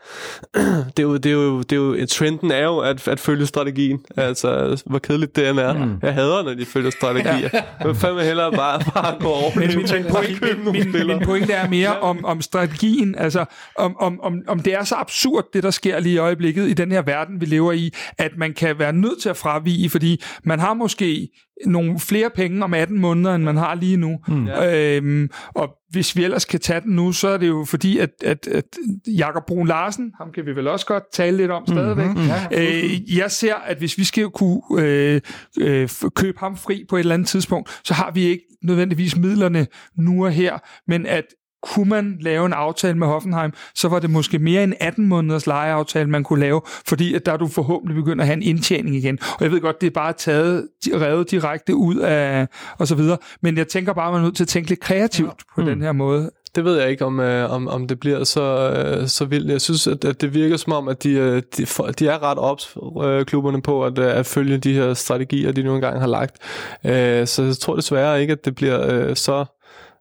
[0.98, 3.46] det, er jo, det, er jo, det er jo, trenden er jo at, at følge
[3.46, 4.00] strategien.
[4.18, 5.74] Altså, hvor kedeligt det er.
[5.74, 6.00] Mm.
[6.02, 7.50] Jeg hader, når de følger strategier.
[7.54, 7.62] Ja.
[7.86, 9.60] Men fandme hellere bare, bare gå over.
[9.60, 13.46] Men min, point, min, min, min pointe er mere om, om strategien, altså
[13.78, 16.74] om, om, om, om det er så absurd, det der sker lige i øjeblikket i
[16.74, 20.22] den her verden, vi lever i, at man kan være nødt til at fravige, fordi
[20.44, 21.30] man har måske
[21.66, 24.20] nogle flere penge om 18 måneder, end man har lige nu.
[24.28, 24.48] Mm.
[24.48, 28.10] Øhm, og hvis vi ellers kan tage den nu, så er det jo fordi, at,
[28.24, 28.66] at, at
[29.08, 32.06] Jakob Brun Larsen, ham kan vi vel også godt tale lidt om stadigvæk.
[32.06, 32.30] Mm-hmm.
[32.52, 35.22] Øh, jeg ser, at hvis vi skal kunne øh,
[35.60, 39.68] øh, købe ham fri på et eller andet tidspunkt, så har vi ikke nødvendigvis midlerne
[39.98, 41.26] nu og her, men at
[41.64, 45.48] kunne man lave en aftale med Hoffenheim, så var det måske mere en 18 måneders
[45.48, 49.20] lejeaftale, man kunne lave, fordi at der du forhåbentlig begynder at have en indtjening igen.
[49.22, 52.48] Og jeg ved godt, det er bare taget, revet direkte ud af,
[52.78, 53.18] og så videre.
[53.42, 55.56] Men jeg tænker bare, at man er nødt til at tænke lidt kreativt ja.
[55.56, 55.68] på mm.
[55.68, 56.32] den her måde.
[56.56, 59.52] Det ved jeg ikke, om, øh, om, om det bliver så, øh, så vildt.
[59.52, 61.66] Jeg synes, at, at det virker som om, at de, øh, de,
[62.00, 65.64] de er ret ops, øh, klubberne på at, øh, at følge de her strategier, de
[65.64, 66.38] nu engang har lagt.
[66.86, 69.46] Øh, så jeg tror desværre ikke, at det bliver øh, så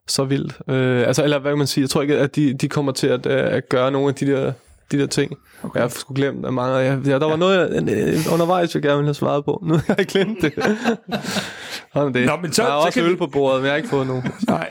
[0.07, 0.53] så vildt.
[0.69, 3.07] Øh, altså, eller hvad kan man sige, jeg tror ikke, at de, de kommer til
[3.07, 4.53] at, at gøre nogle af de der,
[4.91, 5.37] de der ting.
[5.63, 5.75] Okay.
[5.79, 6.75] Jeg har sgu glemt at mange.
[6.75, 7.35] Jeg, ja, der var ja.
[7.35, 9.59] noget jeg, undervejs, jeg gerne ville have svaret på.
[9.67, 10.53] Nu har jeg glemt det.
[11.95, 13.65] Nå, men det, Nå, men så- der er så også øl vi- på bordet, men
[13.65, 14.23] jeg har ikke fået nogen.
[14.47, 14.69] Nej,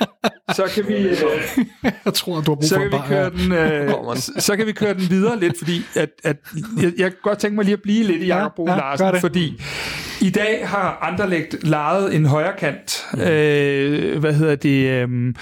[0.54, 0.94] så kan vi...
[0.94, 1.16] Øh,
[2.04, 4.16] Jeg tror, du har brug så for kan vi køre den, øh, den.
[4.16, 6.36] så- så kan vi køre den videre lidt, fordi at, at
[6.82, 9.20] jeg, jeg kan godt tænke mig lige at blive lidt i Jakob Brun ja, Larsen,
[9.20, 9.62] fordi
[10.22, 13.06] i dag har Anderlecht lejet en højre kant.
[13.14, 14.90] Øh, hvad hedder det?
[14.90, 15.34] Øh,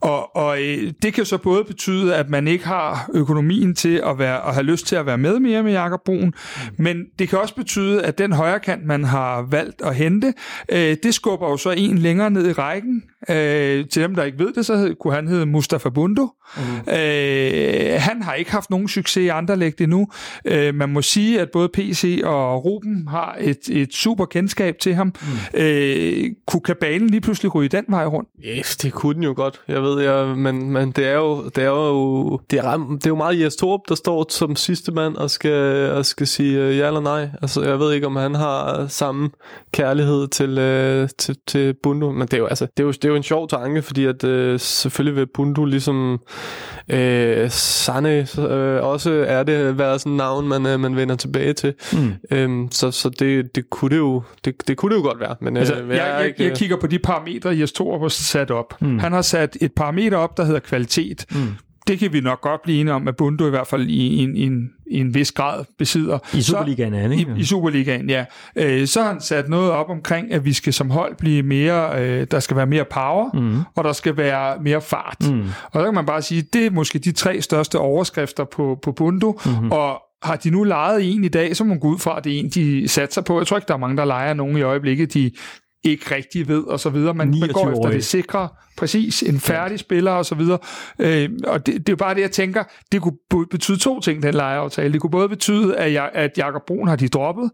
[0.00, 4.18] og og øh, det kan så både betyde, at man ikke har økonomien til at,
[4.18, 6.34] være, at have lyst til at være med mere med Jakob Brun,
[6.78, 10.34] men det kan også betyde, at den højre kant, man har valgt at hente,
[10.68, 13.02] øh, det skubber jo så en længere ned i rækken.
[13.28, 16.28] Øh, til dem, der ikke ved det, så hed, kunne han hedde Mustafa Bundo.
[16.56, 16.92] Mm.
[16.92, 20.08] Øh, han har ikke haft nogen succes i Anderlecht endnu.
[20.44, 24.94] Øh, man må sige, at både PC og Ruben har et, et super kendskab til
[24.94, 25.06] ham.
[25.06, 25.60] Mm.
[25.60, 28.28] Øh, kunne kabalen lige pludselig ryge den vej rundt?
[28.44, 29.60] Yes, det kunne den jo godt.
[29.68, 33.10] Jeg ved, jeg, men, men det er jo, det er jo, det er, det er
[33.10, 36.78] jo meget Jes Torup, der står som sidste mand og skal, og skal sige øh,
[36.78, 37.28] ja eller nej.
[37.42, 39.30] Altså, jeg ved ikke, om han har samme
[39.72, 43.04] kærlighed til, øh, til, til Bundu, men det er jo, altså, det er jo, det
[43.04, 46.20] er jo en sjov tanke, fordi at øh, selvfølgelig vil Bundu ligesom
[46.88, 51.74] øh, Sane øh, også er det været sådan navn, man, øh, man vender tilbage til.
[51.92, 52.12] Mm.
[52.30, 54.13] Øhm, så så det, det, kunne det, jo,
[54.44, 55.36] det, det kunne det jo godt være.
[55.40, 58.08] Men, Altså, øh, jeg, er jeg, ikke, jeg kigger på de parametre, Jes Torup har
[58.08, 58.74] sat op.
[58.80, 58.98] Mm.
[58.98, 61.26] Han har sat et parameter op, der hedder kvalitet.
[61.30, 61.36] Mm.
[61.86, 64.18] Det kan vi nok godt blive enige om, at Bundu i hvert fald i, i,
[64.22, 66.18] en- i, en, i en vis grad besidder.
[66.34, 67.34] I Superligaen er han, I, ikke?
[67.36, 68.24] I Superligaen, ja.
[68.56, 72.02] Øh, så har han sat noget op omkring, at vi skal som hold blive mere,
[72.02, 73.58] øh, der skal være mere power, mm.
[73.76, 75.16] og der skal være mere fart.
[75.32, 75.40] Mm.
[75.64, 78.92] Og så kan man bare sige, det er måske de tre største overskrifter på, på
[78.92, 79.72] Bundu, mm-hmm.
[79.72, 82.24] og har de nu lejet en i dag, så må man gå ud fra, at
[82.24, 83.38] det er en, de satser på.
[83.38, 85.30] Jeg tror ikke, der er mange, der leger nogen i øjeblikket, de
[85.84, 87.14] ikke rigtig ved, og så videre.
[87.14, 87.94] Man, man går efter 29-årige.
[87.94, 90.58] det sikre, præcis, en færdig spiller, og så videre.
[90.98, 94.22] Øh, og det, det er jo bare det, jeg tænker, det kunne betyde to ting,
[94.22, 94.92] den lejeaftale.
[94.92, 97.50] Det kunne både betyde, at, jeg, at Jakob Brun har de droppet.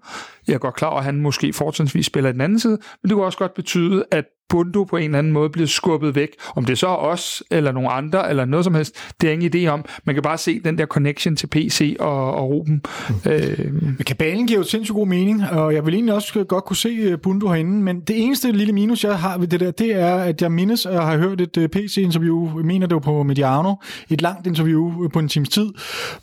[0.46, 3.12] Jeg er godt klar over, at han måske fortrinsvis spiller den anden side, men det
[3.12, 6.28] kunne også godt betyde, at Bundu på en eller anden måde bliver skubbet væk.
[6.56, 9.54] Om det så er os, eller nogle andre, eller noget som helst, det er ingen
[9.54, 9.84] idé om.
[10.04, 12.82] Man kan bare se den der connection til PC og, og Ruben.
[13.28, 16.76] Øh, Men kabalen giver jo sindssygt god mening, og jeg vil egentlig også godt kunne
[16.76, 19.94] se øh, Bundu herinde, men det eneste lille minus, jeg har ved det der, det
[19.94, 23.22] er, at jeg mindes, at har hørt et øh, PC-interview, jeg mener det var på
[23.22, 23.74] Mediano,
[24.10, 25.68] et langt interview øh, på en times tid,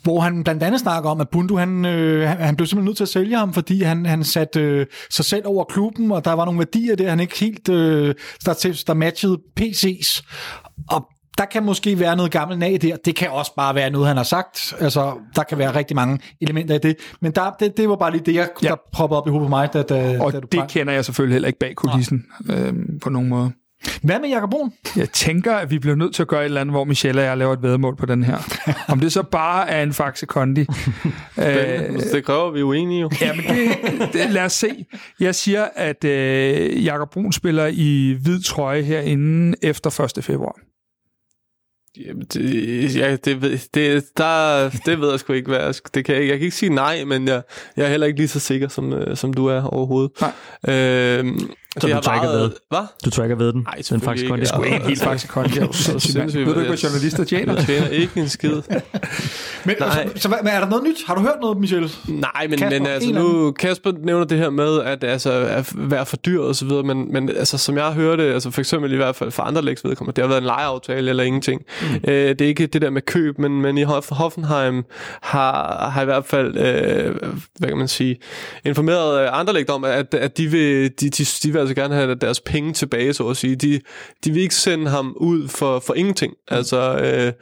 [0.02, 3.04] hvor han blandt andet snakker om, at Bundu, han, øh, han- blev simpelthen nødt til
[3.04, 6.44] at sælge ham, fordi han, han satte øh, sig selv over klubben, og der var
[6.44, 10.22] nogle værdier der, han ikke helt, øh, der, der matchede PC's,
[10.90, 11.08] og
[11.38, 12.96] der kan måske være noget gammelt nag der.
[13.04, 14.74] Det kan også bare være noget, han har sagt.
[14.80, 16.96] Altså, der kan være rigtig mange elementer i det.
[17.20, 18.68] Men der, det, det var bare lige det, jeg, Ja.
[18.68, 19.72] der proppede op i hovedet på mig.
[19.72, 20.68] Da, da, og da du det pegede.
[20.68, 23.52] kender jeg selvfølgelig heller ikke bag kulissen øh, på nogen måde.
[24.02, 24.72] Hvad med Jakob Brun?
[24.96, 27.24] Jeg tænker, at vi bliver nødt til at gøre et eller andet, hvor Michelle og
[27.26, 28.38] jeg laver et vedmål på den her.
[28.92, 30.60] Om det så bare er en Faxe Kondi.
[31.38, 31.46] øh,
[32.12, 33.10] det kræver vi jo enige jo.
[33.20, 34.86] Ja, men det, det, lad os se.
[35.20, 40.24] Jeg siger, at øh, Jakob Brun spiller i hvid trøje herinde efter 1.
[40.24, 40.56] februar.
[42.06, 46.04] Jamen, det, ja, det, ved, det, der, det ved jeg sgu ikke, hvad jeg, det
[46.04, 47.42] kan jeg, ikke- jeg kan ikke sige nej, men jeg,
[47.76, 50.10] jeg er heller ikke lige så sikker, som, øh, som du er overhovedet.
[50.66, 50.74] Nej.
[51.18, 51.50] Øhm,
[51.80, 52.50] Så det du har ikke varet- ved?
[52.68, 53.10] Hvad?
[53.16, 53.60] Du ikke ved den?
[53.62, 54.30] Nej, den faktisk ikke.
[54.30, 55.72] kun, det skulle er en helt sindssyg, mand?
[55.72, 57.54] sindssygt, Ved du ikke, hvad journalister tjener?
[57.54, 58.52] Jeg tjener ikke en skid.
[59.64, 60.08] Men, Nej.
[60.14, 61.04] så, så, men er der noget nyt?
[61.06, 61.88] Har du hørt noget, Michelle?
[62.08, 65.72] Nej, men, Kasper, men en altså nu, Kasper nævner det her med, at altså, at
[65.76, 68.92] være for dyr og så videre, men, men altså, som jeg hørte, altså for eksempel
[68.92, 71.62] i hvert fald for andre lægs vedkommende, det har været en lejeaftale eller ingenting.
[71.82, 71.86] Mm.
[72.10, 74.84] Øh, det er ikke det der med køb, men, men i Hoff- Hoffenheim
[75.22, 77.16] har, har i hvert fald, øh,
[77.58, 78.16] hvad kan man sige,
[78.64, 82.14] informeret øh, Anderlecht om, at, at de, vil, de, de, de vil altså gerne have
[82.14, 83.56] deres penge tilbage, så at sige.
[83.56, 83.80] De,
[84.24, 86.34] de vil ikke sende ham ud for, for ingenting.
[86.48, 87.32] Altså, øh,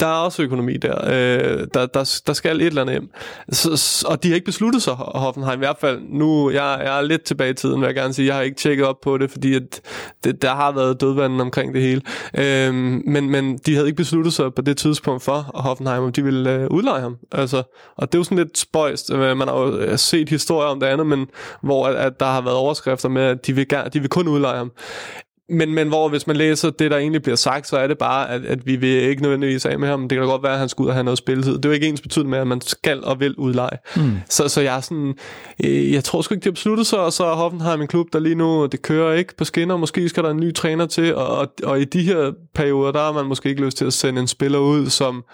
[0.00, 1.04] der er også økonomi der.
[1.04, 2.20] Øh, der, der.
[2.26, 3.10] Der skal et eller andet hjem.
[3.52, 5.58] Så, og de har ikke besluttet sig, Hoffenheim.
[5.58, 8.26] I hvert fald nu, jeg, jeg er lidt tilbage i tiden, vil jeg gerne sige.
[8.26, 9.80] Jeg har ikke tjekket op på det, fordi at
[10.24, 12.00] det, der har været dødvanden omkring det hele.
[12.38, 12.74] Øh,
[13.06, 16.54] men, men de havde ikke besluttet sig på det tidspunkt for Hoffenheim, om de ville
[16.54, 17.16] øh, udleje ham.
[17.32, 17.62] Altså,
[17.96, 19.12] og det er jo sådan lidt spøjst.
[19.12, 21.26] Øh, Man har jo øh, set historier om det andet, men
[21.62, 24.28] hvor at, at der har været overskrifter med, at de vil, gerne, de vil kun
[24.28, 24.72] udleje ham.
[25.48, 28.30] Men, men hvor hvis man læser det, der egentlig bliver sagt, så er det bare,
[28.30, 30.02] at, at vi vil ikke nødvendigvis af med ham.
[30.02, 31.52] Det kan da godt være, at han skal ud og have noget spilletid.
[31.52, 33.78] Det er jo ikke ens betydende med, at man skal og vil udleje.
[33.96, 34.12] Mm.
[34.30, 35.14] Så, så jeg er sådan,
[35.64, 38.06] øh, jeg tror sgu ikke, de har besluttet sig, og så er Hoffenheim en klub,
[38.12, 39.76] der lige nu, det kører ikke på skinner.
[39.76, 43.00] Måske skal der en ny træner til, og, og, og i de her perioder, der
[43.00, 45.24] har man måske ikke lyst til at sende en spiller ud, som,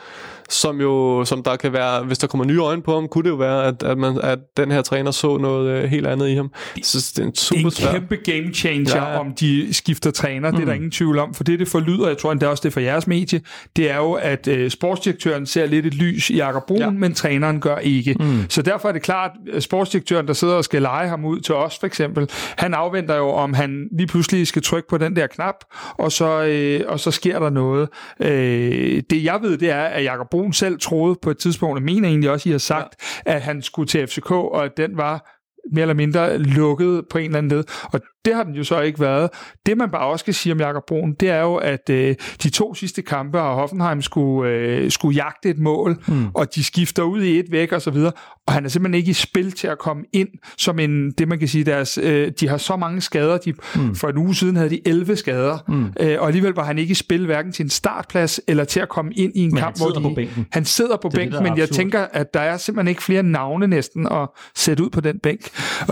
[0.48, 3.30] som jo, som der kan være, hvis der kommer nye øjne på ham, kunne det
[3.30, 6.34] jo være, at, at, man, at den her træner så noget øh, helt andet i
[6.34, 6.50] ham.
[6.82, 9.18] Så det er en Det super er en kæmpe game changer, ja.
[9.18, 10.56] om de skifter skifter træner, mm.
[10.56, 12.68] det er der ingen tvivl om, for det det forlyder, jeg tror endda også det
[12.68, 13.40] er for jeres medie,
[13.76, 16.90] det er jo, at øh, sportsdirektøren ser lidt et lys i Jakob Brun, ja.
[16.90, 18.16] men træneren gør ikke.
[18.20, 18.44] Mm.
[18.48, 21.54] Så derfor er det klart, at sportsdirektøren, der sidder og skal lege ham ud til
[21.54, 25.26] os for eksempel, han afventer jo, om han lige pludselig skal trykke på den der
[25.26, 25.64] knap,
[25.98, 27.88] og så, øh, og så sker der noget.
[28.20, 31.82] Øh, det jeg ved, det er, at Jakob Brun selv troede på et tidspunkt, og
[31.82, 32.94] mener egentlig også, I har sagt,
[33.26, 33.34] ja.
[33.34, 35.40] at han skulle til FCK, og at den var
[35.72, 37.64] mere eller mindre lukket på en eller anden led.
[37.92, 39.30] Og det har den jo så ikke været.
[39.66, 42.50] Det man bare også skal sige om Jakob Brun, det er jo, at øh, de
[42.50, 46.26] to sidste kampe har Hoffenheim skulle, øh, skulle jagte et mål, mm.
[46.34, 48.12] og de skifter ud i et væk og så videre,
[48.46, 50.28] og han er simpelthen ikke i spil til at komme ind
[50.58, 53.38] som en, det man kan sige, deres, øh, de har så mange skader.
[53.38, 53.94] De, mm.
[53.94, 55.92] For en uge siden havde de 11 skader, mm.
[56.00, 58.88] øh, og alligevel var han ikke i spil hverken til en startplads eller til at
[58.88, 60.46] komme ind i en Men kamp, hvor på de, bænken.
[60.52, 61.76] han sidder på Det det, bænken, er men jeg absurd.
[61.76, 65.40] tænker, at der er simpelthen ikke flere navne næsten at sætte ud på den bænk.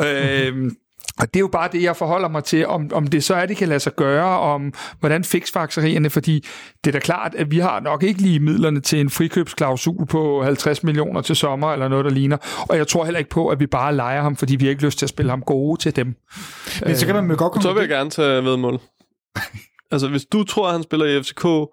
[0.07, 0.71] øh,
[1.19, 3.47] og det er jo bare det, jeg forholder mig til, om, om det så er,
[3.47, 6.45] det kan lade sig gøre, om hvordan fiksfakserierne, fordi
[6.85, 10.43] det er da klart, at vi har nok ikke lige midlerne til en frikøbsklausul på
[10.43, 12.37] 50 millioner til sommer, eller noget, der ligner.
[12.69, 14.85] Og jeg tror heller ikke på, at vi bare leger ham, fordi vi har ikke
[14.85, 16.15] lyst til at spille ham gode til dem.
[16.87, 18.81] Men så kan man jo godt Så vil jeg gerne tage vedmål.
[19.93, 21.73] altså, hvis du tror, at han spiller i FCK,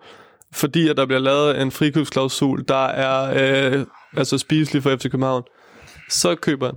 [0.53, 3.33] fordi at der bliver lavet en frikøbsklausul, der er
[3.75, 3.85] øh,
[4.17, 5.43] altså spiselig for FC København,
[6.09, 6.75] så køber han.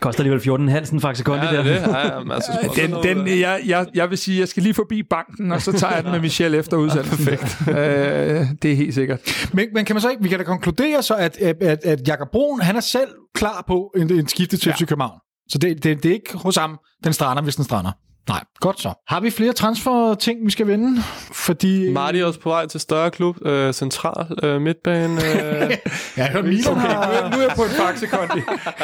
[0.00, 1.62] Koster alligevel 14 Hansen faktisk Kondi Ja, der.
[1.62, 1.88] det det.
[1.88, 5.02] Ja, ja, men altså, Den, den, jeg, jeg, jeg vil sige, jeg skal lige forbi
[5.10, 7.24] banken, og så tager jeg den med Michel efter udsendelsen.
[7.26, 7.68] Perfekt.
[7.68, 9.20] Øh, det er helt sikkert.
[9.52, 12.28] men, men kan man så ikke, vi kan da konkludere så, at, at, at, Jakob
[12.32, 14.86] Brun, han er selv klar på en, en skifte til Ja.
[14.86, 15.18] København.
[15.48, 17.90] Så det, det, det er ikke hos ham, den strander, hvis den strander.
[18.28, 18.92] Nej, godt så.
[19.08, 21.02] Har vi flere transfer-ting, vi skal vende?
[21.32, 21.92] Fordi...
[21.92, 25.14] Marty er også på vej til større klub, øh, central, øh, midtbane.
[25.14, 25.76] Øh, Ja,
[26.16, 27.30] jeg hørte, Milan Okay, er, har...
[27.30, 28.42] nu er jeg på en faxe, Kondi.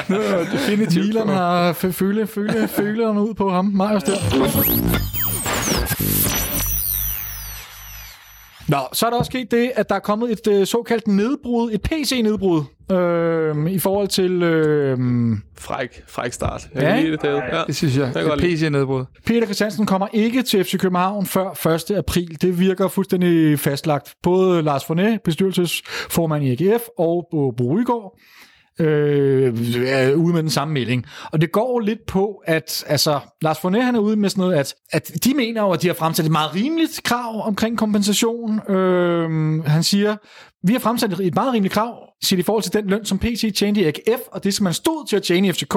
[0.08, 3.64] Nu er definitivt Milan har føle, føle, følerne ud på ham.
[3.64, 4.16] Marius der.
[8.68, 11.70] Nå, så er der også sket det, at der er kommet et øh, såkaldt nedbrud,
[11.72, 12.62] et PC-nedbrud,
[12.92, 14.98] øh, i forhold til øh,
[15.58, 16.68] fræk, fræk start.
[16.74, 17.36] Jeg Ja, kan lide det, David.
[17.52, 17.62] Ja.
[17.66, 18.12] Det synes jeg.
[18.14, 19.04] jeg er PC-nedbrud.
[19.26, 21.90] Peter Christiansen kommer ikke til FC København før 1.
[21.96, 22.42] april.
[22.42, 24.14] Det virker fuldstændig fastlagt.
[24.22, 28.18] Både Lars Fornet, bestyrelsesformand i AGF, og Bo Bo Rygaard,
[28.80, 29.54] øh,
[29.86, 31.06] er ude med den samme melding.
[31.32, 34.56] Og det går lidt på, at altså, Lars Fournier han er ude med sådan noget,
[34.56, 38.70] at, at de mener jo, at de har fremsat et meget rimeligt krav omkring kompensation.
[38.70, 40.16] Øh, han siger,
[40.66, 43.54] vi har fremsat et meget rimeligt krav, siger i forhold til den løn, som PC
[43.56, 45.76] tjente i AGF, og det, som man stod til at tjene i FCK.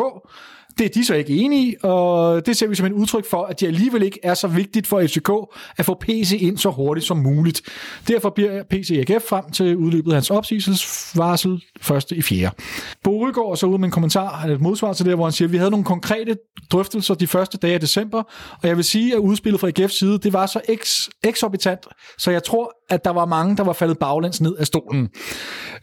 [0.79, 3.43] Det er de så ikke enige i, og det ser vi som en udtryk for,
[3.43, 5.29] at det alligevel ikke er så vigtigt for FCK
[5.77, 7.61] at få PC ind så hurtigt som muligt.
[8.07, 12.55] Derfor bliver PC AGF frem til udløbet af hans opsigelsesvarsel første i fjerde.
[13.03, 15.47] Bo Rygaard så ud med en kommentar, han et modsvar til det, hvor han siger,
[15.47, 16.37] at vi havde nogle konkrete
[16.71, 18.23] drøftelser de første dage af december,
[18.61, 21.79] og jeg vil sige, at udspillet fra AGF's side, det var så eks, eksorbitant,
[22.17, 25.09] så jeg tror, at der var mange, der var faldet baglæns ned af stolen.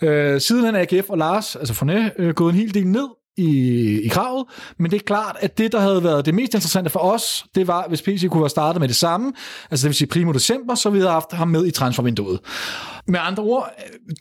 [0.02, 4.00] Øh, siden er AGF og Lars, altså Forne, øh, gået en hel del ned i,
[4.04, 4.44] i kravet,
[4.78, 7.66] men det er klart, at det, der havde været det mest interessante for os, det
[7.66, 9.32] var, hvis PC kunne have startet med det samme,
[9.70, 12.40] altså det vil sige primo december, så vi havde haft ham med i transfervinduet.
[13.08, 13.70] Med andre ord,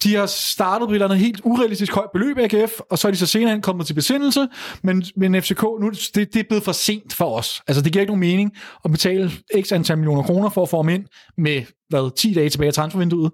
[0.04, 3.08] de har startet på et eller andet helt urealistisk højt beløb i AGF, og så
[3.08, 4.48] er de så senere hen kommet til besindelse,
[4.84, 7.62] men, men FCK, nu, det, det er blevet for sent for os.
[7.68, 8.52] Altså det giver ikke nogen mening
[8.86, 9.32] at betale
[9.62, 11.06] x antal millioner kroner for at få ham ind
[11.38, 13.32] med hvad, 10 dage tilbage af transfervinduet.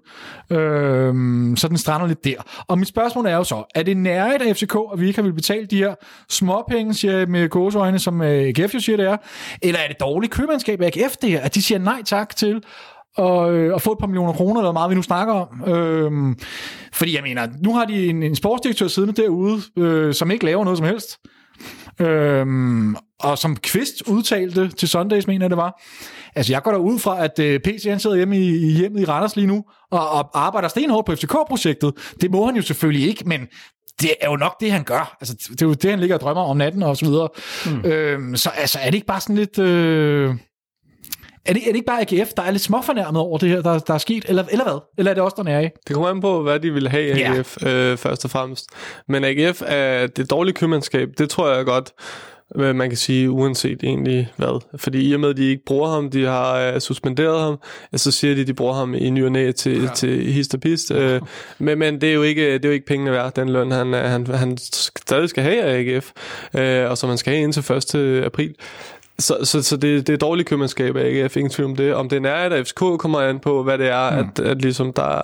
[0.50, 2.34] Øhm, så den strander lidt der.
[2.68, 5.22] Og mit spørgsmål er jo så, er det nærigt af FCK, at vi ikke har
[5.22, 5.94] vil betale de her
[6.30, 9.16] småpenge, siger jeg med gåseøjne, som øh, AGF jo siger, det er?
[9.62, 12.62] Eller er det dårligt købmandskab af AGF, det her, at de siger nej tak til
[13.16, 15.74] og, øh, og få et par millioner kroner, eller hvor meget vi nu snakker om.
[15.74, 16.36] Øhm,
[16.92, 20.64] fordi jeg mener, nu har de en, en sportsdirektør siddende derude, øh, som ikke laver
[20.64, 21.18] noget som helst.
[22.00, 25.82] Øhm, og som Kvist udtalte til Sundays, mener jeg, det var.
[26.34, 29.00] Altså, jeg går da ud fra, at øh, PC han sidder hjemme i, i hjemmet
[29.00, 31.92] i Randers lige nu, og, og arbejder stenhårdt på FCK-projektet.
[32.20, 33.40] Det må han jo selvfølgelig ikke, men
[34.00, 35.16] det er jo nok det, han gør.
[35.20, 37.28] Altså, det er jo det, han ligger og drømmer om natten og så videre.
[37.66, 37.90] Mm.
[37.90, 39.58] Øhm, så altså, er det ikke bare sådan lidt...
[39.58, 40.34] Øh,
[41.46, 43.78] er det, er det ikke bare AGF, der er lidt småfornærmet over det her, der,
[43.78, 44.24] der er sket?
[44.28, 44.78] Eller, eller hvad?
[44.98, 45.68] Eller er det også der er i?
[45.88, 47.34] Det kommer an på, hvad de vil have i Ja.
[47.34, 48.66] AGF, øh, først og fremmest.
[49.08, 51.90] Men AGF er det dårlige købmandskab, det tror jeg godt,
[52.54, 54.60] man kan sige, uanset egentlig hvad.
[54.76, 57.58] Fordi i og med, at de ikke bruger ham, de har øh, suspenderet ham,
[57.92, 59.88] ja, så siger de, at de bruger ham i ny og næ til, ja.
[59.94, 60.90] til hist og pist.
[60.90, 61.20] Øh,
[61.58, 63.94] men, men det er jo ikke, det er jo ikke pengene værd, den løn, han,
[63.94, 66.10] øh, han, han stadig skal have af AGF,
[66.56, 68.24] øh, og som man skal have indtil 1.
[68.24, 68.54] april.
[69.18, 71.94] Så, så, så det, det er dårligt købmandskab af AGF, ingen tvivl om det.
[71.94, 74.18] Om det er af FCK kommer an på, hvad det er, mm.
[74.18, 75.20] at, at ligesom der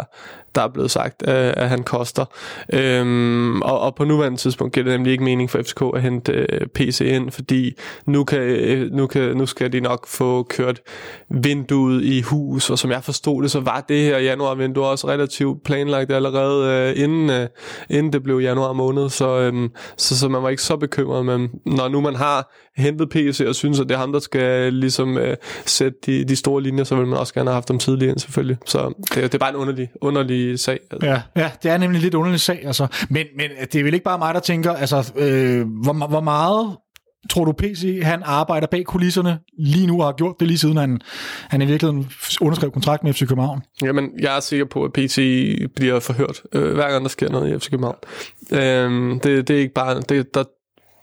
[0.54, 2.24] der er blevet sagt, øh, at han koster.
[2.72, 6.32] Øhm, og, og på nuværende tidspunkt giver det nemlig ikke mening for FCK at hente
[6.32, 7.72] øh, PC ind, fordi
[8.06, 10.80] nu, kan, øh, nu, kan, nu skal de nok få kørt
[11.30, 15.64] vinduet i hus, og som jeg forstod det, så var det her januarvindue også relativt
[15.64, 17.48] planlagt allerede øh, inden, øh,
[17.90, 21.50] inden det blev januar måned, så, øh, så, så man var ikke så bekymret, men
[21.66, 24.72] når nu man har hentet PC og synes, at det er ham, der skal øh,
[24.72, 27.78] ligesom øh, sætte de, de store linjer, så vil man også gerne have haft dem
[27.78, 28.56] tidligere ind, selvfølgelig.
[28.66, 30.78] Så det, det er bare en underlig, underlig sag.
[31.02, 32.86] Ja, ja, det er nemlig lidt underlig sag, altså.
[33.10, 36.76] Men, men det er vel ikke bare mig, der tænker, altså, øh, hvor, hvor meget
[37.30, 40.76] tror du PC, han arbejder bag kulisserne lige nu og har gjort det lige siden
[40.76, 41.00] han,
[41.48, 42.10] han i virkeligheden
[42.40, 43.62] underskrev kontrakt med FC København?
[43.82, 45.16] Jamen, jeg er sikker på, at PC
[45.76, 47.96] bliver forhørt, øh, hver gang der sker noget i FC København.
[48.52, 50.44] Øh, det, det er ikke bare, det, der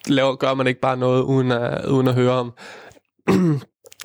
[0.08, 2.54] laver, gør man ikke bare noget uden at, uden at høre om.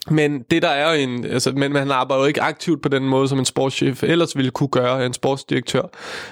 [0.08, 3.08] Men det der er jo en, altså, men han arbejder jo ikke aktivt på den
[3.08, 5.82] måde, som en sportschef ellers ville kunne gøre, en sportsdirektør.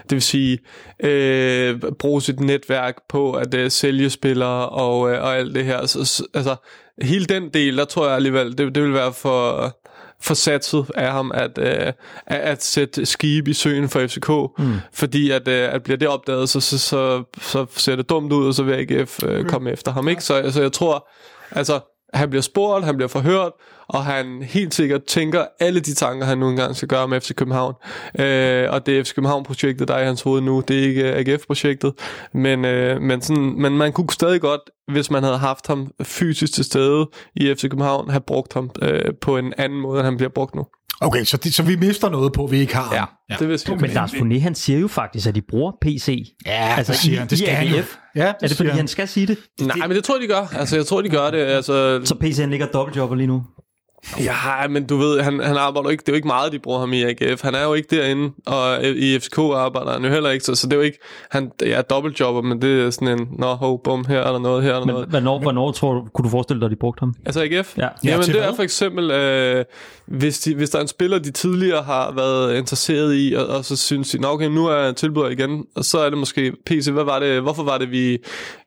[0.03, 0.59] Det vil sige,
[1.01, 5.87] øh, bruge sit netværk på at øh, sælge spillere og, øh, og alt det her.
[5.87, 6.57] Så, altså,
[7.03, 9.73] hele den del, der tror jeg alligevel, det, det vil være for,
[10.21, 11.93] for satset af ham at, øh,
[12.27, 14.29] at sætte skib i søen for FCK.
[14.59, 14.75] Mm.
[14.93, 18.47] Fordi at, øh, at bliver det opdaget, så, så, så, så ser det dumt ud,
[18.47, 20.09] og så vil AGF øh, komme efter ham.
[20.09, 20.25] Ikke?
[20.25, 21.09] Så altså, jeg tror,
[21.51, 21.81] altså
[22.15, 23.53] han bliver spurgt, han bliver forhørt,
[23.89, 27.35] og han helt sikkert tænker alle de tanker, han nu engang skal gøre med FC
[27.35, 27.75] København.
[28.19, 30.63] Øh, og det er FC København-projektet, der er i hans hoved nu.
[30.69, 31.93] Det er ikke AGF-projektet.
[32.33, 34.61] Men, øh, men, sådan, men man kunne stadig godt,
[34.93, 39.15] hvis man havde haft ham fysisk til stede i FC København, have brugt ham øh,
[39.21, 40.67] på en anden måde, end han bliver brugt nu.
[41.01, 43.37] Okay, så, det, så vi mister noget på, at vi ikke har Ja, ja.
[43.39, 43.77] det vil sige.
[43.77, 46.35] Men Lars Foné, han siger jo faktisk, at de bruger PC.
[46.47, 47.29] Ja, altså det siger i, han.
[47.29, 47.77] Det skal han jo.
[47.77, 47.81] Ja,
[48.15, 48.79] det er det fordi, han.
[48.79, 49.39] han skal sige det?
[49.61, 50.59] Nej, men det tror jeg, de gør.
[50.59, 51.39] Altså, jeg tror, de gør det.
[51.39, 53.43] Altså, Så PC han ligger dobbeltjobber lige nu?
[54.21, 56.79] Ja, men du ved, han, han arbejder ikke, det er jo ikke meget, de bruger
[56.79, 57.43] ham i AGF.
[57.43, 60.67] Han er jo ikke derinde, og i FCK arbejder han jo heller ikke, så, så
[60.67, 60.99] det er jo ikke,
[61.31, 64.63] han ja, dobbeltjobber, men det er sådan en, nå, ho, bum, her er der noget,
[64.63, 65.09] her er der Men noget.
[65.09, 67.15] hvornår, hvornår tror du, kunne du forestille dig, at de brugte ham?
[67.27, 67.77] Altså AGF?
[67.79, 67.83] Ja.
[67.83, 69.65] Ja, Jamen til det er for eksempel, øh,
[70.07, 73.65] hvis, de, hvis der er en spiller, de tidligere har været interesseret i, og, og
[73.65, 76.53] så synes de, nå okay, nu er jeg tilbudt igen, og så er det måske
[76.67, 78.19] PC, hvad var det, hvorfor var det, vi,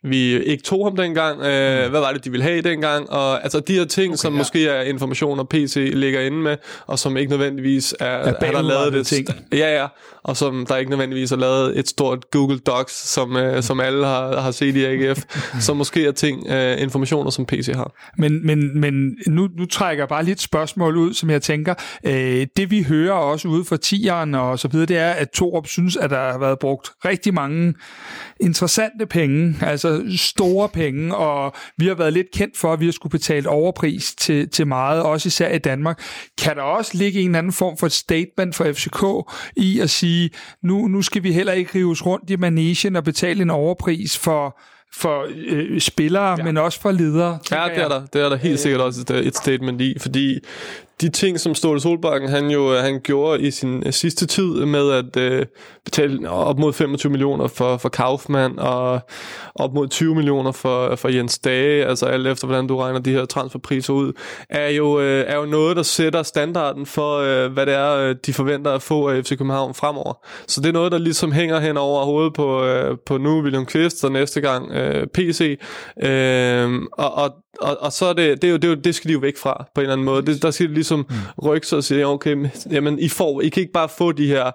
[0.03, 3.59] vi ikke tog ham dengang, øh, hvad var det, de ville have dengang, og altså
[3.59, 4.37] de her ting, okay, som ja.
[4.37, 4.81] måske er
[5.21, 6.57] informationer, PC ligger inde med,
[6.87, 9.27] og som ikke nødvendigvis er, er han har lavet det, ting.
[9.51, 9.87] ja ja,
[10.23, 14.05] og som der ikke nødvendigvis er lavet et stort Google Docs, som, øh, som alle
[14.05, 15.23] har, har set i AGF,
[15.59, 17.93] som måske er ting, øh, informationer, som PC har.
[18.17, 21.73] Men, men, men nu, nu trækker jeg bare lidt spørgsmål ud, som jeg tænker.
[22.05, 25.67] Øh, det vi hører også ude fra tieren og så videre, det er, at Torup
[25.67, 27.73] synes, at der har været brugt rigtig mange
[28.41, 32.91] interessante penge, altså store penge, og vi har været lidt kendt for, at vi har
[32.91, 36.03] skulle betale overpris til, til meget, også især i Danmark.
[36.37, 40.29] Kan der også ligge en anden form for et statement for FCK i at sige,
[40.63, 44.59] nu, nu skal vi heller ikke rives rundt i managen og betale en overpris for
[44.93, 46.43] for øh, spillere, ja.
[46.43, 47.39] men også for ledere.
[47.51, 50.39] Ja, det er der, det er der helt sikkert også et, et statement i, fordi
[51.01, 54.65] de ting, som Ståle Solbakken han jo øh, han gjorde i sin øh, sidste tid
[54.65, 55.45] med at øh,
[55.85, 58.99] betale op mod 25 millioner for, for Kaufmann og
[59.55, 63.11] op mod 20 millioner for, for Jens Dage, altså alt efter hvordan du regner de
[63.11, 64.13] her transferpriser ud,
[64.49, 68.15] er jo, øh, er jo noget, der sætter standarden for, øh, hvad det er, øh,
[68.25, 70.25] de forventer at få af FC København fremover.
[70.47, 73.65] Så det er noget, der ligesom hænger hen over hovedet på, øh, på nu William
[73.65, 75.59] Kvist og næste gang øh, PC.
[76.03, 78.95] Øh, og, og og, og så er det, det, er jo, det, er jo, det
[78.95, 80.25] skal de jo væk fra, på en eller anden måde.
[80.25, 81.43] Det, der skal de ligesom mm.
[81.43, 84.27] rykke sig og sige, okay, men, jamen, I, får, I kan ikke bare få de
[84.27, 84.51] her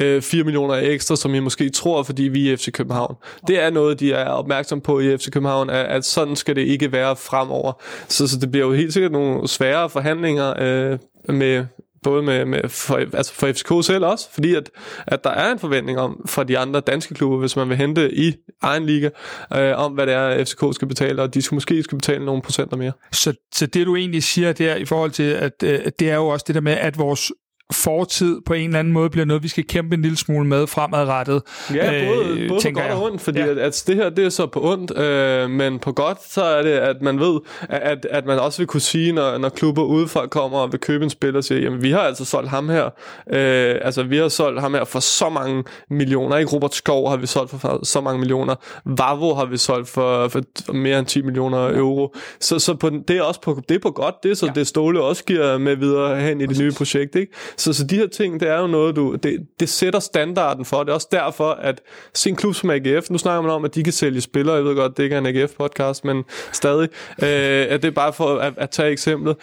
[0.00, 3.16] øh, 4 millioner ekstra, som I måske tror, fordi vi er i FC København.
[3.46, 6.62] Det er noget, de er opmærksom på i FC København, at, at sådan skal det
[6.62, 7.72] ikke være fremover.
[8.08, 10.98] Så, så det bliver jo helt sikkert nogle svære forhandlinger øh,
[11.36, 11.64] med,
[12.04, 14.70] både med, med for, altså for FCK selv også, fordi at,
[15.06, 18.14] at der er en forventning om fra de andre danske klubber, hvis man vil hente
[18.14, 19.10] i egen liga,
[19.54, 22.42] øh, om hvad det er, FCK skal betale, og de skal måske skal betale nogle
[22.42, 22.92] procenter mere.
[23.12, 26.16] Så, så det du egentlig siger der i forhold til, at, øh, at det er
[26.16, 27.32] jo også det der med, at vores
[27.72, 30.66] fortid på en eller anden måde bliver noget, vi skal kæmpe en lille smule med
[30.66, 31.42] fremadrettet.
[31.74, 32.94] Ja, både, øh, både på godt jeg.
[32.94, 33.46] og ondt, fordi Ja.
[33.50, 36.62] at, at det her, det er så på ondt, øh, men på godt, så er
[36.62, 40.26] det, at man ved, at, at man også vil kunne sige, når, når klubber udefra
[40.26, 42.84] kommer og vil købe en spiller, og siger, jamen vi har altså solgt ham her,
[43.32, 47.16] øh, altså vi har solgt ham her for så mange millioner, ikke Robert Skov har
[47.16, 48.54] vi solgt for så mange millioner,
[48.84, 53.16] Vavo har vi solgt for, for mere end 10 millioner euro, så, så på, det
[53.16, 54.52] er også på, det er på godt, det er så ja.
[54.52, 57.32] det Ståle også giver med videre hen i det nye projekt, ikke?
[57.56, 60.82] Så, så de her ting, det er jo noget, du, det, det sætter standarden for,
[60.82, 61.80] det er også derfor, at
[62.14, 64.64] se en klub som AGF, nu snakker man om, at de kan sælge spillere, jeg
[64.64, 66.88] ved godt, det ikke er en AGF-podcast, men stadig,
[67.22, 69.36] øh, at det er bare for at, at tage eksemplet,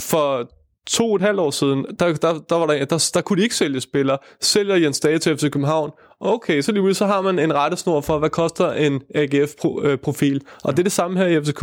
[0.00, 0.50] for
[0.86, 3.42] to og et halvt år siden, der, der, der, var der, der, der kunne de
[3.42, 4.18] ikke sælge spillere.
[4.40, 5.90] Sælger Jens Dage til FC København.
[6.26, 10.34] Okay, så lige så har man en rettesnor for, hvad koster en AGF-profil.
[10.34, 11.62] Øh, og det er det samme her i FCK.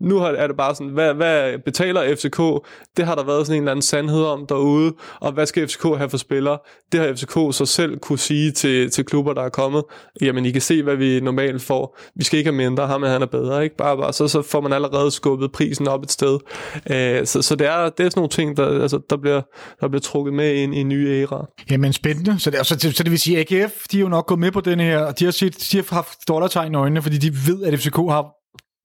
[0.00, 2.68] Nu er det bare sådan, hvad, hvad betaler FCK?
[2.96, 4.92] Det har der været sådan en eller anden sandhed om derude.
[5.20, 6.58] Og hvad skal FCK have for spillere?
[6.92, 9.82] Det har FCK så selv kunne sige til, til klubber, der er kommet.
[10.20, 11.98] Jamen, I kan se, hvad vi normalt får.
[12.14, 12.86] Vi skal ikke have mindre.
[12.86, 13.64] Ham han er bedre.
[13.64, 13.76] Ikke?
[13.76, 16.38] Bare, bare, så, så får man allerede skubbet prisen op et sted.
[16.74, 19.42] Uh, så, så det, er, det er sådan nogle ting, der, altså, der, bliver,
[19.80, 21.46] der bliver trukket med ind i en ny æra.
[21.70, 22.40] Jamen spændende.
[22.40, 24.60] Så det, så, så det vil sige, AGF, de er jo nok gået med på
[24.60, 27.64] den her, og de har, set, de har haft dollartegn i øjnene, fordi de ved,
[27.64, 28.26] at FCK har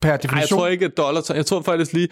[0.01, 0.37] per definition...
[0.37, 2.07] Ej, jeg tror ikke, at dollar Jeg tror faktisk lige,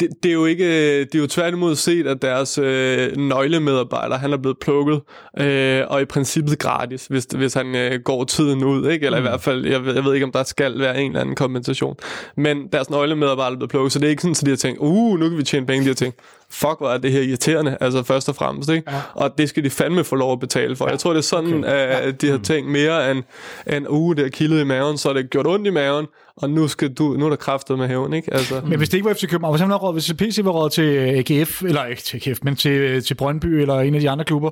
[0.00, 4.32] det, det er jo ikke, det er jo tværtimod set, at deres øh, nøglemedarbejder, han
[4.32, 5.00] er blevet plukket,
[5.38, 9.06] øh, og i princippet gratis, hvis, hvis han øh, går tiden ud, ikke?
[9.06, 9.26] eller mm.
[9.26, 11.36] i hvert fald, jeg ved, jeg ved ikke, om der skal være en eller anden
[11.36, 11.96] kompensation,
[12.36, 14.78] men deres nøglemedarbejder er blevet plukket, så det er ikke sådan, at de har tænkt,
[14.80, 17.76] uh, nu kan vi tjene penge, de har tænkt, fuck, hvor er det her irriterende,
[17.80, 18.92] altså først og fremmest, ikke?
[18.92, 19.00] Ja.
[19.14, 20.84] og det skal de fandme få lov at betale for.
[20.84, 20.90] Ja.
[20.90, 21.72] Jeg tror, det er sådan, okay.
[21.72, 22.10] at ja.
[22.10, 23.22] de har tænkt mere end,
[23.66, 26.06] end uh, det er kildet i maven, så er det gjort ondt i maven,
[26.36, 28.34] og nu, skal du, nu er der kræftet med hævn, ikke?
[28.34, 28.60] Altså.
[28.68, 30.96] Men hvis det ikke var FC København, hvis, han råd, hvis PC var råd til
[30.96, 34.50] AGF, eller ikke til AGF, men til, til Brøndby eller en af de andre klubber,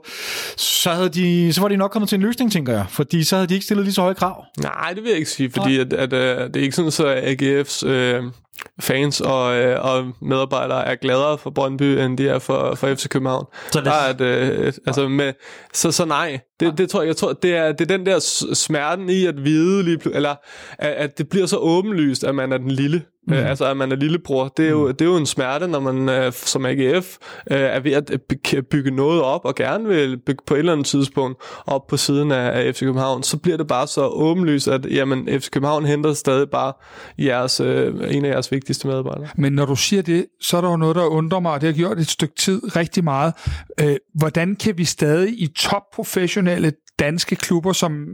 [0.57, 2.87] så, havde de, så var de nok kommet til en løsning, tænker jeg.
[2.89, 4.45] Fordi så havde de ikke stillet lige så høje krav.
[4.63, 7.15] Nej, det vil jeg ikke sige, fordi at, at, at, det er ikke sådan, så
[7.15, 7.87] AGF's...
[7.89, 8.25] Øh,
[8.81, 13.09] fans og, øh, og medarbejdere er gladere for Brøndby, end de er for, for FC
[13.09, 13.47] København.
[13.71, 13.87] Så, det...
[13.87, 15.33] Der er et, øh, altså med,
[15.73, 18.19] så, så nej, det, det tror jeg, jeg tror, det er, det er den der
[18.55, 20.35] smerten i at vide, lige, eller
[20.79, 23.03] at, at det bliver så åbenlyst, at man er den lille.
[23.27, 23.35] Mm.
[23.35, 24.49] Øh, altså, at man er lillebror.
[24.49, 24.93] Det er, jo, mm.
[24.93, 27.17] det er jo en smerte, når man øh, som AGF
[27.51, 28.21] øh, er ved at
[28.71, 32.33] bygge noget op, og gerne vil bygge på et eller andet tidspunkt op på siden
[32.33, 36.13] af, af FC København, så bliver det bare så åbenlyst, at jamen, FC København henter
[36.13, 36.73] stadig bare
[37.19, 39.29] jeres, øh, en af jeres vigtigste medarbejdere.
[39.37, 41.67] Men når du siger det, så er der jo noget, der undrer mig, og det
[41.67, 43.33] har gjort et stykke tid rigtig meget.
[43.81, 48.07] Øh, hvordan kan vi stadig i top professionelle danske klubber, som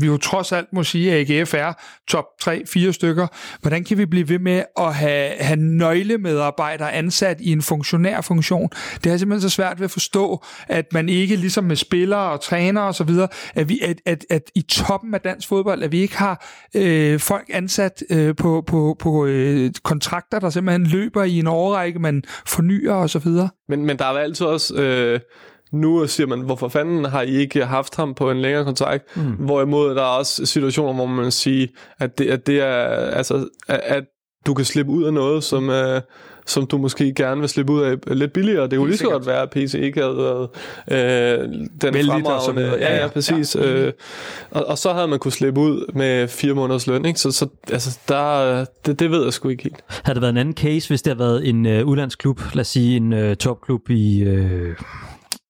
[0.00, 1.72] vi jo trods alt må sige, at AGF er
[2.08, 3.26] top 3-4 stykker.
[3.60, 8.68] Hvordan kan vi blive ved med at have, have nøglemedarbejdere ansat i en funktionær funktion?
[9.04, 12.40] Det er simpelthen så svært ved at forstå, at man ikke ligesom med spillere og
[12.40, 13.10] trænere osv.,
[13.54, 16.46] at, vi, at, at, at i toppen af dansk fodbold, at vi ikke har
[16.76, 21.98] øh, folk ansat øh, på, på, på øh, kontrakter, der simpelthen løber i en årrække,
[21.98, 23.28] man fornyer osv.
[23.68, 24.74] Men, men der er altid også...
[24.74, 25.20] Øh
[25.74, 29.16] nu siger man, hvorfor fanden har I ikke haft ham på en længere kontrakt?
[29.16, 29.22] Mm.
[29.22, 31.66] Hvorimod der er også situationer, hvor man siger,
[32.00, 32.74] at det, at det er,
[33.10, 34.04] altså, at,
[34.46, 36.00] du kan slippe ud af noget, som, uh,
[36.46, 38.68] som du måske gerne vil slippe ud af lidt billigere.
[38.68, 40.48] Det kunne lige så godt være, at PC ikke havde været
[40.90, 41.48] øh,
[41.80, 42.62] den Vældigt fremragende.
[42.62, 43.56] Ja, ja, ja, præcis.
[43.56, 43.72] Ja.
[43.72, 43.92] Øh,
[44.50, 47.04] og, og så havde man kunne slippe ud med fire måneders løn.
[47.04, 47.20] Ikke?
[47.20, 49.84] Så, så altså, der, det, det ved jeg sgu ikke helt.
[49.88, 52.68] Havde det været en anden case, hvis det havde været en uh, udlandsklub, lad os
[52.68, 54.24] sige en uh, topklub i...
[54.28, 54.74] Uh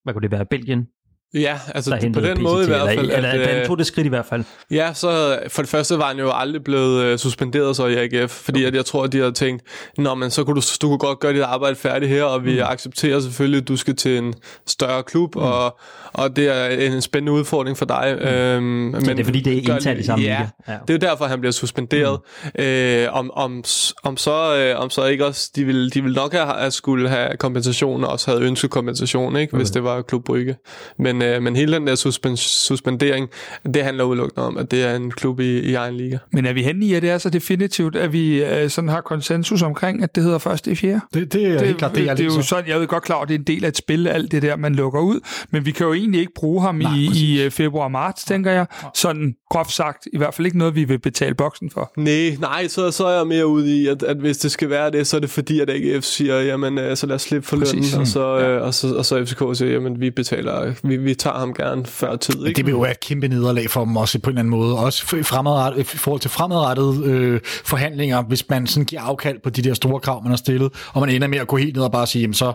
[0.05, 0.89] hvad kunne det være, Belgien?
[1.35, 2.99] Ja, altså på den PCT, måde i hvert fald.
[2.99, 4.45] Eller, at, eller øh, tog det skridt i hvert fald.
[4.71, 8.31] Ja, så for det første var han jo aldrig blevet uh, suspenderet så i AGF,
[8.31, 8.67] fordi okay.
[8.67, 9.63] at jeg tror, at de havde tænkt,
[9.99, 12.55] Nå, men så kunne du, du kunne godt gøre dit arbejde færdigt her, og vi
[12.55, 12.63] mm.
[12.63, 14.35] accepterer selvfølgelig, at du skal til en
[14.67, 15.43] større klub, mm.
[15.43, 15.79] og,
[16.13, 18.17] og det er en spændende udfordring for dig.
[18.21, 18.27] Mm.
[18.27, 21.25] Øhm, men det er fordi, det er internt i samme ja, ja, det er derfor,
[21.25, 22.21] han bliver suspenderet.
[22.45, 22.63] Mm.
[22.65, 23.65] Øh, om, om,
[24.05, 27.09] om, så, øh, om så ikke også, de vil, de vil nok have, at skulle
[27.09, 29.59] have kompensation, og også havde ønsket kompensation, ikke, okay.
[29.59, 30.57] hvis det var Klub Brygge.
[30.99, 33.29] Men øh, men hele den der suspens, suspendering,
[33.75, 36.19] det handler udelukkende om, at det er en klub i, i egen liga.
[36.33, 39.01] Men er vi henne i, at det er så definitivt, at vi øh, sådan har
[39.01, 41.01] konsensus omkring, at det hedder først i fjerde?
[41.15, 41.95] Det, det er det, helt klart.
[41.95, 43.65] Det, er, det er jo sådan, jeg ved godt klar, at det er en del
[43.65, 45.21] af et spil, alt det der, man lukker ud,
[45.51, 48.67] men vi kan jo egentlig ikke bruge ham Nej, i, i øh, februar-marts, tænker jeg.
[48.95, 51.93] Sådan groft sagt, i hvert fald ikke noget, vi vil betale boksen for.
[51.97, 54.91] Nej, nej, så, så er jeg mere ude i, at, at hvis det skal være
[54.91, 57.57] det, så er det fordi, at AGF siger, jamen, øh, så lad os slippe for
[57.57, 58.49] lønnen, og så, ja.
[58.49, 61.87] øh, og, så, og så FCK siger, jamen, vi betaler, vi, vi tager ham gerne
[61.87, 62.47] før tid.
[62.47, 62.57] Ikke?
[62.57, 64.79] Det vil jo være et kæmpe nederlag for dem også på en eller anden måde.
[64.79, 69.51] Også i, fremadret, i forhold til fremadrettede øh, forhandlinger, hvis man sådan giver afkald på
[69.51, 71.83] de der store krav, man har stillet, og man ender med at gå helt ned
[71.83, 72.53] og bare sige, jamen så,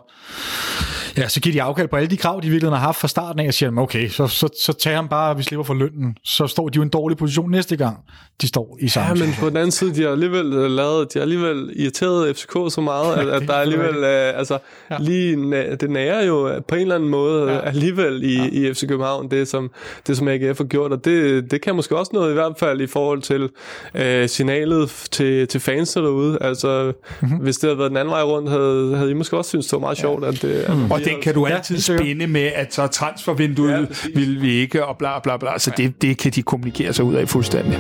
[1.18, 3.40] ja, så giver de afkald på alle de krav, de virkelig har haft fra starten
[3.40, 6.16] af, og siger, okay, så, så, så tager han bare, vi slipper for lønnen.
[6.24, 7.98] Så står de jo i en dårlig position næste gang,
[8.42, 11.14] de står i samme Ja, men på den anden side, de har alligevel øh, lavet,
[11.14, 14.58] de har alligevel irriteret FCK så meget, at, at der er alligevel, øh, altså,
[14.92, 14.98] ja.
[15.00, 15.36] lige,
[15.76, 17.60] det nærer jo på en eller anden måde ja.
[17.60, 18.70] alligevel i, ja.
[18.70, 19.72] i FC København, det som,
[20.08, 22.82] det som AGF har gjort, og det, det kan måske også noget i hvert fald
[22.82, 23.50] i forhold til
[23.96, 26.38] øh, signalet til, til fans derude.
[26.42, 27.38] Altså, mm-hmm.
[27.38, 29.74] hvis det havde været den anden vej rundt, havde, havde I måske også synes det
[29.74, 30.26] var meget sjovt.
[30.26, 30.92] At det, mm.
[31.00, 34.86] Og den kan du altid ja, spænde med, at så transfervinduet ja, vil vi ikke,
[34.86, 35.60] og bla bla bla.
[35.60, 37.80] Så det, det kan de kommunikere sig ud af fuldstændig.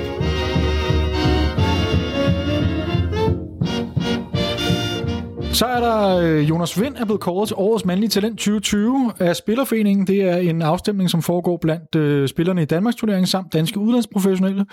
[5.59, 9.35] Så er der øh, Jonas Vind er blevet kåret til årets mandlige talent 2020 af
[9.35, 10.07] Spillerforeningen.
[10.07, 14.65] Det er en afstemning, som foregår blandt øh, spillerne i Danmarks turnering samt danske udlandsprofessionelle,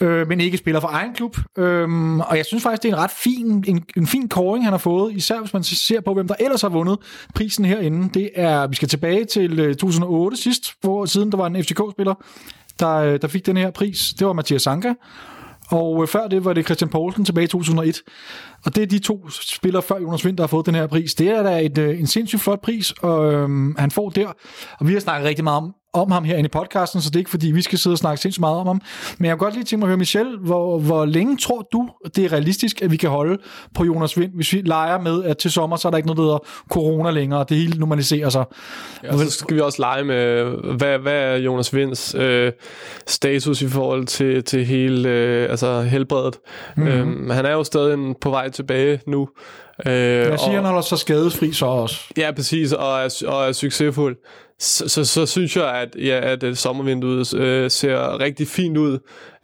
[0.00, 1.36] øh, men ikke spiller for egen klub.
[1.58, 4.72] Øhm, og jeg synes faktisk, det er en ret fin, en, en fin kåring, han
[4.72, 6.98] har fået, især hvis man ser på, hvem der ellers har vundet
[7.34, 8.10] prisen herinde.
[8.14, 12.14] Det er, vi skal tilbage til øh, 2008 sidst, hvor siden der var en FCK-spiller,
[12.80, 14.14] der, øh, der fik den her pris.
[14.18, 14.92] Det var Mathias Sanka.
[15.74, 18.02] Og øh, før det var det Christian Poulsen tilbage i 2001.
[18.64, 21.14] Og det er de to spillere før Jonas Vind, der har fået den her pris.
[21.14, 24.28] Det er da et, øh, en sindssygt flot pris, og øhm, han får der.
[24.80, 27.20] Og vi har snakket rigtig meget om, om ham herinde i podcasten, så det er
[27.20, 28.80] ikke fordi, vi skal sidde og snakke sindssygt meget om ham.
[29.18, 31.88] Men jeg kan godt lige tænke mig at høre, Michel, hvor, hvor længe tror du,
[32.16, 33.38] det er realistisk, at vi kan holde
[33.74, 36.18] på Jonas Vind, hvis vi leger med, at til sommer, så er der ikke noget,
[36.18, 36.38] der hedder
[36.70, 38.44] corona længere, og det hele normaliserer sig.
[39.04, 40.44] Ja, så skal vi også lege med,
[40.76, 42.52] hvad, hvad er Jonas Vinds øh,
[43.06, 46.38] status i forhold til, til hele øh, altså helbredet.
[46.76, 46.92] Mm-hmm.
[46.92, 49.28] Øhm, han er jo stadig på vej tilbage nu.
[49.86, 52.00] Øh, jeg siger, og, han holder sig skadesfri så også.
[52.16, 54.16] Ja, præcis, og er, og er succesfuld.
[54.58, 58.98] Så, så, så synes jeg, at, ja, at sommervinduet øh, ser rigtig fint ud.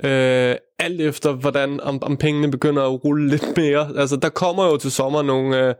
[0.05, 3.89] Øh, alt efter, hvordan om, om pengene begynder at rulle lidt mere.
[3.97, 5.75] Altså, der kommer jo til sommer nogle, øh,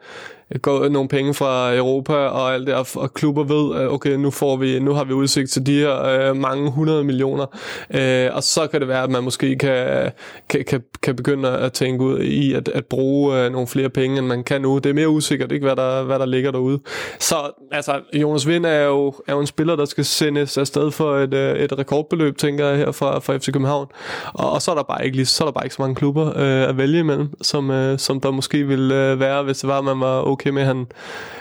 [0.63, 4.31] gå, nogle penge fra Europa og alt det, og, og klubber ved, øh, okay, nu,
[4.31, 7.47] får vi, nu har vi udsigt til de her øh, mange hundrede millioner.
[7.95, 10.11] Øh, og så kan det være, at man måske kan,
[10.49, 14.19] kan, kan, kan begynde at tænke ud i at, at bruge øh, nogle flere penge,
[14.19, 14.79] end man kan nu.
[14.79, 16.81] Det er mere usikkert, ikke, hvad der, hvad der ligger derude.
[17.19, 17.37] Så
[17.73, 21.35] altså, Jonas Vind er jo, er jo en spiller, der skal sendes afsted for et,
[21.35, 23.87] øh, et rekordbeløb, tænker jeg, her fra, fra FC København.
[24.33, 25.95] Og, og så er der bare ikke lige, så er der bare ikke så mange
[25.95, 29.69] klubber øh, at vælge imellem, som, øh, som der måske ville øh, være, hvis det
[29.69, 30.87] var, at man var okay med, at han,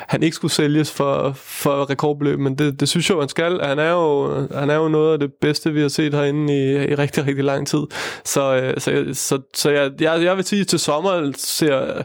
[0.08, 3.62] han ikke skulle sælges for, for rekordbeløb, men det, det synes jeg jo, han skal.
[3.62, 6.92] Han er jo, han er jo noget af det bedste, vi har set herinde i,
[6.92, 7.82] i rigtig, rigtig lang tid.
[8.26, 12.04] Så, øh, så, så, så jeg, jeg, jeg vil sige, til sommer ser,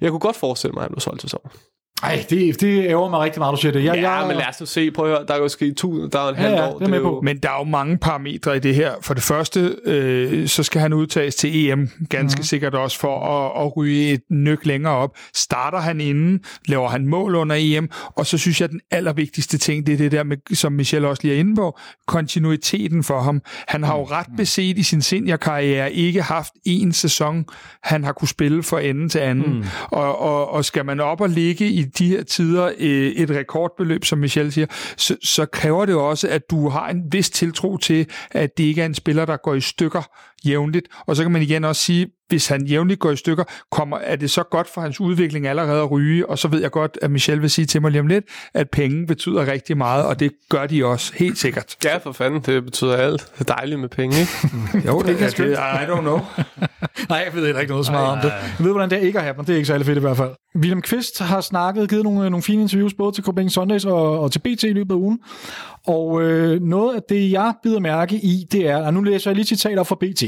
[0.00, 1.50] jeg kunne godt forestille mig, at han blev solgt til sommer.
[2.02, 3.84] Ej, det, det ærger mig rigtig meget, du siger det.
[3.84, 4.90] Jeg, ja, jeg, men lad os nu se.
[4.90, 6.78] Prøv at høre, der er jo sket tu, der er en Ja, halv ja, år.
[6.78, 7.20] det er med jo, på.
[7.24, 8.92] Men der er jo mange parametre i det her.
[9.02, 12.42] For det første, øh, så skal han udtages til EM, ganske mm.
[12.42, 15.10] sikkert også for at, at ryge et nyk længere op.
[15.34, 19.58] Starter han inden, laver han mål under EM, og så synes jeg, at den allervigtigste
[19.58, 23.20] ting, det er det der, med, som Michel også lige er inde på, kontinuiteten for
[23.20, 23.42] ham.
[23.68, 27.44] Han har jo ret beset i sin seniorkarriere ikke haft en sæson,
[27.82, 29.54] han har kunne spille fra ende til anden.
[29.56, 29.64] Mm.
[29.90, 34.04] Og, og, og skal man op og ligge i de her tider øh, et rekordbeløb,
[34.04, 38.06] som Michel siger, så, så kræver det også, at du har en vis tiltro til,
[38.30, 40.02] at det ikke er en spiller, der går i stykker
[40.44, 40.86] jævnligt.
[41.06, 44.16] Og så kan man igen også sige, hvis han jævnligt går i stykker, kommer, er
[44.16, 46.28] det så godt for hans udvikling allerede at ryge?
[46.28, 48.70] Og så ved jeg godt, at Michel vil sige til mig lige om lidt, at
[48.70, 51.76] penge betyder rigtig meget, og det gør de også, helt sikkert.
[51.84, 53.26] Ja, for fanden, det betyder alt.
[53.38, 54.32] Det er dejligt med penge, ikke?
[54.88, 55.48] Jo, det, er er skønt.
[55.50, 56.20] det, I don't know.
[57.08, 58.28] Nej, jeg ved heller ikke noget så meget om det.
[58.28, 59.44] Jeg ved, hvordan det er ikke at have dem.
[59.44, 60.30] Det er ikke særlig fedt i hvert fald.
[60.56, 64.32] William Kvist har snakket, givet nogle, nogle fine interviews både til Copenhagen Sundays og, og
[64.32, 65.18] til BT i løbet af ugen.
[65.86, 69.36] Og øh, noget af det, jeg bider mærke i, det er, og nu læser jeg
[69.36, 70.22] lige citater fra BT,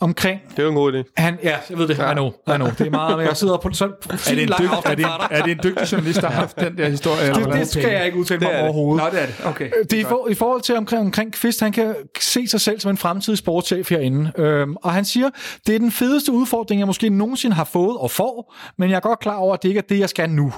[0.00, 1.12] omkring, Det er en god idé.
[1.16, 2.68] han, ja, jeg ved det, I know, I know.
[2.78, 3.88] Det er meget, men jeg sidder på så Er
[4.34, 6.78] det, en dyg, er, det en, er det en dygtig journalist, der har haft den
[6.78, 7.34] der historie?
[7.34, 9.04] det, det skal jeg ikke udtale mig Det er overhovedet.
[9.04, 9.34] Nå, det er det.
[9.44, 9.70] Okay.
[9.90, 12.80] Det er i, for, i forhold til omkring, omkring Kvist, han kan se sig selv
[12.80, 14.32] som en fremtidig sportschef herinde.
[14.38, 15.30] Øhm, og han siger,
[15.66, 19.00] det er den fedeste udfordring, jeg måske nogensinde har fået og får, men jeg er
[19.00, 20.52] godt klar over, at det ikke er det, jeg skal nu.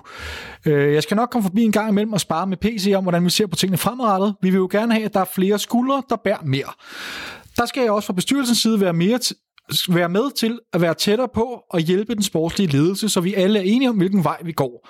[0.66, 3.24] Øh, jeg skal nok komme forbi en gang imellem og spare med PC om, hvordan
[3.24, 4.35] vi ser på tingene fremadrettet.
[4.43, 6.73] Vi vil jo gerne have, at der er flere skuldre, der bærer mere.
[7.56, 10.94] Der skal jeg også fra bestyrelsens side være mere t- være med til at være
[10.94, 14.36] tættere på og hjælpe den sportslige ledelse, så vi alle er enige om, hvilken vej
[14.44, 14.88] vi går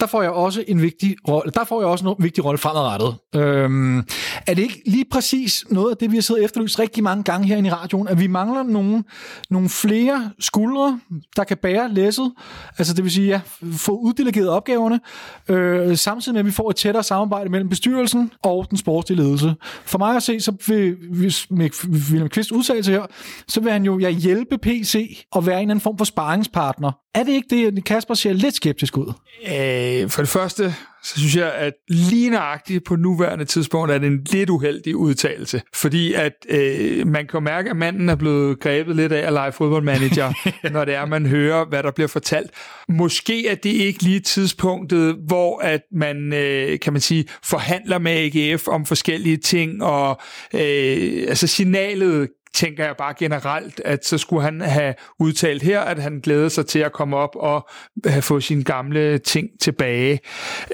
[0.00, 3.14] der får jeg også en vigtig rolle, der får jeg også en vigtig rolle fremadrettet.
[3.34, 3.98] Øhm,
[4.46, 7.46] er det ikke lige præcis noget af det, vi har siddet efterlyst rigtig mange gange
[7.46, 9.04] herinde i radioen, at vi mangler nogle,
[9.50, 11.00] nogle flere skuldre,
[11.36, 12.32] der kan bære læsset,
[12.78, 13.40] altså det vil sige, ja,
[13.72, 15.00] få uddelegeret opgaverne,
[15.48, 19.54] øh, samtidig med, at vi får et tættere samarbejde mellem bestyrelsen og den sportslige ledelse.
[19.84, 21.70] For mig at se, så vil, hvis med
[22.10, 23.06] William Kvist udtalelse her,
[23.48, 27.03] så vil han jo ja, hjælpe PC og være en eller anden form for sparringspartner.
[27.14, 29.12] Er det ikke det, Kasper ser lidt skeptisk ud?
[29.46, 34.06] Øh, for det første, så synes jeg, at lige nøjagtigt på nuværende tidspunkt er det
[34.06, 35.62] en lidt uheldig udtalelse.
[35.74, 39.52] Fordi at øh, man kan mærke, at manden er blevet grebet lidt af at lege
[39.52, 40.32] fodboldmanager,
[40.72, 42.50] når det er, man hører, hvad der bliver fortalt.
[42.88, 48.12] Måske er det ikke lige tidspunktet, hvor at man, øh, kan man sige, forhandler med
[48.12, 50.20] AGF om forskellige ting, og
[50.54, 55.98] øh, altså signalet tænker jeg bare generelt, at så skulle han have udtalt her, at
[55.98, 57.68] han glæder sig til at komme op og
[58.20, 60.20] få sine gamle ting tilbage.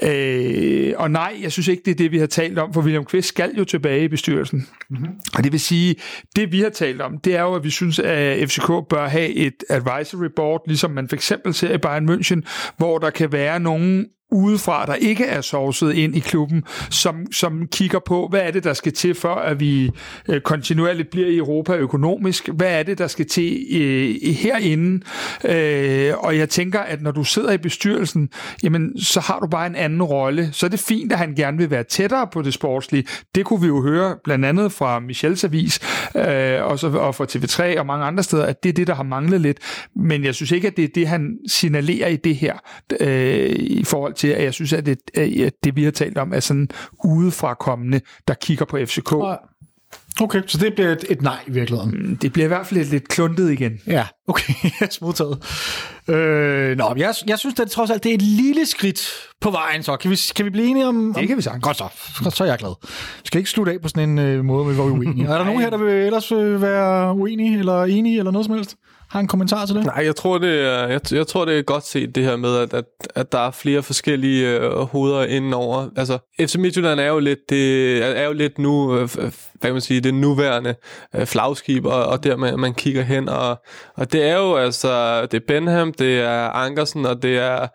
[0.03, 3.05] Øh, og nej, jeg synes ikke, det er det, vi har talt om, for William
[3.05, 4.67] Kvist skal jo tilbage i bestyrelsen.
[4.89, 5.09] Mm-hmm.
[5.37, 5.95] Og det vil sige,
[6.35, 9.29] det vi har talt om, det er jo, at vi synes, at FCK bør have
[9.29, 12.41] et advisory board, ligesom man for eksempel ser i Bayern München,
[12.77, 17.67] hvor der kan være nogen udefra, der ikke er sovset ind i klubben, som, som
[17.67, 19.91] kigger på, hvad er det, der skal til, for at vi
[20.29, 22.49] øh, kontinuerligt bliver i Europa økonomisk?
[22.49, 25.05] Hvad er det, der skal til øh, herinde?
[25.45, 28.29] Øh, og jeg tænker, at når du sidder i bestyrelsen,
[28.63, 30.49] jamen, så har du bare en anden rolle.
[30.51, 33.03] Så er det fint, at han gerne vil være tættere på det sportslige.
[33.35, 35.79] Det kunne vi jo høre blandt andet fra Michels Avis,
[36.15, 38.95] øh, og, så, og fra TV3 og mange andre steder, at det er det, der
[38.95, 39.57] har manglet lidt.
[39.95, 42.53] Men jeg synes ikke, at det er det, han signalerer i det her,
[42.99, 46.33] øh, i forhold til, at jeg synes, at det, at det vi har talt om,
[46.33, 46.69] er sådan
[47.03, 49.13] udefrakommende, der kigger på FCK.
[50.21, 52.09] Okay, så det bliver et, et nej i virkeligheden.
[52.09, 53.79] Mm, det bliver i hvert fald lidt, lidt kluntet igen.
[53.87, 54.53] Ja, okay,
[55.01, 55.43] modtaget.
[56.11, 59.09] Øh, nå, jeg, jeg synes, at det trods alt det er et lille skridt
[59.41, 61.13] på vejen, så kan vi, kan vi blive enige om...
[61.17, 61.63] Det kan vi sagtens.
[61.63, 61.85] Godt så,
[62.23, 62.73] Godt, så er jeg glad.
[63.21, 65.27] Vi skal ikke slutte af på sådan en øh, måde, hvor vi er uenige.
[65.27, 68.55] er der nogen her, der vil ellers øh, være uenige, eller enige, eller noget som
[68.55, 68.75] helst?
[69.11, 69.85] Har en kommentar til det?
[69.85, 72.57] Nej, jeg tror, det er, jeg, jeg tror, det er godt set, det her med,
[72.57, 72.85] at, at,
[73.15, 75.89] at der er flere forskellige øh, hoveder indenover.
[75.95, 79.31] Altså, FC Midtjylland er jo lidt, det, er jo lidt nu, øh, hvad
[79.61, 80.75] kan man sige, det nuværende
[81.15, 83.61] øh, flagskib, og, og der man, man kigger hen, og,
[83.95, 87.67] og det er jo altså, det er Benham, det er Ankersen, og det er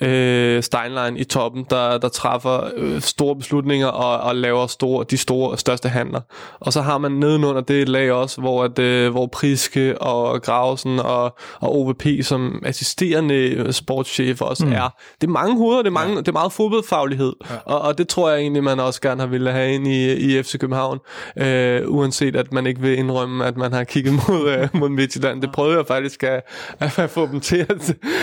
[0.00, 5.16] øh, Steinlein i toppen, der, der træffer øh, store beslutninger og, og laver store, de
[5.16, 6.20] store, største handler.
[6.60, 10.42] Og så har man nedenunder det et lag også, hvor, at, øh, hvor Priske og
[10.42, 14.72] Grausen og, og OVP som assisterende sportschef også mm.
[14.72, 14.88] er.
[15.20, 16.18] Det er mange hoveder, det er, mange, ja.
[16.18, 17.56] det er meget fodboldfaglighed, ja.
[17.64, 20.42] og, og det tror jeg egentlig, man også gerne har ville have ind i, i
[20.42, 20.98] FC København,
[21.36, 25.42] øh, uanset at man ikke vil indrømme, at man har kigget mod, øh, mod Midtjylland.
[25.42, 26.42] Det prøvede jeg faktisk at,
[26.80, 27.61] at få dem til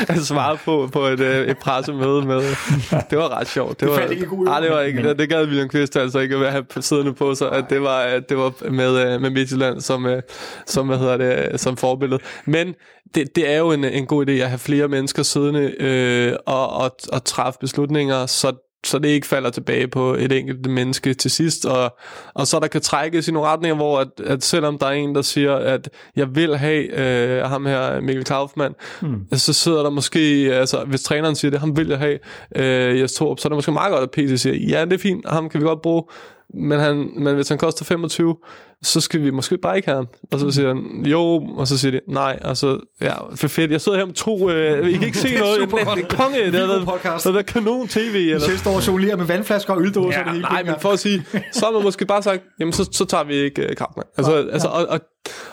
[0.10, 2.42] at, svare på på et, øh, et pressemøde med.
[3.10, 3.80] Det var ret sjovt.
[3.80, 5.04] Det, det var, ikke god nej, det var ikke.
[5.04, 8.00] Det, det gad William Kvist altså ikke at have siddende på sig, at det var,
[8.00, 10.08] at det var med, med Midtjylland som,
[10.66, 12.22] som, hvad hedder det, som forbillede.
[12.46, 12.74] Men
[13.16, 16.70] det, det er jo en, en god idé at have flere mennesker siddende øh, og,
[16.70, 21.32] og, og træffe beslutninger, så så det ikke falder tilbage på et enkelt menneske til
[21.32, 21.98] sidst, og,
[22.34, 25.16] og så der kan trækkes i nogle retninger, hvor at, at selvom der er en,
[25.16, 29.26] der siger, at jeg vil have øh, ham her, Mikkel Kaufmann, mm.
[29.34, 30.20] så sidder der måske,
[30.54, 32.20] altså hvis træneren siger det, ham vil jeg have,
[32.56, 34.98] øh, Jes Torp, så er det måske meget godt, at PC siger, ja, det er
[34.98, 36.04] fint, ham kan vi godt bruge,
[36.54, 38.36] men, han, men hvis han koster 25,
[38.82, 40.08] så skal vi måske bare ikke have ham.
[40.32, 41.22] Og så siger han, jo,
[41.58, 44.50] og så siger de, nej, og så, ja, for fedt, jeg sidder her med to,
[44.50, 47.28] øh, I kan ikke se noget, det er, er konge, det er podcast.
[47.28, 48.16] det er kanon tv.
[48.16, 48.40] Eller.
[48.40, 50.20] Selv står og jonglerer med vandflasker og øldåser.
[50.20, 52.74] Ja, det hele nej, men for at sige, så har man måske bare sagt, jamen
[52.74, 54.04] så, så tager vi ikke uh, kampen.
[54.18, 55.00] Altså, ja, altså, og, og,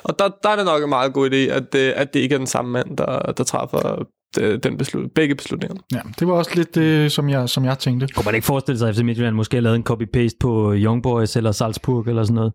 [0.03, 2.35] og der, der er det nok en meget god idé, at, øh, at det ikke
[2.35, 4.05] er den samme mand, der, der træffer øh,
[4.35, 5.77] den beslut, begge beslutninger.
[5.95, 8.07] Ja, det var også lidt det, som jeg, som jeg tænkte.
[8.15, 11.03] Kunne man ikke forestille sig, at FC Midtjylland måske har lavet en copy-paste på Young
[11.03, 12.53] Boys eller Salzburg eller sådan noget?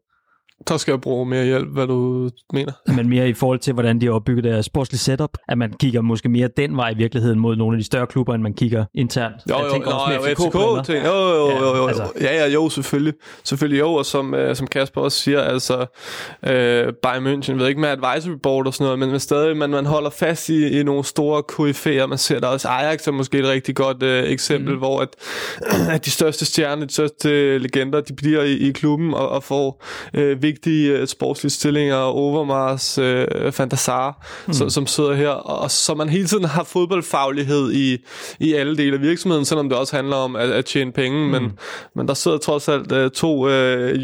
[0.67, 2.71] Så skal jeg bruge mere hjælp, hvad du mener.
[2.95, 5.37] Men mere i forhold til, hvordan de har opbygget deres sportslige setup.
[5.47, 8.33] At man kigger måske mere den vej i virkeligheden mod nogle af de større klubber,
[8.33, 9.35] end man kigger internt.
[9.49, 11.05] Jo, jo, jeg jo, også jo, FCK, ting.
[11.05, 11.87] Jo, jo, jo, jo, jo.
[11.87, 12.03] Altså.
[12.21, 13.13] Ja, ja, jo, selvfølgelig.
[13.43, 17.81] Selvfølgelig jo, og som, uh, som Kasper også siger, altså uh, Bayern München, ved ikke
[17.81, 20.83] med advisory board og sådan noget, men, men stadig, man, man holder fast i, i
[20.83, 22.05] nogle store KF'er.
[22.05, 24.79] Man ser der også Ajax er måske et rigtig godt uh, eksempel, mm.
[24.79, 25.09] hvor at,
[25.95, 29.83] at de største stjerner, de største legender, de bliver i, i klubben og, og får
[30.17, 34.53] uh, vigtige uh, sportslige stillinger, Overmars, uh, Fantasar, mm.
[34.53, 37.97] som, som sidder her, og så man hele tiden har fodboldfaglighed i,
[38.39, 41.31] i alle dele af virksomheden, selvom det også handler om at, at tjene penge, mm.
[41.31, 41.51] men,
[41.95, 43.51] men der sidder trods alt uh, to uh,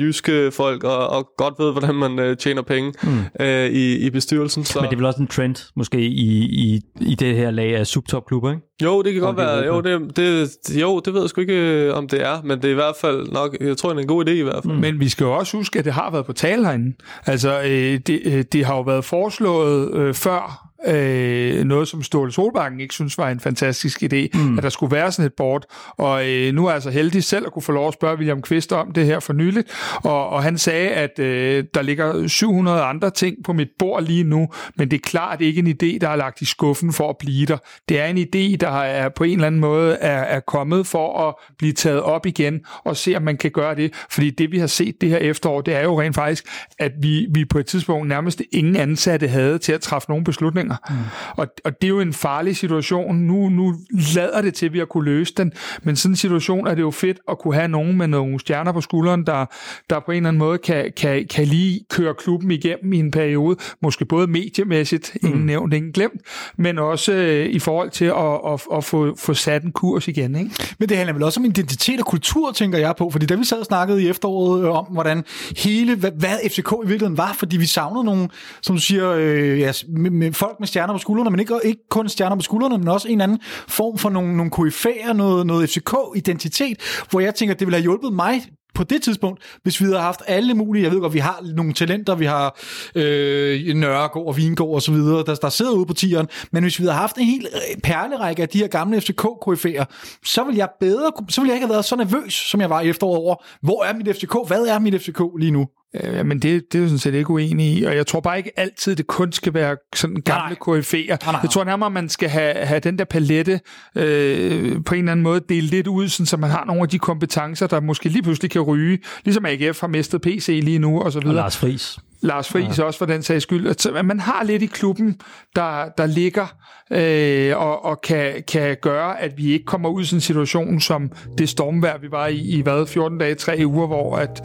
[0.02, 3.20] jyske folk og, og godt ved, hvordan man uh, tjener penge mm.
[3.40, 4.66] uh, i, i bestyrelsen.
[4.66, 4.80] Så.
[4.80, 7.88] Men det er vel også en trend, måske, i, i, i det her lag af
[7.88, 8.67] subtopklubber, ikke?
[8.84, 9.66] Jo, det kan godt være.
[9.66, 12.72] Jo det, det, jo, det ved jeg sgu ikke, om det er, men det er
[12.72, 14.74] i hvert fald nok, jeg tror, det er en god idé i hvert fald.
[14.74, 14.80] Mm.
[14.80, 16.96] Men vi skal jo også huske, at det har været på tale herinde.
[17.26, 22.32] Altså, øh, det, øh, det har jo været foreslået øh, før, øh, noget, som Ståle
[22.32, 24.58] Solbakken ikke synes var en fantastisk idé, mm.
[24.58, 25.66] at der skulle være sådan et board.
[25.98, 28.42] Og øh, nu er jeg altså heldig selv at kunne få lov at spørge William
[28.42, 29.72] Kvist om det her for nyligt,
[30.04, 34.24] og, og han sagde, at øh, der ligger 700 andre ting på mit bord lige
[34.24, 37.18] nu, men det er klart ikke en idé, der er lagt i skuffen for at
[37.18, 37.58] blive der.
[37.90, 41.28] Det er en idé, der er på en eller anden måde er, er kommet for
[41.28, 43.94] at blive taget op igen og se, om man kan gøre det.
[44.12, 46.46] Fordi det, vi har set det her efterår, det er jo rent faktisk,
[46.80, 50.24] at vi, vi på et tidspunkt nærmest ingen ansatte havde til at træffe nogle
[50.68, 50.78] beslutninger.
[50.90, 51.42] Mm.
[51.42, 53.16] Og, og det er jo en farlig situation.
[53.16, 53.76] Nu, nu
[54.16, 55.52] lader det til, at vi har kunne løse den,
[55.84, 58.72] men sådan en situation er det jo fedt at kunne have nogen med nogle stjerner
[58.72, 59.46] på skulderen, der,
[59.90, 63.12] der på en eller anden måde kan, kan, kan lige køre klubben igennem i en
[63.12, 65.46] periode, måske både mediemæssigt, ingen mm.
[65.46, 66.22] nævnt, ingen glemt,
[66.58, 70.36] men også øh, i forhold til at, at, at få, få sat en kurs igen.
[70.36, 70.52] Ikke?
[70.80, 73.44] Men det handler vel også om identitet og kultur, tænker jeg på, fordi da vi
[73.44, 75.24] sad og snakkede i efteråret øh, om, hvordan
[75.58, 78.30] hele, hvad, hvad FCK i virkeligheden var, fordi vi savnede nogle,
[78.62, 81.90] som du siger, øh, ja, med, med folk med stjerner på skuldrene, men ikke, ikke
[81.90, 85.70] kun stjerner på skuldrene, men også en anden form for nogle, nogle koryfæer, noget, noget
[85.70, 88.42] FCK-identitet, hvor jeg tænker, det ville have hjulpet mig
[88.78, 91.74] på det tidspunkt, hvis vi havde haft alle mulige, jeg ved godt, vi har nogle
[91.74, 92.60] talenter, vi har
[92.96, 96.80] øh, Nørregård og Vingård og så videre, der, der sidder ude på tieren, men hvis
[96.80, 99.86] vi havde haft en hel øh, perlerække af de her gamle fck koryfæer
[100.26, 102.82] så ville jeg bedre, så ville jeg ikke have været så nervøs, som jeg var
[102.82, 105.68] i efteråret over, hvor er mit FCK, hvad er mit FCK lige nu?
[106.04, 108.38] Ja, men det, det er jo sådan set ikke uenig i, og jeg tror bare
[108.38, 111.08] ikke altid, det kun skal være sådan gamle KF'er.
[111.44, 113.60] Jeg tror nærmere, man skal have, have den der palette
[113.96, 116.90] øh, på en eller anden måde delt lidt ud, sådan, så man har nogle af
[116.90, 121.02] de kompetencer, der måske lige pludselig kan ryge, ligesom AGF har mistet PC lige nu,
[121.02, 121.32] og så videre.
[121.32, 122.00] Og Lars Friis.
[122.22, 122.84] Lars Friis ja.
[122.84, 123.68] også for den sags skyld.
[123.96, 125.20] At man har lidt i klubben,
[125.56, 126.48] der, der ligger
[126.92, 130.80] øh, og, og kan, kan gøre, at vi ikke kommer ud i sådan en situation,
[130.80, 134.44] som det stormvær, vi var i, i hvad, 14 dage, 3 uger, hvor at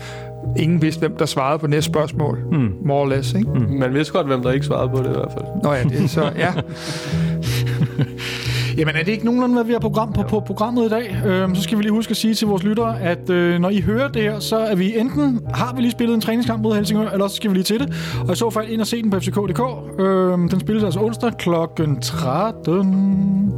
[0.57, 2.39] ingen vidste, hvem der svarede på næste spørgsmål.
[2.53, 2.73] Mm.
[2.85, 3.51] More or less, ikke?
[3.51, 3.61] Mm.
[3.61, 5.45] Man vidste godt, hvem der ikke svarede på det i hvert fald.
[5.63, 6.53] Nå ja, det er så, ja.
[8.77, 11.17] Jamen er det ikke nogenlunde, hvad vi har program på, på programmet i dag?
[11.27, 13.81] Øhm, så skal vi lige huske at sige til vores lyttere, at øh, når I
[13.81, 17.11] hører det her, så er vi enten, har vi lige spillet en træningskamp mod Helsingør,
[17.11, 17.95] eller så skal vi lige til det.
[18.27, 19.61] Og i så fald ind og se den på fck.dk.
[20.01, 21.51] Øhm, den spilles altså onsdag kl.
[22.03, 23.53] 13.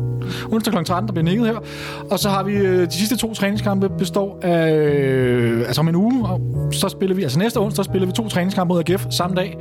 [0.53, 0.85] Onsdag kl.
[0.85, 1.59] 13, der bliver nikket her.
[2.11, 5.95] Og så har vi øh, de sidste to træningskampe består af, øh, altså om en
[5.95, 6.41] uge, og
[6.73, 9.59] så spiller vi, altså næste onsdag spiller vi to træningskampe mod AGF samme dag.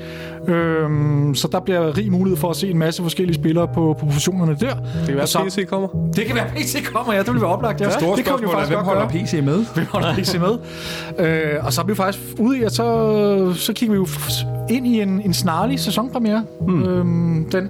[0.47, 4.05] Øhm, så der bliver rig mulighed for at se en masse forskellige spillere på, på
[4.05, 4.75] positionerne der.
[4.75, 5.87] Det kan være, så, PC kommer.
[6.15, 7.19] Det kan være, PC kommer, ja.
[7.19, 7.85] Det vil være oplagt, ja.
[7.85, 7.99] ja.
[7.99, 9.65] Store det kan vi faktisk hvem holder PC med?
[9.75, 10.57] Hvem holder PC med?
[11.19, 14.07] øh, og så er vi faktisk ude i, at så, så kigger vi jo
[14.69, 16.43] ind i en, en snarlig sæsonpremiere.
[16.67, 16.83] Mm.
[16.83, 17.69] Øhm, den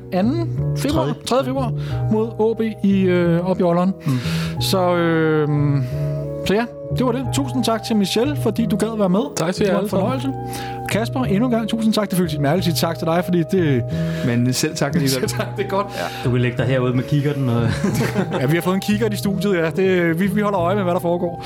[0.53, 0.75] 2.
[0.77, 1.37] februar, 3.
[1.37, 1.45] 3.
[1.45, 1.71] februar
[2.11, 3.93] mod AB i, øh, op i Ålderen.
[4.05, 4.19] Mm.
[4.61, 5.49] Så, øh,
[6.45, 6.65] så ja,
[6.97, 7.27] det var det.
[7.33, 9.35] Tusind tak til Michelle, fordi du gad være med.
[9.35, 9.79] Tak til jer.
[9.79, 10.33] En fornøjelse.
[10.89, 12.09] Kasper, endnu en gang tusind tak.
[12.09, 13.83] Det føles mærkeligt at sige tak til dig, fordi det...
[14.25, 15.29] Men selv tak alligevel.
[15.37, 15.87] tak, det er godt.
[15.97, 16.23] Ja.
[16.23, 17.49] Du kan lægge dig herude med kikkerten.
[17.49, 17.61] Og...
[18.39, 19.69] ja, vi har fået en kigger i studiet, ja.
[19.69, 21.45] Det, vi, vi holder øje med, hvad der foregår.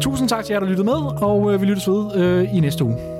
[0.00, 2.84] Tusind tak til jer, der lyttede med, og øh, vi lyttes ved øh, i næste
[2.84, 3.13] uge.